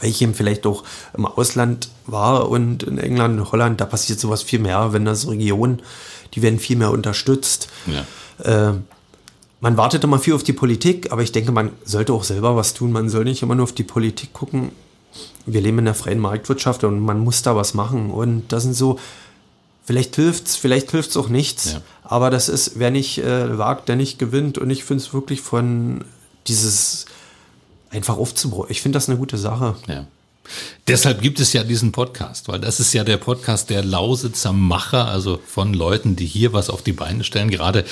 weil 0.00 0.10
ich 0.10 0.22
eben 0.22 0.34
vielleicht 0.34 0.66
auch 0.66 0.84
im 1.16 1.26
Ausland 1.26 1.88
war 2.06 2.48
und 2.48 2.82
in 2.82 2.98
England, 2.98 3.38
in 3.38 3.50
Holland, 3.50 3.80
da 3.80 3.86
passiert 3.86 4.20
sowas 4.20 4.42
viel 4.42 4.58
mehr, 4.58 4.92
wenn 4.92 5.04
das 5.04 5.28
Regionen, 5.28 5.80
die 6.34 6.42
werden 6.42 6.58
viel 6.58 6.76
mehr 6.76 6.90
unterstützt. 6.90 7.68
Ja. 7.86 8.70
Äh, 8.70 8.74
man 9.60 9.76
wartet 9.76 10.04
immer 10.04 10.18
viel 10.18 10.34
auf 10.34 10.44
die 10.44 10.52
Politik, 10.52 11.10
aber 11.10 11.22
ich 11.22 11.32
denke, 11.32 11.50
man 11.50 11.72
sollte 11.84 12.12
auch 12.12 12.22
selber 12.22 12.54
was 12.54 12.74
tun. 12.74 12.92
Man 12.92 13.08
soll 13.08 13.24
nicht 13.24 13.42
immer 13.42 13.56
nur 13.56 13.64
auf 13.64 13.72
die 13.72 13.82
Politik 13.82 14.32
gucken. 14.32 14.70
Wir 15.46 15.60
leben 15.60 15.80
in 15.80 15.86
der 15.86 15.94
freien 15.94 16.20
Marktwirtschaft 16.20 16.84
und 16.84 17.00
man 17.00 17.18
muss 17.18 17.42
da 17.42 17.56
was 17.56 17.74
machen. 17.74 18.10
Und 18.10 18.52
das 18.52 18.62
sind 18.62 18.74
so, 18.74 19.00
vielleicht 19.84 20.14
hilft's, 20.14 20.54
vielleicht 20.54 20.92
hilft's 20.92 21.16
auch 21.16 21.28
nichts. 21.28 21.72
Ja. 21.72 21.80
Aber 22.04 22.30
das 22.30 22.48
ist, 22.48 22.78
wer 22.78 22.92
nicht 22.92 23.18
äh, 23.18 23.58
wagt, 23.58 23.88
der 23.88 23.96
nicht 23.96 24.18
gewinnt. 24.18 24.58
Und 24.58 24.70
ich 24.70 24.84
finde 24.84 25.02
es 25.02 25.12
wirklich 25.12 25.40
von 25.40 26.04
dieses 26.46 27.06
einfach 27.90 28.16
aufzubräuchen. 28.16 28.70
Ich 28.70 28.82
finde 28.82 28.96
das 28.96 29.08
eine 29.08 29.18
gute 29.18 29.38
Sache. 29.38 29.76
Ja. 29.86 30.06
Deshalb 30.86 31.20
gibt 31.20 31.40
es 31.40 31.52
ja 31.52 31.62
diesen 31.62 31.92
Podcast, 31.92 32.48
weil 32.48 32.58
das 32.58 32.80
ist 32.80 32.94
ja 32.94 33.04
der 33.04 33.18
Podcast 33.18 33.68
der 33.68 33.84
Lausitzer 33.84 34.52
Macher, 34.52 35.06
also 35.06 35.38
von 35.44 35.74
Leuten, 35.74 36.16
die 36.16 36.24
hier 36.24 36.54
was 36.54 36.70
auf 36.70 36.82
die 36.82 36.92
Beine 36.92 37.22
stellen. 37.22 37.50
Gerade, 37.50 37.84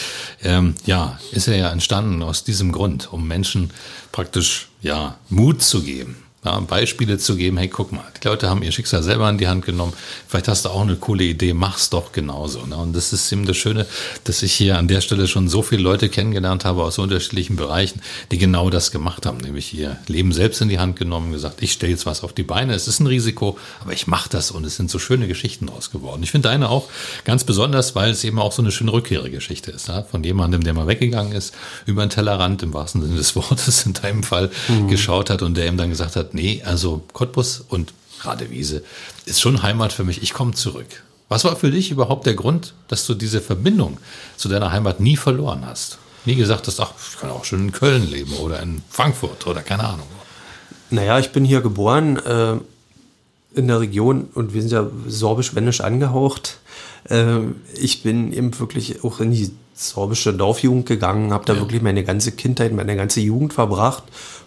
ähm, 0.42 0.74
ja, 0.86 1.18
ist 1.32 1.48
er 1.48 1.56
ja 1.56 1.70
entstanden 1.70 2.22
aus 2.22 2.44
diesem 2.44 2.72
Grund, 2.72 3.12
um 3.12 3.28
Menschen 3.28 3.70
praktisch, 4.12 4.68
ja, 4.80 5.18
Mut 5.28 5.62
zu 5.62 5.82
geben 5.82 6.25
ja, 6.46 6.60
Beispiele 6.60 7.18
zu 7.18 7.36
geben, 7.36 7.58
hey, 7.58 7.68
guck 7.68 7.92
mal, 7.92 8.04
die 8.22 8.28
Leute 8.28 8.48
haben 8.48 8.62
ihr 8.62 8.70
Schicksal 8.70 9.02
selber 9.02 9.28
in 9.28 9.36
die 9.36 9.48
Hand 9.48 9.66
genommen, 9.66 9.92
vielleicht 10.28 10.46
hast 10.46 10.64
du 10.64 10.68
auch 10.68 10.82
eine 10.82 10.94
coole 10.94 11.24
Idee, 11.24 11.52
mach's 11.54 11.90
doch 11.90 12.12
genauso. 12.12 12.64
Ne? 12.66 12.76
Und 12.76 12.94
das 12.94 13.12
ist 13.12 13.30
eben 13.32 13.46
das 13.46 13.56
Schöne, 13.56 13.86
dass 14.24 14.42
ich 14.42 14.52
hier 14.52 14.78
an 14.78 14.86
der 14.86 15.00
Stelle 15.00 15.26
schon 15.26 15.48
so 15.48 15.62
viele 15.62 15.82
Leute 15.82 16.08
kennengelernt 16.08 16.64
habe 16.64 16.84
aus 16.84 16.98
unterschiedlichen 16.98 17.56
Bereichen, 17.56 18.00
die 18.30 18.38
genau 18.38 18.70
das 18.70 18.92
gemacht 18.92 19.26
haben, 19.26 19.38
nämlich 19.38 19.74
ihr 19.74 19.98
Leben 20.06 20.32
selbst 20.32 20.60
in 20.60 20.68
die 20.68 20.78
Hand 20.78 20.96
genommen, 20.96 21.32
gesagt, 21.32 21.62
ich 21.62 21.72
stelle 21.72 21.92
jetzt 21.92 22.06
was 22.06 22.22
auf 22.22 22.32
die 22.32 22.44
Beine, 22.44 22.74
es 22.74 22.86
ist 22.86 23.00
ein 23.00 23.08
Risiko, 23.08 23.58
aber 23.80 23.92
ich 23.92 24.06
mache 24.06 24.28
das 24.30 24.52
und 24.52 24.64
es 24.64 24.76
sind 24.76 24.88
so 24.88 25.00
schöne 25.00 25.26
Geschichten 25.26 25.66
draus 25.66 25.90
geworden. 25.90 26.22
Ich 26.22 26.30
finde 26.30 26.48
deine 26.48 26.70
auch 26.70 26.88
ganz 27.24 27.42
besonders, 27.42 27.96
weil 27.96 28.10
es 28.10 28.22
eben 28.22 28.38
auch 28.38 28.52
so 28.52 28.62
eine 28.62 28.70
schöne 28.70 28.92
Rückkehregeschichte 28.92 29.72
ist, 29.72 29.88
ja? 29.88 30.02
von 30.04 30.22
jemandem, 30.22 30.62
der 30.62 30.74
mal 30.74 30.86
weggegangen 30.86 31.32
ist, 31.32 31.54
über 31.86 32.06
den 32.06 32.10
Tellerrand 32.10 32.62
im 32.62 32.72
wahrsten 32.72 33.02
Sinne 33.02 33.16
des 33.16 33.34
Wortes 33.34 33.84
in 33.84 33.94
deinem 33.94 34.22
Fall 34.22 34.50
mhm. 34.68 34.86
geschaut 34.86 35.28
hat 35.28 35.42
und 35.42 35.56
der 35.56 35.66
ihm 35.66 35.76
dann 35.76 35.90
gesagt 35.90 36.14
hat, 36.14 36.35
nee, 36.36 36.62
also 36.64 37.02
Cottbus 37.12 37.64
und 37.68 37.92
Radewiese 38.20 38.84
ist 39.24 39.40
schon 39.40 39.62
Heimat 39.62 39.92
für 39.92 40.04
mich. 40.04 40.22
Ich 40.22 40.32
komme 40.32 40.52
zurück. 40.52 41.02
Was 41.28 41.44
war 41.44 41.56
für 41.56 41.70
dich 41.70 41.90
überhaupt 41.90 42.26
der 42.26 42.34
Grund, 42.34 42.74
dass 42.88 43.04
du 43.06 43.14
diese 43.14 43.40
Verbindung 43.40 43.98
zu 44.36 44.48
deiner 44.48 44.70
Heimat 44.70 45.00
nie 45.00 45.16
verloren 45.16 45.66
hast? 45.66 45.98
Nie 46.24 46.36
gesagt 46.36 46.66
hast, 46.68 46.78
ach, 46.80 46.92
ich 47.12 47.18
kann 47.18 47.30
auch 47.30 47.44
schon 47.44 47.60
in 47.60 47.72
Köln 47.72 48.08
leben 48.08 48.32
oder 48.34 48.62
in 48.62 48.82
Frankfurt 48.88 49.46
oder 49.46 49.62
keine 49.62 49.84
Ahnung. 49.84 50.06
Naja, 50.90 51.18
ich 51.18 51.30
bin 51.32 51.44
hier 51.44 51.62
geboren 51.62 52.16
äh, 52.16 52.56
in 53.58 53.66
der 53.66 53.80
Region 53.80 54.28
und 54.34 54.54
wir 54.54 54.60
sind 54.60 54.70
ja 54.70 54.88
sorbisch-wendisch 55.08 55.80
angehaucht. 55.80 56.58
Äh, 57.08 57.38
ich 57.74 58.02
bin 58.02 58.32
eben 58.32 58.56
wirklich 58.58 59.02
auch 59.02 59.20
in 59.20 59.32
die 59.32 59.50
sorbische 59.76 60.32
Dorfjugend 60.32 60.86
gegangen, 60.86 61.32
habe 61.32 61.44
da 61.44 61.54
ja. 61.54 61.60
wirklich 61.60 61.82
meine 61.82 62.02
ganze 62.02 62.32
Kindheit, 62.32 62.72
meine 62.72 62.96
ganze 62.96 63.20
Jugend 63.20 63.52
verbracht 63.52 64.04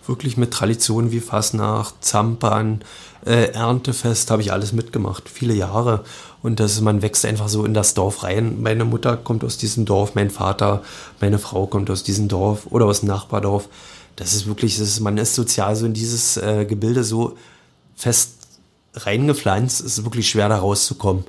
wirklich 0.09 0.35
mit 0.35 0.51
Traditionen 0.51 1.11
wie 1.11 1.21
Fasnacht, 1.21 2.03
Zampern, 2.03 2.81
äh, 3.25 3.51
Erntefest, 3.51 4.31
habe 4.31 4.41
ich 4.41 4.51
alles 4.51 4.73
mitgemacht, 4.73 5.29
viele 5.29 5.53
Jahre. 5.53 6.03
Und 6.41 6.59
das, 6.59 6.81
man 6.81 7.01
wächst 7.01 7.25
einfach 7.25 7.47
so 7.47 7.63
in 7.63 7.73
das 7.73 7.93
Dorf 7.93 8.23
rein. 8.23 8.61
Meine 8.61 8.83
Mutter 8.83 9.15
kommt 9.15 9.43
aus 9.43 9.57
diesem 9.57 9.85
Dorf, 9.85 10.15
mein 10.15 10.29
Vater, 10.29 10.81
meine 11.21 11.39
Frau 11.39 11.67
kommt 11.67 11.89
aus 11.89 12.03
diesem 12.03 12.27
Dorf 12.27 12.67
oder 12.69 12.85
aus 12.85 13.01
dem 13.01 13.09
Nachbardorf. 13.09 13.69
Das 14.15 14.33
ist 14.33 14.47
wirklich, 14.47 14.77
das 14.77 14.87
ist, 14.87 14.99
man 14.99 15.17
ist 15.17 15.35
sozial 15.35 15.75
so 15.75 15.85
in 15.85 15.93
dieses 15.93 16.35
äh, 16.37 16.65
Gebilde 16.65 17.03
so 17.03 17.37
fest 17.95 18.31
reingepflanzt, 18.95 19.81
es 19.81 19.99
ist 19.99 20.03
wirklich 20.03 20.29
schwer 20.29 20.49
da 20.49 20.57
rauszukommen. 20.57 21.23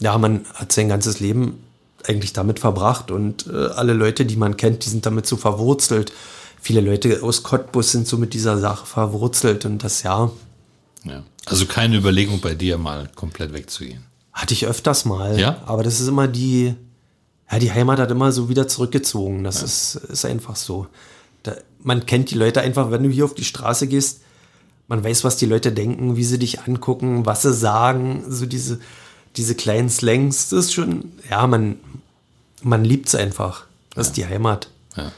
Ja, 0.00 0.18
man 0.18 0.44
hat 0.54 0.72
sein 0.72 0.88
ganzes 0.88 1.20
Leben 1.20 1.62
eigentlich 2.08 2.32
damit 2.32 2.58
verbracht 2.58 3.10
und 3.10 3.46
äh, 3.46 3.66
alle 3.74 3.92
Leute, 3.92 4.24
die 4.24 4.36
man 4.36 4.56
kennt, 4.56 4.84
die 4.84 4.88
sind 4.88 5.06
damit 5.06 5.26
so 5.26 5.36
verwurzelt 5.36 6.12
viele 6.60 6.80
Leute 6.80 7.22
aus 7.22 7.42
Cottbus 7.42 7.92
sind 7.92 8.06
so 8.06 8.16
mit 8.18 8.34
dieser 8.34 8.58
Sache 8.58 8.86
verwurzelt 8.86 9.64
und 9.64 9.82
das 9.82 10.02
ja. 10.02 10.30
Ja. 11.04 11.24
Also 11.46 11.66
keine 11.66 11.96
Überlegung 11.96 12.40
bei 12.40 12.54
dir 12.54 12.76
mal 12.78 13.08
komplett 13.14 13.52
wegzugehen. 13.52 14.04
Hatte 14.32 14.54
ich 14.54 14.66
öfters 14.66 15.04
mal. 15.04 15.38
Ja. 15.40 15.62
Aber 15.66 15.82
das 15.82 16.00
ist 16.00 16.08
immer 16.08 16.28
die, 16.28 16.74
ja, 17.50 17.58
die 17.58 17.72
Heimat 17.72 17.98
hat 17.98 18.10
immer 18.10 18.30
so 18.32 18.48
wieder 18.48 18.68
zurückgezogen. 18.68 19.42
Das 19.42 19.60
ja. 19.60 19.64
ist, 19.64 19.94
ist 20.10 20.24
einfach 20.24 20.56
so. 20.56 20.86
Da, 21.42 21.54
man 21.82 22.04
kennt 22.04 22.30
die 22.30 22.34
Leute 22.34 22.60
einfach, 22.60 22.90
wenn 22.90 23.02
du 23.02 23.08
hier 23.08 23.24
auf 23.24 23.34
die 23.34 23.44
Straße 23.44 23.86
gehst, 23.86 24.20
man 24.86 25.02
weiß, 25.02 25.24
was 25.24 25.36
die 25.36 25.46
Leute 25.46 25.72
denken, 25.72 26.16
wie 26.16 26.24
sie 26.24 26.38
dich 26.38 26.60
angucken, 26.62 27.24
was 27.24 27.42
sie 27.42 27.54
sagen, 27.54 28.24
so 28.28 28.44
diese, 28.44 28.80
diese 29.36 29.54
kleinen 29.54 29.90
Slangs, 29.90 30.48
das 30.48 30.66
ist 30.66 30.74
schon, 30.74 31.12
ja, 31.30 31.46
man, 31.46 31.78
man 32.62 32.84
liebt 32.84 33.08
es 33.08 33.14
einfach. 33.14 33.64
Das 33.94 34.06
ja. 34.06 34.10
ist 34.10 34.16
die 34.16 34.26
Heimat. 34.26 34.68
Ja. 34.96 35.12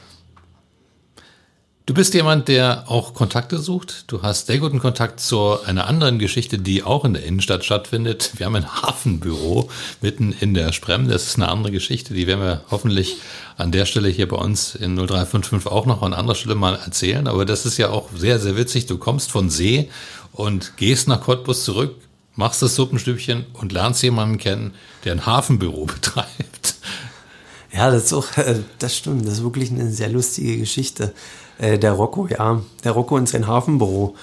Du 1.85 1.93
bist 1.93 2.13
jemand, 2.13 2.47
der 2.47 2.85
auch 2.87 3.13
Kontakte 3.13 3.57
sucht. 3.57 4.05
Du 4.07 4.21
hast 4.21 4.47
sehr 4.47 4.59
guten 4.59 4.79
Kontakt 4.79 5.19
zu 5.19 5.61
einer 5.63 5.85
anderen 5.85 6.17
Geschichte, 6.17 6.57
die 6.57 6.81
auch 6.81 7.03
in 7.03 7.13
der 7.13 7.25
Innenstadt 7.25 7.65
stattfindet. 7.65 8.31
Wir 8.37 8.45
haben 8.45 8.55
ein 8.55 8.81
Hafenbüro 8.81 9.69
mitten 9.99 10.33
in 10.39 10.53
der 10.53 10.71
Sprem. 10.71 11.09
Das 11.09 11.27
ist 11.27 11.35
eine 11.35 11.49
andere 11.49 11.73
Geschichte, 11.73 12.13
die 12.13 12.25
werden 12.25 12.39
wir 12.39 12.61
hoffentlich 12.71 13.17
an 13.57 13.73
der 13.73 13.85
Stelle 13.85 14.07
hier 14.07 14.29
bei 14.29 14.37
uns 14.37 14.75
in 14.75 14.95
0355 14.95 15.69
auch 15.69 15.85
noch 15.85 16.03
an 16.03 16.13
anderer 16.13 16.35
Stelle 16.35 16.55
mal 16.55 16.75
erzählen. 16.75 17.27
Aber 17.27 17.43
das 17.43 17.65
ist 17.65 17.77
ja 17.77 17.89
auch 17.89 18.07
sehr, 18.15 18.39
sehr 18.39 18.55
witzig. 18.55 18.85
Du 18.85 18.97
kommst 18.97 19.29
von 19.29 19.49
See 19.49 19.89
und 20.31 20.77
gehst 20.77 21.09
nach 21.09 21.19
Cottbus 21.19 21.65
zurück, 21.65 21.95
machst 22.35 22.61
das 22.61 22.75
Suppenstübchen 22.75 23.45
und 23.53 23.71
lernst 23.71 24.03
jemanden 24.03 24.37
kennen, 24.37 24.73
der 25.03 25.13
ein 25.13 25.25
Hafenbüro 25.25 25.85
betreibt. 25.85 26.75
Ja, 27.71 27.89
das 27.89 28.05
ist 28.05 28.13
auch, 28.13 28.27
das 28.79 28.95
stimmt. 28.95 29.25
Das 29.25 29.35
ist 29.35 29.43
wirklich 29.43 29.71
eine 29.71 29.89
sehr 29.89 30.09
lustige 30.09 30.57
Geschichte. 30.57 31.13
Äh, 31.57 31.79
der 31.79 31.93
Rocco, 31.93 32.27
ja, 32.27 32.61
der 32.83 32.91
Rocco 32.91 33.17
in 33.17 33.25
sein 33.25 33.47
Hafenbüro. 33.47 34.15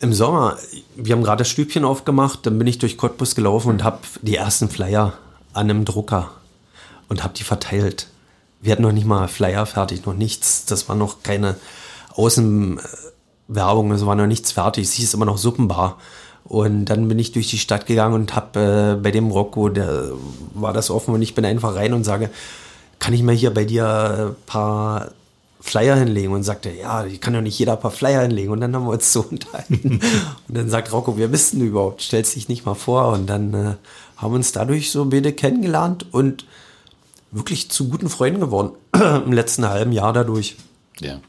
im 0.00 0.12
Sommer, 0.12 0.56
wir 0.96 1.14
haben 1.14 1.22
gerade 1.22 1.40
das 1.40 1.48
Stübchen 1.48 1.84
aufgemacht, 1.84 2.46
dann 2.46 2.58
bin 2.58 2.66
ich 2.66 2.78
durch 2.78 2.96
Cottbus 2.96 3.34
gelaufen 3.34 3.68
und 3.68 3.84
habe 3.84 3.98
die 4.22 4.36
ersten 4.36 4.68
Flyer 4.68 5.14
an 5.52 5.70
einem 5.70 5.84
Drucker 5.84 6.30
und 7.08 7.24
habe 7.24 7.34
die 7.34 7.44
verteilt. 7.44 8.08
Wir 8.60 8.72
hatten 8.72 8.82
noch 8.82 8.92
nicht 8.92 9.06
mal 9.06 9.28
Flyer 9.28 9.66
fertig, 9.66 10.04
noch 10.06 10.14
nichts. 10.14 10.64
Das 10.66 10.88
war 10.88 10.96
noch 10.96 11.22
keine 11.22 11.56
Außenwerbung, 12.14 13.92
es 13.92 14.04
war 14.06 14.14
noch 14.14 14.26
nichts 14.26 14.52
fertig. 14.52 14.84
Es 14.84 14.92
hieß 14.94 15.14
immer 15.14 15.26
noch 15.26 15.38
Suppenbar. 15.38 15.98
Und 16.48 16.86
dann 16.86 17.08
bin 17.08 17.18
ich 17.18 17.32
durch 17.32 17.48
die 17.48 17.58
Stadt 17.58 17.86
gegangen 17.86 18.14
und 18.14 18.34
habe 18.34 18.96
äh, 18.96 19.02
bei 19.02 19.10
dem 19.10 19.30
Rocco, 19.30 19.68
der 19.68 20.12
war 20.54 20.72
das 20.72 20.90
offen 20.90 21.14
und 21.14 21.20
ich 21.20 21.34
bin 21.34 21.44
einfach 21.44 21.74
rein 21.74 21.92
und 21.92 22.04
sage, 22.04 22.30
kann 22.98 23.12
ich 23.12 23.22
mal 23.22 23.34
hier 23.34 23.52
bei 23.52 23.64
dir 23.64 24.30
ein 24.30 24.46
paar 24.46 25.12
Flyer 25.60 25.96
hinlegen 25.96 26.32
und 26.32 26.44
sagte, 26.44 26.70
ja, 26.70 27.04
ich 27.04 27.20
kann 27.20 27.34
doch 27.34 27.42
nicht 27.42 27.58
jeder 27.58 27.72
ein 27.72 27.80
paar 27.80 27.90
Flyer 27.90 28.22
hinlegen. 28.22 28.50
Und 28.50 28.60
dann 28.60 28.74
haben 28.74 28.86
wir 28.86 28.92
uns 28.92 29.12
so 29.12 29.20
unterhalten. 29.30 30.00
und 30.48 30.56
dann 30.56 30.70
sagt 30.70 30.92
Rocco, 30.92 31.18
wer 31.18 31.28
bist 31.28 31.52
denn 31.52 31.60
überhaupt? 31.60 32.00
Stellst 32.00 32.34
dich 32.34 32.48
nicht 32.48 32.64
mal 32.64 32.74
vor. 32.74 33.12
Und 33.12 33.26
dann 33.26 33.52
äh, 33.52 33.74
haben 34.16 34.32
wir 34.32 34.36
uns 34.36 34.52
dadurch 34.52 34.90
so 34.90 35.04
beide 35.04 35.32
kennengelernt 35.32 36.06
und 36.12 36.46
wirklich 37.30 37.70
zu 37.70 37.88
guten 37.88 38.08
Freunden 38.08 38.40
geworden 38.40 38.72
im 38.94 39.32
letzten 39.32 39.68
halben 39.68 39.92
Jahr 39.92 40.12
dadurch. 40.12 40.56
Ja. 41.00 41.20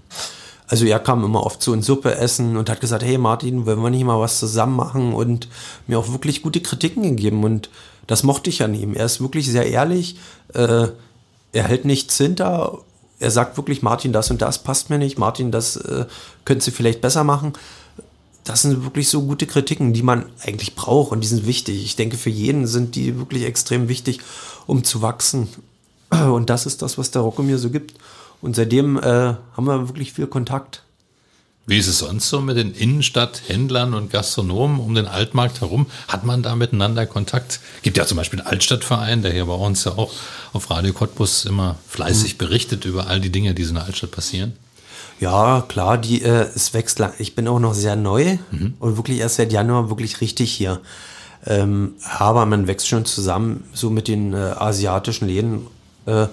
Also 0.69 0.85
er 0.85 0.99
kam 0.99 1.25
immer 1.25 1.43
oft 1.45 1.63
zu 1.63 1.71
uns 1.71 1.87
Suppe 1.87 2.15
essen 2.15 2.55
und 2.55 2.69
hat 2.69 2.79
gesagt, 2.79 3.03
hey 3.03 3.17
Martin, 3.17 3.65
wollen 3.65 3.81
wir 3.81 3.89
nicht 3.89 4.05
mal 4.05 4.19
was 4.19 4.37
zusammen 4.37 4.75
machen 4.75 5.13
und 5.13 5.47
mir 5.87 5.97
auch 5.97 6.11
wirklich 6.11 6.43
gute 6.43 6.61
Kritiken 6.61 7.01
gegeben 7.01 7.43
und 7.43 7.71
das 8.05 8.21
mochte 8.21 8.51
ich 8.51 8.61
an 8.61 8.75
ihm. 8.75 8.93
Er 8.93 9.05
ist 9.05 9.19
wirklich 9.19 9.49
sehr 9.49 9.65
ehrlich, 9.65 10.17
äh, 10.53 10.87
er 11.53 11.63
hält 11.63 11.85
nichts 11.85 12.17
hinter, 12.17 12.79
er 13.19 13.31
sagt 13.31 13.57
wirklich, 13.57 13.81
Martin, 13.81 14.13
das 14.13 14.29
und 14.29 14.43
das 14.43 14.61
passt 14.61 14.91
mir 14.91 14.99
nicht, 14.99 15.17
Martin, 15.17 15.51
das 15.51 15.75
äh, 15.75 16.05
könntest 16.45 16.67
du 16.67 16.71
vielleicht 16.71 17.01
besser 17.01 17.23
machen. 17.23 17.53
Das 18.43 18.61
sind 18.61 18.83
wirklich 18.83 19.09
so 19.09 19.23
gute 19.23 19.47
Kritiken, 19.47 19.93
die 19.93 20.03
man 20.03 20.25
eigentlich 20.43 20.75
braucht 20.75 21.11
und 21.11 21.21
die 21.21 21.27
sind 21.27 21.47
wichtig. 21.47 21.83
Ich 21.83 21.95
denke, 21.95 22.15
für 22.15 22.29
jeden 22.29 22.67
sind 22.67 22.95
die 22.95 23.17
wirklich 23.17 23.43
extrem 23.43 23.89
wichtig, 23.89 24.19
um 24.67 24.83
zu 24.83 25.01
wachsen. 25.01 25.49
Und 26.09 26.49
das 26.49 26.65
ist 26.65 26.81
das, 26.83 26.97
was 26.97 27.11
der 27.11 27.23
Rocco 27.23 27.43
mir 27.43 27.57
so 27.57 27.69
gibt. 27.69 27.93
Und 28.41 28.55
seitdem 28.55 28.97
äh, 28.97 29.01
haben 29.03 29.65
wir 29.65 29.89
wirklich 29.89 30.13
viel 30.13 30.27
Kontakt. 30.27 30.83
Wie 31.69 31.77
ist 31.77 31.87
es 31.87 31.99
sonst 31.99 32.29
so 32.29 32.41
mit 32.41 32.57
den 32.57 32.73
Innenstadthändlern 32.73 33.93
und 33.93 34.09
Gastronomen 34.09 34.79
um 34.79 34.95
den 34.95 35.05
Altmarkt 35.05 35.61
herum? 35.61 35.85
Hat 36.07 36.25
man 36.25 36.41
da 36.41 36.55
miteinander 36.55 37.05
Kontakt? 37.05 37.59
Gibt 37.83 37.95
ja 37.95 38.07
zum 38.07 38.17
Beispiel 38.17 38.39
einen 38.39 38.47
Altstadtverein, 38.47 39.21
der 39.21 39.31
hier 39.31 39.45
bei 39.45 39.53
uns 39.53 39.83
ja 39.83 39.91
auch 39.91 40.11
auf 40.51 40.71
Radio 40.71 40.93
Cottbus 40.93 41.45
immer 41.45 41.75
fleißig 41.87 42.33
mhm. 42.33 42.37
berichtet 42.39 42.85
über 42.85 43.05
all 43.05 43.21
die 43.21 43.31
Dinge, 43.31 43.53
die 43.53 43.63
so 43.63 43.69
in 43.69 43.75
der 43.75 43.85
Altstadt 43.85 44.09
passieren. 44.09 44.53
Ja, 45.19 45.63
klar, 45.67 45.99
die, 45.99 46.23
äh, 46.23 46.47
es 46.55 46.73
wächst 46.73 46.97
lang. 46.97 47.13
Ich 47.19 47.35
bin 47.35 47.47
auch 47.47 47.59
noch 47.59 47.75
sehr 47.75 47.95
neu 47.95 48.39
mhm. 48.49 48.73
und 48.79 48.97
wirklich 48.97 49.19
erst 49.19 49.35
seit 49.35 49.51
Januar 49.51 49.89
wirklich 49.89 50.21
richtig 50.21 50.51
hier. 50.51 50.81
Ähm, 51.45 51.93
aber 52.17 52.47
man 52.47 52.65
wächst 52.65 52.87
schon 52.87 53.05
zusammen, 53.05 53.65
so 53.73 53.91
mit 53.91 54.07
den 54.07 54.33
äh, 54.33 54.37
asiatischen 54.37 55.27
Läden. 55.27 55.67
Äh, 56.07 56.27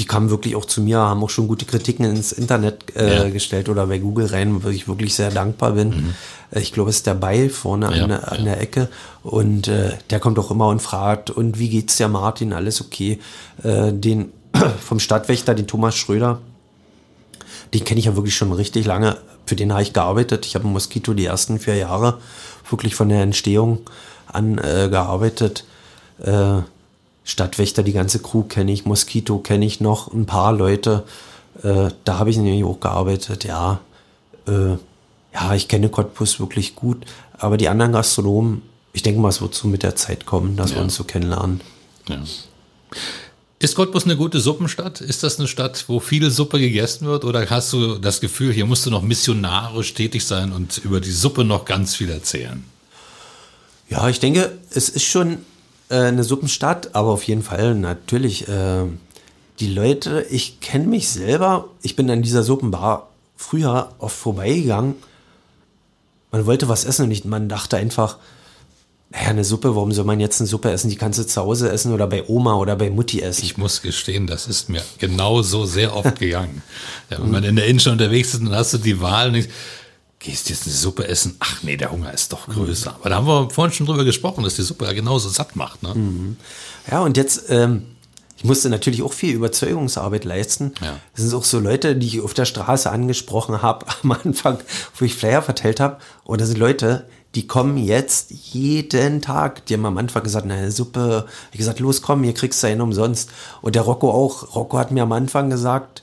die 0.00 0.06
kamen 0.06 0.30
wirklich 0.30 0.56
auch 0.56 0.64
zu 0.64 0.80
mir, 0.80 0.98
haben 0.98 1.22
auch 1.22 1.28
schon 1.28 1.46
gute 1.46 1.66
Kritiken 1.66 2.06
ins 2.06 2.32
Internet 2.32 2.96
äh, 2.96 3.16
ja. 3.16 3.28
gestellt 3.28 3.68
oder 3.68 3.86
bei 3.86 3.98
Google 3.98 4.26
rein, 4.26 4.64
wo 4.64 4.68
ich 4.70 4.88
wirklich 4.88 5.14
sehr 5.14 5.30
dankbar 5.30 5.72
bin. 5.72 5.88
Mhm. 5.90 6.14
Äh, 6.52 6.60
ich 6.60 6.72
glaube, 6.72 6.88
es 6.88 6.96
ist 6.96 7.06
der 7.06 7.14
Bei 7.14 7.50
vorne 7.50 7.94
ja, 7.94 8.02
an, 8.02 8.08
der, 8.08 8.32
an 8.32 8.44
der 8.46 8.60
Ecke 8.62 8.88
und 9.22 9.68
äh, 9.68 9.90
der 10.08 10.18
kommt 10.18 10.38
auch 10.38 10.50
immer 10.50 10.68
und 10.68 10.80
fragt, 10.80 11.28
und 11.28 11.58
wie 11.58 11.68
geht's 11.68 11.98
der 11.98 12.08
Martin? 12.08 12.54
Alles 12.54 12.80
okay. 12.80 13.20
Äh, 13.62 13.92
den 13.92 14.32
vom 14.80 15.00
Stadtwächter, 15.00 15.54
den 15.54 15.66
Thomas 15.66 15.96
Schröder, 15.96 16.40
den 17.74 17.84
kenne 17.84 18.00
ich 18.00 18.06
ja 18.06 18.16
wirklich 18.16 18.34
schon 18.34 18.52
richtig 18.52 18.86
lange. 18.86 19.18
Für 19.44 19.54
den 19.54 19.70
habe 19.70 19.82
ich 19.82 19.92
gearbeitet. 19.92 20.46
Ich 20.46 20.54
habe 20.54 20.64
im 20.64 20.72
Moskito 20.72 21.12
die 21.12 21.26
ersten 21.26 21.58
vier 21.58 21.76
Jahre 21.76 22.18
wirklich 22.70 22.94
von 22.94 23.10
der 23.10 23.20
Entstehung 23.20 23.80
an 24.26 24.56
äh, 24.56 24.88
gearbeitet. 24.88 25.64
Stadtwächter, 27.30 27.82
die 27.82 27.92
ganze 27.92 28.18
Crew 28.18 28.42
kenne 28.42 28.72
ich, 28.72 28.84
Moskito 28.84 29.38
kenne 29.38 29.64
ich 29.64 29.80
noch, 29.80 30.12
ein 30.12 30.26
paar 30.26 30.52
Leute. 30.52 31.04
Äh, 31.62 31.90
da 32.04 32.18
habe 32.18 32.30
ich 32.30 32.36
nämlich 32.36 32.64
auch 32.64 32.80
gearbeitet, 32.80 33.44
ja. 33.44 33.80
Äh, 34.48 34.76
ja, 35.32 35.54
ich 35.54 35.68
kenne 35.68 35.88
Cottbus 35.88 36.40
wirklich 36.40 36.74
gut, 36.74 37.06
aber 37.38 37.56
die 37.56 37.68
anderen 37.68 37.92
Gastronomen, 37.92 38.62
ich 38.92 39.02
denke 39.02 39.20
mal, 39.20 39.28
es 39.28 39.40
wird 39.40 39.54
so 39.54 39.68
mit 39.68 39.84
der 39.84 39.94
Zeit 39.94 40.26
kommen, 40.26 40.56
dass 40.56 40.70
ja. 40.70 40.76
wir 40.76 40.82
uns 40.82 40.96
so 40.96 41.04
kennenlernen. 41.04 41.60
Ja. 42.08 42.20
Ist 43.60 43.76
Cottbus 43.76 44.06
eine 44.06 44.16
gute 44.16 44.40
Suppenstadt? 44.40 45.00
Ist 45.00 45.22
das 45.22 45.38
eine 45.38 45.46
Stadt, 45.46 45.84
wo 45.86 46.00
viel 46.00 46.30
Suppe 46.30 46.58
gegessen 46.58 47.06
wird? 47.06 47.24
Oder 47.24 47.48
hast 47.48 47.72
du 47.72 47.98
das 47.98 48.20
Gefühl, 48.20 48.52
hier 48.52 48.66
musst 48.66 48.86
du 48.86 48.90
noch 48.90 49.02
missionarisch 49.02 49.94
tätig 49.94 50.24
sein 50.24 50.50
und 50.50 50.78
über 50.78 51.00
die 51.00 51.12
Suppe 51.12 51.44
noch 51.44 51.64
ganz 51.64 51.94
viel 51.94 52.10
erzählen? 52.10 52.64
Ja, 53.88 54.08
ich 54.08 54.18
denke, 54.18 54.58
es 54.70 54.88
ist 54.88 55.04
schon 55.04 55.38
äh, 55.90 55.96
eine 55.96 56.24
Suppenstadt, 56.24 56.94
aber 56.94 57.10
auf 57.10 57.24
jeden 57.24 57.42
Fall 57.42 57.74
natürlich 57.74 58.48
äh, 58.48 58.84
die 59.60 59.72
Leute, 59.72 60.26
ich 60.30 60.60
kenne 60.60 60.86
mich 60.86 61.08
selber, 61.08 61.68
ich 61.82 61.96
bin 61.96 62.10
an 62.10 62.22
dieser 62.22 62.42
Suppenbar 62.42 63.08
früher 63.36 63.92
oft 63.98 64.16
vorbeigegangen. 64.16 64.94
Man 66.32 66.46
wollte 66.46 66.68
was 66.68 66.84
essen 66.84 67.06
und 67.06 67.10
ich, 67.10 67.24
man 67.24 67.48
dachte 67.48 67.76
einfach, 67.76 68.18
naja, 69.10 69.28
eine 69.28 69.44
Suppe, 69.44 69.74
warum 69.74 69.90
soll 69.90 70.04
man 70.04 70.20
jetzt 70.20 70.40
eine 70.40 70.46
Suppe 70.46 70.70
essen? 70.70 70.88
Die 70.88 70.96
kannst 70.96 71.18
du 71.18 71.26
zu 71.26 71.40
Hause 71.40 71.70
essen 71.70 71.92
oder 71.92 72.06
bei 72.06 72.28
Oma 72.28 72.54
oder 72.54 72.76
bei 72.76 72.90
Mutti 72.90 73.20
essen. 73.20 73.44
Ich 73.44 73.56
muss 73.56 73.82
gestehen, 73.82 74.28
das 74.28 74.46
ist 74.46 74.68
mir 74.68 74.82
genauso 74.98 75.66
sehr 75.66 75.96
oft 75.96 76.18
gegangen. 76.20 76.62
ja, 77.10 77.20
wenn 77.20 77.30
man 77.30 77.42
in 77.42 77.56
der 77.56 77.66
Innenstadt 77.66 77.94
unterwegs 77.94 78.34
ist, 78.34 78.42
dann 78.44 78.54
hast 78.54 78.72
du 78.72 78.78
die 78.78 79.00
Wahl. 79.00 79.34
Und 79.34 79.48
gehst 80.20 80.50
jetzt 80.50 80.66
eine 80.66 80.74
Suppe 80.74 81.08
essen? 81.08 81.36
Ach 81.40 81.62
nee, 81.62 81.76
der 81.76 81.90
Hunger 81.90 82.12
ist 82.12 82.32
doch 82.32 82.46
größer. 82.46 82.94
Aber 82.94 83.08
da 83.08 83.16
haben 83.16 83.26
wir 83.26 83.50
vorhin 83.50 83.72
schon 83.72 83.86
drüber 83.86 84.04
gesprochen, 84.04 84.44
dass 84.44 84.54
die 84.54 84.62
Suppe 84.62 84.84
ja 84.84 84.92
genauso 84.92 85.28
satt 85.28 85.56
macht. 85.56 85.82
Ne? 85.82 85.94
Mhm. 85.94 86.36
Ja, 86.88 87.00
und 87.00 87.16
jetzt, 87.16 87.44
ähm, 87.48 87.86
ich 88.36 88.44
musste 88.44 88.68
natürlich 88.68 89.02
auch 89.02 89.14
viel 89.14 89.34
Überzeugungsarbeit 89.34 90.24
leisten. 90.24 90.74
Ja. 90.80 91.00
Das 91.16 91.24
sind 91.24 91.34
auch 91.34 91.44
so 91.44 91.58
Leute, 91.58 91.96
die 91.96 92.06
ich 92.06 92.20
auf 92.20 92.34
der 92.34 92.44
Straße 92.44 92.90
angesprochen 92.90 93.62
habe 93.62 93.86
am 94.02 94.12
Anfang, 94.12 94.58
wo 94.96 95.04
ich 95.04 95.14
Flyer 95.14 95.42
verteilt 95.42 95.80
habe. 95.80 95.96
Und 96.24 96.40
das 96.40 96.48
sind 96.48 96.58
Leute, 96.58 97.06
die 97.34 97.46
kommen 97.46 97.78
jetzt 97.78 98.30
jeden 98.30 99.22
Tag. 99.22 99.64
Die 99.66 99.74
haben 99.74 99.86
am 99.86 99.96
Anfang 99.96 100.22
gesagt, 100.22 100.46
na, 100.46 100.70
Suppe. 100.70 101.26
Ich 101.52 101.58
gesagt, 101.58 101.80
los, 101.80 102.02
komm, 102.02 102.24
hier 102.24 102.34
kriegst 102.34 102.62
du 102.62 102.66
einen 102.66 102.82
umsonst. 102.82 103.30
Und 103.62 103.74
der 103.74 103.82
Rocco 103.82 104.10
auch. 104.10 104.54
Rocco 104.54 104.76
hat 104.76 104.90
mir 104.90 105.04
am 105.04 105.12
Anfang 105.12 105.48
gesagt, 105.48 106.02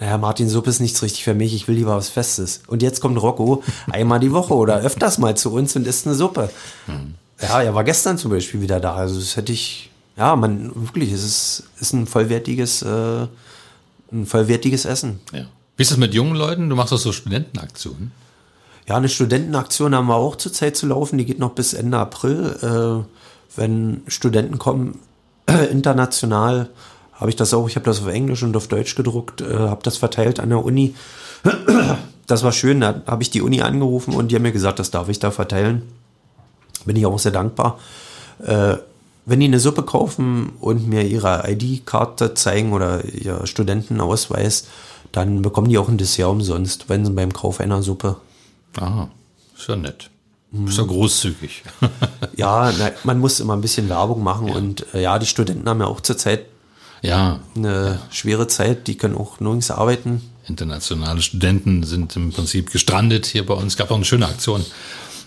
naja, 0.00 0.18
Martin, 0.18 0.48
Suppe 0.48 0.70
ist 0.70 0.80
nichts 0.80 1.02
richtig 1.02 1.24
für 1.24 1.34
mich, 1.34 1.54
ich 1.54 1.66
will 1.66 1.76
lieber 1.76 1.96
was 1.96 2.08
Festes. 2.08 2.62
Und 2.66 2.82
jetzt 2.82 3.00
kommt 3.00 3.20
Rocco 3.20 3.62
einmal 3.90 4.20
die 4.20 4.32
Woche 4.32 4.54
oder 4.54 4.78
öfters 4.78 5.18
mal 5.18 5.36
zu 5.36 5.52
uns 5.52 5.74
und 5.76 5.86
isst 5.86 6.06
eine 6.06 6.14
Suppe. 6.14 6.50
Mhm. 6.86 7.14
Ja, 7.40 7.62
er 7.62 7.74
war 7.74 7.84
gestern 7.84 8.18
zum 8.18 8.30
Beispiel 8.30 8.60
wieder 8.60 8.80
da. 8.80 8.94
Also 8.94 9.18
das 9.18 9.36
hätte 9.36 9.52
ich, 9.52 9.90
ja, 10.16 10.34
man, 10.36 10.72
wirklich, 10.74 11.12
es 11.12 11.24
ist, 11.24 11.62
ist 11.80 11.92
ein 11.92 12.06
vollwertiges, 12.06 12.82
äh, 12.82 13.26
ein 14.12 14.26
vollwertiges 14.26 14.84
Essen. 14.84 15.20
Ja. 15.32 15.46
Wie 15.76 15.82
ist 15.82 15.92
es 15.92 15.96
mit 15.96 16.14
jungen 16.14 16.34
Leuten? 16.34 16.68
Du 16.68 16.74
machst 16.74 16.92
auch 16.92 16.98
so 16.98 17.12
Studentenaktionen. 17.12 18.10
Ja, 18.88 18.96
eine 18.96 19.08
Studentenaktion 19.08 19.94
haben 19.94 20.08
wir 20.08 20.16
auch 20.16 20.34
zurzeit 20.34 20.76
zu 20.76 20.86
laufen. 20.86 21.18
Die 21.18 21.26
geht 21.26 21.38
noch 21.38 21.52
bis 21.52 21.74
Ende 21.74 21.98
April. 21.98 23.04
Äh, 23.06 23.56
wenn 23.56 24.02
Studenten 24.08 24.58
kommen, 24.58 24.98
international, 25.70 26.70
habe 27.18 27.30
ich 27.30 27.36
das 27.36 27.52
auch, 27.52 27.68
ich 27.68 27.76
habe 27.76 27.84
das 27.84 28.00
auf 28.00 28.08
Englisch 28.08 28.42
und 28.42 28.56
auf 28.56 28.68
Deutsch 28.68 28.94
gedruckt, 28.94 29.40
äh, 29.40 29.58
habe 29.58 29.82
das 29.82 29.96
verteilt 29.96 30.40
an 30.40 30.50
der 30.50 30.64
Uni. 30.64 30.94
Das 32.28 32.42
war 32.42 32.52
schön, 32.52 32.82
da 32.82 33.00
habe 33.06 33.22
ich 33.22 33.30
die 33.30 33.40
Uni 33.40 33.62
angerufen 33.62 34.12
und 34.12 34.30
die 34.30 34.34
haben 34.34 34.42
mir 34.42 34.52
gesagt, 34.52 34.78
das 34.78 34.90
darf 34.90 35.08
ich 35.08 35.18
da 35.18 35.30
verteilen. 35.30 35.80
Bin 36.84 36.94
ich 36.94 37.06
auch 37.06 37.18
sehr 37.18 37.32
dankbar. 37.32 37.78
Äh, 38.44 38.76
wenn 39.24 39.40
die 39.40 39.46
eine 39.46 39.60
Suppe 39.60 39.82
kaufen 39.82 40.52
und 40.60 40.86
mir 40.86 41.06
ihre 41.06 41.50
ID-Karte 41.50 42.34
zeigen 42.34 42.74
oder 42.74 43.02
ihr 43.06 43.46
Studentenausweis, 43.46 44.66
dann 45.10 45.40
bekommen 45.40 45.70
die 45.70 45.78
auch 45.78 45.88
ein 45.88 45.96
Dessert 45.96 46.28
umsonst, 46.28 46.90
wenn 46.90 47.06
sie 47.06 47.12
beim 47.12 47.32
Kauf 47.32 47.60
einer 47.60 47.82
Suppe. 47.82 48.16
Aha, 48.78 49.08
ist 49.56 49.66
ja 49.66 49.76
nett. 49.76 50.10
Ist 50.66 50.76
ja 50.76 50.84
großzügig. 50.84 51.62
ja, 52.36 52.72
na, 52.78 52.90
man 53.04 53.18
muss 53.18 53.40
immer 53.40 53.54
ein 53.54 53.62
bisschen 53.62 53.88
Werbung 53.88 54.22
machen 54.22 54.48
ja. 54.48 54.54
und 54.54 54.84
äh, 54.94 55.02
ja, 55.02 55.18
die 55.18 55.26
Studenten 55.26 55.66
haben 55.66 55.80
ja 55.80 55.86
auch 55.86 56.02
zurzeit 56.02 56.44
ja. 57.02 57.40
Eine 57.56 58.00
schwere 58.10 58.48
Zeit, 58.48 58.86
die 58.86 58.96
können 58.96 59.16
auch 59.16 59.40
nirgends 59.40 59.70
arbeiten. 59.70 60.22
Internationale 60.46 61.20
Studenten 61.22 61.82
sind 61.82 62.16
im 62.16 62.32
Prinzip 62.32 62.72
gestrandet 62.72 63.26
hier 63.26 63.44
bei 63.44 63.54
uns. 63.54 63.74
Es 63.74 63.76
gab 63.76 63.90
auch 63.90 63.96
eine 63.96 64.04
schöne 64.04 64.26
Aktion 64.26 64.64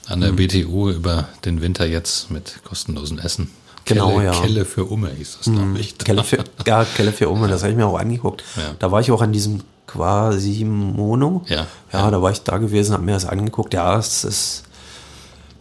an 0.07 0.21
der 0.21 0.31
mhm. 0.31 0.37
BTU 0.37 0.89
über 0.89 1.29
den 1.45 1.61
Winter 1.61 1.85
jetzt 1.85 2.31
mit 2.31 2.61
kostenlosen 2.63 3.19
Essen. 3.19 3.51
Genau, 3.85 4.09
Kelle, 4.09 4.25
ja. 4.25 4.31
Kelle 4.31 4.65
für 4.65 4.85
Umme 4.85 5.11
hieß 5.11 5.37
das, 5.37 5.45
glaube 5.45 5.65
mhm. 5.65 5.75
ich. 5.77 5.97
Kelle 5.97 6.23
für, 6.23 6.43
ja, 6.65 6.85
Kelle 6.85 7.11
für 7.11 7.29
Umme, 7.29 7.47
das 7.47 7.61
habe 7.61 7.71
ich 7.71 7.77
mir 7.77 7.85
auch 7.85 7.99
angeguckt. 7.99 8.43
Ja. 8.55 8.75
Da 8.79 8.91
war 8.91 9.01
ich 9.01 9.11
auch 9.11 9.21
an 9.21 9.31
diesem 9.31 9.61
Quasimono. 9.87 11.43
Ja, 11.47 11.67
ja, 11.91 11.99
ja, 11.99 12.11
da 12.11 12.21
war 12.21 12.31
ich 12.31 12.41
da 12.43 12.57
gewesen, 12.57 12.93
habe 12.93 13.03
mir 13.03 13.13
das 13.13 13.25
angeguckt. 13.25 13.73
Ja, 13.73 13.97
es 13.97 14.23
ist, 14.23 14.63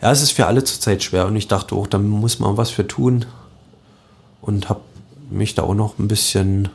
ja, 0.03 0.11
es 0.13 0.23
ist 0.23 0.33
für 0.33 0.47
alle 0.47 0.65
zurzeit 0.65 1.03
schwer 1.03 1.27
und 1.27 1.37
ich 1.37 1.49
dachte 1.49 1.75
auch, 1.75 1.87
da 1.87 1.99
muss 1.99 2.39
man 2.39 2.57
was 2.57 2.71
für 2.71 2.87
tun 2.87 3.25
und 4.41 4.69
habe 4.69 4.81
mich 5.31 5.55
da 5.55 5.63
auch 5.63 5.75
noch 5.75 5.99
ein 5.99 6.09
bisschen, 6.09 6.69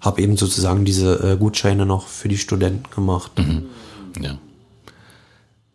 habe 0.00 0.22
eben 0.22 0.36
sozusagen 0.36 0.84
diese 0.84 1.32
äh, 1.32 1.36
Gutscheine 1.36 1.86
noch 1.86 2.06
für 2.06 2.28
die 2.28 2.38
Studenten 2.38 2.90
gemacht. 2.94 3.32
Mhm. 3.38 3.66
Ja. 4.20 4.38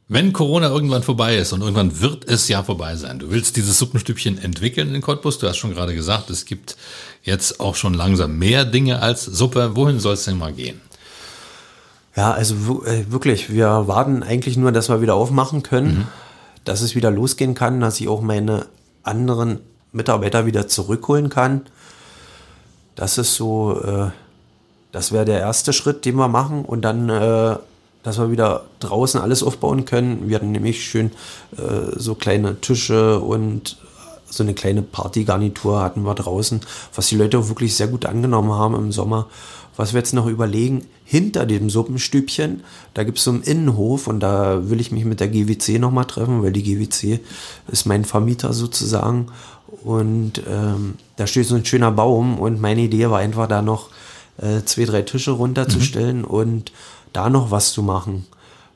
Wenn 0.07 0.33
Corona 0.33 0.69
irgendwann 0.69 1.01
vorbei 1.01 1.35
ist 1.37 1.51
und 1.51 1.61
irgendwann 1.61 1.99
wird 1.99 2.29
es 2.29 2.47
ja 2.47 2.61
vorbei 2.61 2.95
sein, 2.95 3.17
du 3.17 3.31
willst 3.31 3.55
dieses 3.55 3.79
Suppenstübchen 3.79 4.37
entwickeln 4.37 4.93
in 4.93 5.01
Cottbus, 5.01 5.39
du 5.39 5.47
hast 5.47 5.57
schon 5.57 5.73
gerade 5.73 5.95
gesagt, 5.95 6.29
es 6.29 6.45
gibt 6.45 6.77
jetzt 7.23 7.59
auch 7.59 7.73
schon 7.73 7.95
langsam 7.95 8.37
mehr 8.37 8.65
Dinge 8.65 9.01
als 9.01 9.25
Suppe. 9.25 9.75
Wohin 9.75 9.99
soll 9.99 10.13
es 10.13 10.25
denn 10.25 10.37
mal 10.37 10.53
gehen? 10.53 10.79
Ja, 12.15 12.31
also 12.31 12.85
äh, 12.85 13.11
wirklich, 13.11 13.51
wir 13.51 13.87
warten 13.87 14.21
eigentlich 14.21 14.57
nur, 14.57 14.71
dass 14.71 14.89
wir 14.89 15.01
wieder 15.01 15.15
aufmachen 15.15 15.63
können, 15.63 15.97
mhm. 15.97 16.07
dass 16.63 16.81
es 16.81 16.95
wieder 16.95 17.09
losgehen 17.09 17.55
kann, 17.55 17.79
dass 17.79 17.99
ich 17.99 18.07
auch 18.07 18.21
meine 18.21 18.67
anderen 19.01 19.59
Mitarbeiter 19.91 20.45
wieder 20.45 20.67
zurückholen 20.67 21.29
kann. 21.29 21.61
Das 22.95 23.17
ist 23.17 23.35
so, 23.35 23.81
äh, 23.81 24.09
das 24.91 25.11
wäre 25.11 25.25
der 25.25 25.39
erste 25.39 25.73
Schritt, 25.73 26.05
den 26.05 26.15
wir 26.15 26.27
machen 26.27 26.63
und 26.65 26.81
dann, 26.81 27.09
äh, 27.09 27.57
dass 28.03 28.17
wir 28.17 28.31
wieder 28.31 28.63
draußen 28.79 29.19
alles 29.19 29.43
aufbauen 29.43 29.85
können. 29.85 30.29
Wir 30.29 30.37
hatten 30.37 30.51
nämlich 30.51 30.85
schön 30.85 31.11
äh, 31.57 31.91
so 31.97 32.15
kleine 32.15 32.61
Tische 32.61 33.19
und 33.19 33.77
so 34.29 34.43
eine 34.43 34.53
kleine 34.53 34.81
Partygarnitur 34.81 35.81
hatten 35.81 36.03
wir 36.03 36.15
draußen, 36.15 36.61
was 36.93 37.07
die 37.07 37.15
Leute 37.15 37.39
auch 37.39 37.47
wirklich 37.47 37.75
sehr 37.75 37.87
gut 37.87 38.05
angenommen 38.05 38.51
haben 38.51 38.75
im 38.75 38.91
Sommer. 38.91 39.27
Was 39.77 39.93
wir 39.93 39.99
jetzt 39.99 40.13
noch 40.13 40.27
überlegen, 40.27 40.85
hinter 41.03 41.45
dem 41.45 41.69
Suppenstübchen, 41.69 42.63
da 42.93 43.03
gibt 43.03 43.17
es 43.17 43.25
so 43.25 43.31
einen 43.31 43.43
Innenhof 43.43 44.07
und 44.07 44.21
da 44.21 44.69
will 44.69 44.79
ich 44.79 44.91
mich 44.91 45.03
mit 45.03 45.19
der 45.19 45.27
GWC 45.27 45.79
nochmal 45.79 46.05
treffen, 46.05 46.41
weil 46.41 46.53
die 46.53 46.63
GWC 46.63 47.19
ist 47.67 47.85
mein 47.85 48.05
Vermieter 48.05 48.53
sozusagen. 48.53 49.27
Und 49.85 50.41
ähm, 50.49 50.95
da 51.15 51.27
steht 51.27 51.45
so 51.45 51.53
ein 51.53 51.63
schöner 51.63 51.91
Baum 51.91 52.39
und 52.39 52.59
meine 52.59 52.81
Idee 52.81 53.07
war 53.11 53.19
einfach 53.19 53.47
da 53.47 53.61
noch 53.61 53.89
äh, 54.37 54.63
zwei, 54.65 54.85
drei 54.85 55.03
Tische 55.03 55.29
runterzustellen 55.29 56.19
mhm. 56.19 56.25
und 56.25 56.71
da 57.13 57.29
noch 57.29 57.51
was 57.51 57.71
zu 57.71 57.83
machen. 57.83 58.25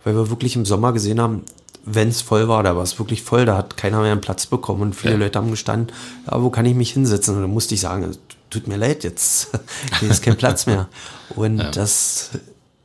Weil 0.03 0.15
wir 0.15 0.29
wirklich 0.29 0.55
im 0.55 0.65
Sommer 0.65 0.93
gesehen 0.93 1.19
haben, 1.19 1.41
wenn 1.83 2.09
es 2.09 2.21
voll 2.21 2.47
war, 2.47 2.61
da 2.61 2.75
war 2.75 2.83
es 2.83 2.99
wirklich 2.99 3.23
voll, 3.23 3.45
da 3.45 3.57
hat 3.57 3.75
keiner 3.75 4.01
mehr 4.01 4.11
einen 4.11 4.21
Platz 4.21 4.45
bekommen 4.45 4.83
und 4.83 4.95
viele 4.95 5.13
ja. 5.13 5.19
Leute 5.19 5.39
haben 5.39 5.49
gestanden, 5.49 5.95
ja, 6.29 6.43
wo 6.43 6.51
kann 6.51 6.67
ich 6.67 6.75
mich 6.75 6.91
hinsetzen? 6.91 7.35
Und 7.35 7.41
da 7.41 7.47
musste 7.47 7.73
ich 7.73 7.81
sagen, 7.81 8.15
tut 8.51 8.67
mir 8.67 8.77
leid, 8.77 9.03
jetzt 9.03 9.49
hier 9.99 10.11
ist 10.11 10.21
kein 10.21 10.37
Platz 10.37 10.67
mehr. 10.67 10.89
Und 11.35 11.57
ja. 11.59 11.71
das 11.71 12.29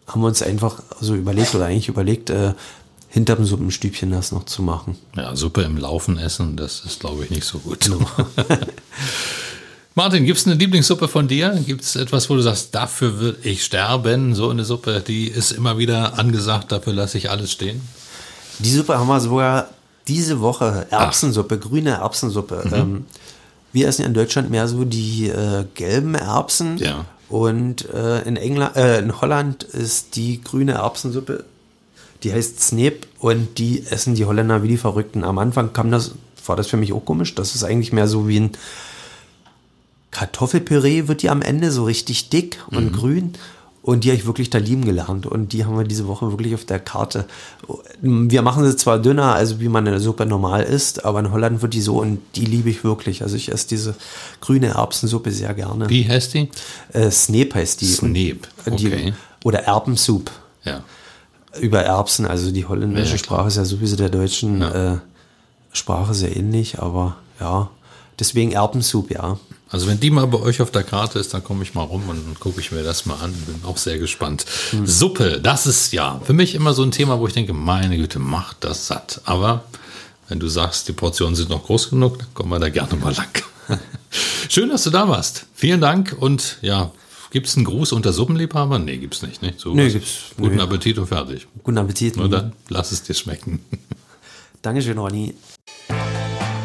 haben 0.07 0.23
wir 0.23 0.29
uns 0.29 0.41
einfach 0.41 0.83
so 0.99 1.15
überlegt 1.15 1.55
oder 1.55 1.67
eigentlich 1.67 1.89
überlegt, 1.89 2.31
äh, 2.31 2.55
hinter 3.15 3.37
dem 3.37 3.45
Suppenstübchen 3.45 4.11
das 4.11 4.33
noch 4.33 4.45
zu 4.45 4.61
machen. 4.61 4.97
Ja, 5.17 5.37
Suppe 5.37 5.63
im 5.63 5.79
Laufen 5.79 6.19
essen, 6.19 6.57
das 6.57 6.85
ist, 6.85 6.99
glaube 6.99 7.23
ich, 7.23 7.31
nicht 7.31 7.45
so 7.45 7.61
gut. 7.61 7.85
Genau. 7.85 8.01
Martin, 9.95 10.25
gibt 10.25 10.41
es 10.41 10.47
eine 10.47 10.57
Lieblingssuppe 10.57 11.07
von 11.07 11.29
dir? 11.29 11.63
Gibt 11.65 11.83
es 11.83 11.95
etwas, 11.95 12.29
wo 12.29 12.35
du 12.35 12.41
sagst, 12.41 12.75
dafür 12.75 13.21
würde 13.21 13.39
ich 13.49 13.65
sterben? 13.65 14.35
So 14.35 14.51
eine 14.51 14.65
Suppe, 14.65 15.01
die 15.01 15.29
ist 15.29 15.53
immer 15.53 15.79
wieder 15.79 16.19
angesagt, 16.19 16.73
dafür 16.73 16.93
lasse 16.93 17.17
ich 17.17 17.31
alles 17.31 17.53
stehen? 17.53 17.81
Die 18.59 18.73
Suppe 18.73 18.99
haben 18.99 19.07
wir 19.07 19.21
sogar 19.21 19.69
diese 20.09 20.41
Woche. 20.41 20.89
Erbsensuppe, 20.91 21.61
Ach. 21.63 21.69
grüne 21.69 21.91
Erbsensuppe. 21.91 22.65
Mhm. 22.65 22.75
Ähm, 22.75 23.05
wir 23.73 23.87
essen 23.87 24.03
ja 24.03 24.09
in 24.09 24.15
Deutschland 24.15 24.51
mehr 24.51 24.67
so 24.67 24.85
die 24.85 25.29
äh, 25.29 25.67
gelben 25.75 26.17
Erbsen. 26.17 26.79
Ja. 26.79 27.05
Und 27.29 27.89
äh, 27.91 28.23
in 28.23 28.37
England, 28.37 28.75
äh, 28.75 28.99
in 28.99 29.21
Holland 29.21 29.63
ist 29.63 30.17
die 30.17 30.43
grüne 30.43 30.73
Erbsensuppe, 30.73 31.45
die 32.25 32.33
heißt 32.33 32.61
Sneep 32.61 33.07
und 33.19 33.59
die 33.59 33.85
essen 33.89 34.15
die 34.15 34.25
Holländer 34.25 34.63
wie 34.63 34.69
die 34.69 34.77
Verrückten. 34.79 35.25
Am 35.25 35.39
Anfang 35.39 35.73
kam 35.73 35.91
das, 35.91 36.13
war 36.47 36.57
das 36.57 36.67
für 36.67 36.77
mich 36.77 36.93
auch 36.93 37.05
komisch. 37.05 37.35
Das 37.35 37.55
ist 37.55 37.65
eigentlich 37.65 37.93
mehr 37.93 38.09
so 38.09 38.27
wie 38.27 38.41
ein 38.41 38.53
Kartoffelpüree, 40.11 41.07
wird 41.09 41.23
die 41.23 41.31
am 41.31 41.43
Ende 41.43 41.71
so 41.71 41.85
richtig 41.85 42.31
dick 42.31 42.59
und 42.71 42.93
mhm. 42.93 42.93
grün. 42.93 43.33
Und 43.83 44.05
die 44.05 44.09
habe 44.09 44.17
ich 44.17 44.25
wirklich 44.25 44.49
da 44.49 44.57
lieben 44.57 44.87
gelernt. 44.87 45.27
Und 45.27 45.53
die 45.53 45.67
haben 45.67 45.77
wir 45.77 45.85
diese 45.85 46.07
Woche 46.07 46.31
wirklich 46.31 46.55
auf 46.55 46.65
der 46.65 46.79
Karte. 46.79 47.27
Wir 48.01 48.41
machen 48.41 48.65
sie 48.65 48.75
zwar 48.77 48.99
dünner, 48.99 49.35
also 49.35 49.61
wie 49.61 49.69
man 49.69 49.87
eine 49.87 50.01
Suppe 50.01 50.25
normal 50.25 50.63
isst, 50.63 51.05
aber 51.05 51.21
in 51.21 51.31
Holland 51.31 51.61
wird 51.61 51.75
die 51.75 51.83
so 51.83 52.01
und 52.01 52.21
die 52.35 52.47
liebe 52.47 52.71
ich 52.71 52.83
wirklich. 52.83 53.23
Also 53.23 53.37
ich 53.37 53.53
esse 53.53 53.69
diese 53.69 53.95
grüne 54.41 54.69
Erbsensuppe 54.69 55.31
sehr 55.31 55.53
gerne. 55.53 55.91
Wie 55.91 56.09
heißt 56.09 56.33
die? 56.33 56.49
Äh, 56.95 57.11
Sneep 57.11 57.55
heißt 57.55 57.83
die. 57.83 57.87
Sneep, 57.93 58.49
okay. 58.65 59.13
Die, 59.13 59.13
oder 59.45 59.65
Erbensoup. 59.65 60.31
Ja. 60.65 60.83
Über 61.61 61.83
Erbsen, 61.83 62.27
also 62.27 62.51
die 62.51 62.65
holländische 62.65 63.13
ja, 63.13 63.19
Sprache 63.19 63.49
ist 63.49 63.57
ja 63.57 63.65
sowieso 63.65 63.97
der 63.97 64.09
deutschen 64.09 64.61
ja. 64.61 64.95
äh, 64.95 64.99
Sprache 65.73 66.15
sehr 66.15 66.37
ähnlich, 66.37 66.81
aber 66.81 67.17
ja, 67.41 67.71
deswegen 68.19 68.53
Erbensoup, 68.53 69.11
ja. 69.11 69.39
Also 69.71 69.89
wenn 69.89 69.99
die 69.99 70.11
mal 70.11 70.27
bei 70.29 70.39
euch 70.39 70.63
auf 70.63 70.71
der 70.71 70.85
Karte 70.85 71.19
ist, 71.19 71.35
dann 71.35 71.43
komme 71.43 71.65
ich 71.65 71.75
mal 71.75 71.83
rum 71.83 72.09
und 72.09 72.39
gucke 72.39 72.61
ich 72.61 72.71
mir 72.71 72.85
das 72.85 73.07
mal 73.07 73.17
an. 73.17 73.33
Bin 73.33 73.61
auch 73.65 73.77
sehr 73.77 73.99
gespannt. 73.99 74.45
Mhm. 74.71 74.87
Suppe, 74.87 75.41
das 75.41 75.67
ist 75.67 75.93
ja 75.93 76.21
für 76.23 76.33
mich 76.33 76.55
immer 76.55 76.75
so 76.75 76.85
ein 76.85 76.93
Thema, 76.93 77.19
wo 77.19 77.27
ich 77.27 77.33
denke, 77.33 77.53
meine 77.53 77.97
Güte, 77.97 78.21
macht 78.21 78.59
das 78.61 78.87
satt. 78.87 79.21
Aber 79.25 79.65
wenn 80.29 80.39
du 80.39 80.47
sagst, 80.47 80.87
die 80.87 80.93
Portionen 80.93 81.35
sind 81.35 81.51
noch 81.51 81.65
groß 81.65 81.91
genug, 81.91 82.21
dann 82.21 82.29
kommen 82.35 82.51
wir 82.51 82.61
da 82.61 82.69
gerne 82.69 82.95
mal 82.97 83.15
lang. 83.15 83.43
Schön, 84.49 84.69
dass 84.69 84.85
du 84.85 84.91
da 84.91 85.09
warst. 85.09 85.47
Vielen 85.55 85.81
Dank 85.81 86.17
und 86.19 86.59
ja, 86.63 86.93
Gibt 87.35 87.49
es 87.49 87.57
einen 87.57 87.65
Gruß 87.65 87.91
unter 87.91 88.13
Suppenliebhaber? 88.13 88.79
Nee, 88.79 88.99
gibt 88.99 89.17
es 89.17 89.23
nicht. 89.23 89.43
nicht? 89.43 89.59
So 89.59 89.75
nee, 89.75 89.91
gibt's. 89.91 90.27
Guten 90.37 90.55
nee. 90.55 90.63
Appetit 90.63 90.99
und 90.99 91.09
fertig. 91.09 91.49
Guten 91.65 91.79
Appetit. 91.79 92.17
Nur 92.17 92.29
dann 92.29 92.53
lass 92.69 92.93
es 92.93 93.03
dir 93.03 93.15
schmecken. 93.15 93.59
Dankeschön, 94.63 94.97
Ronny. 94.97 95.35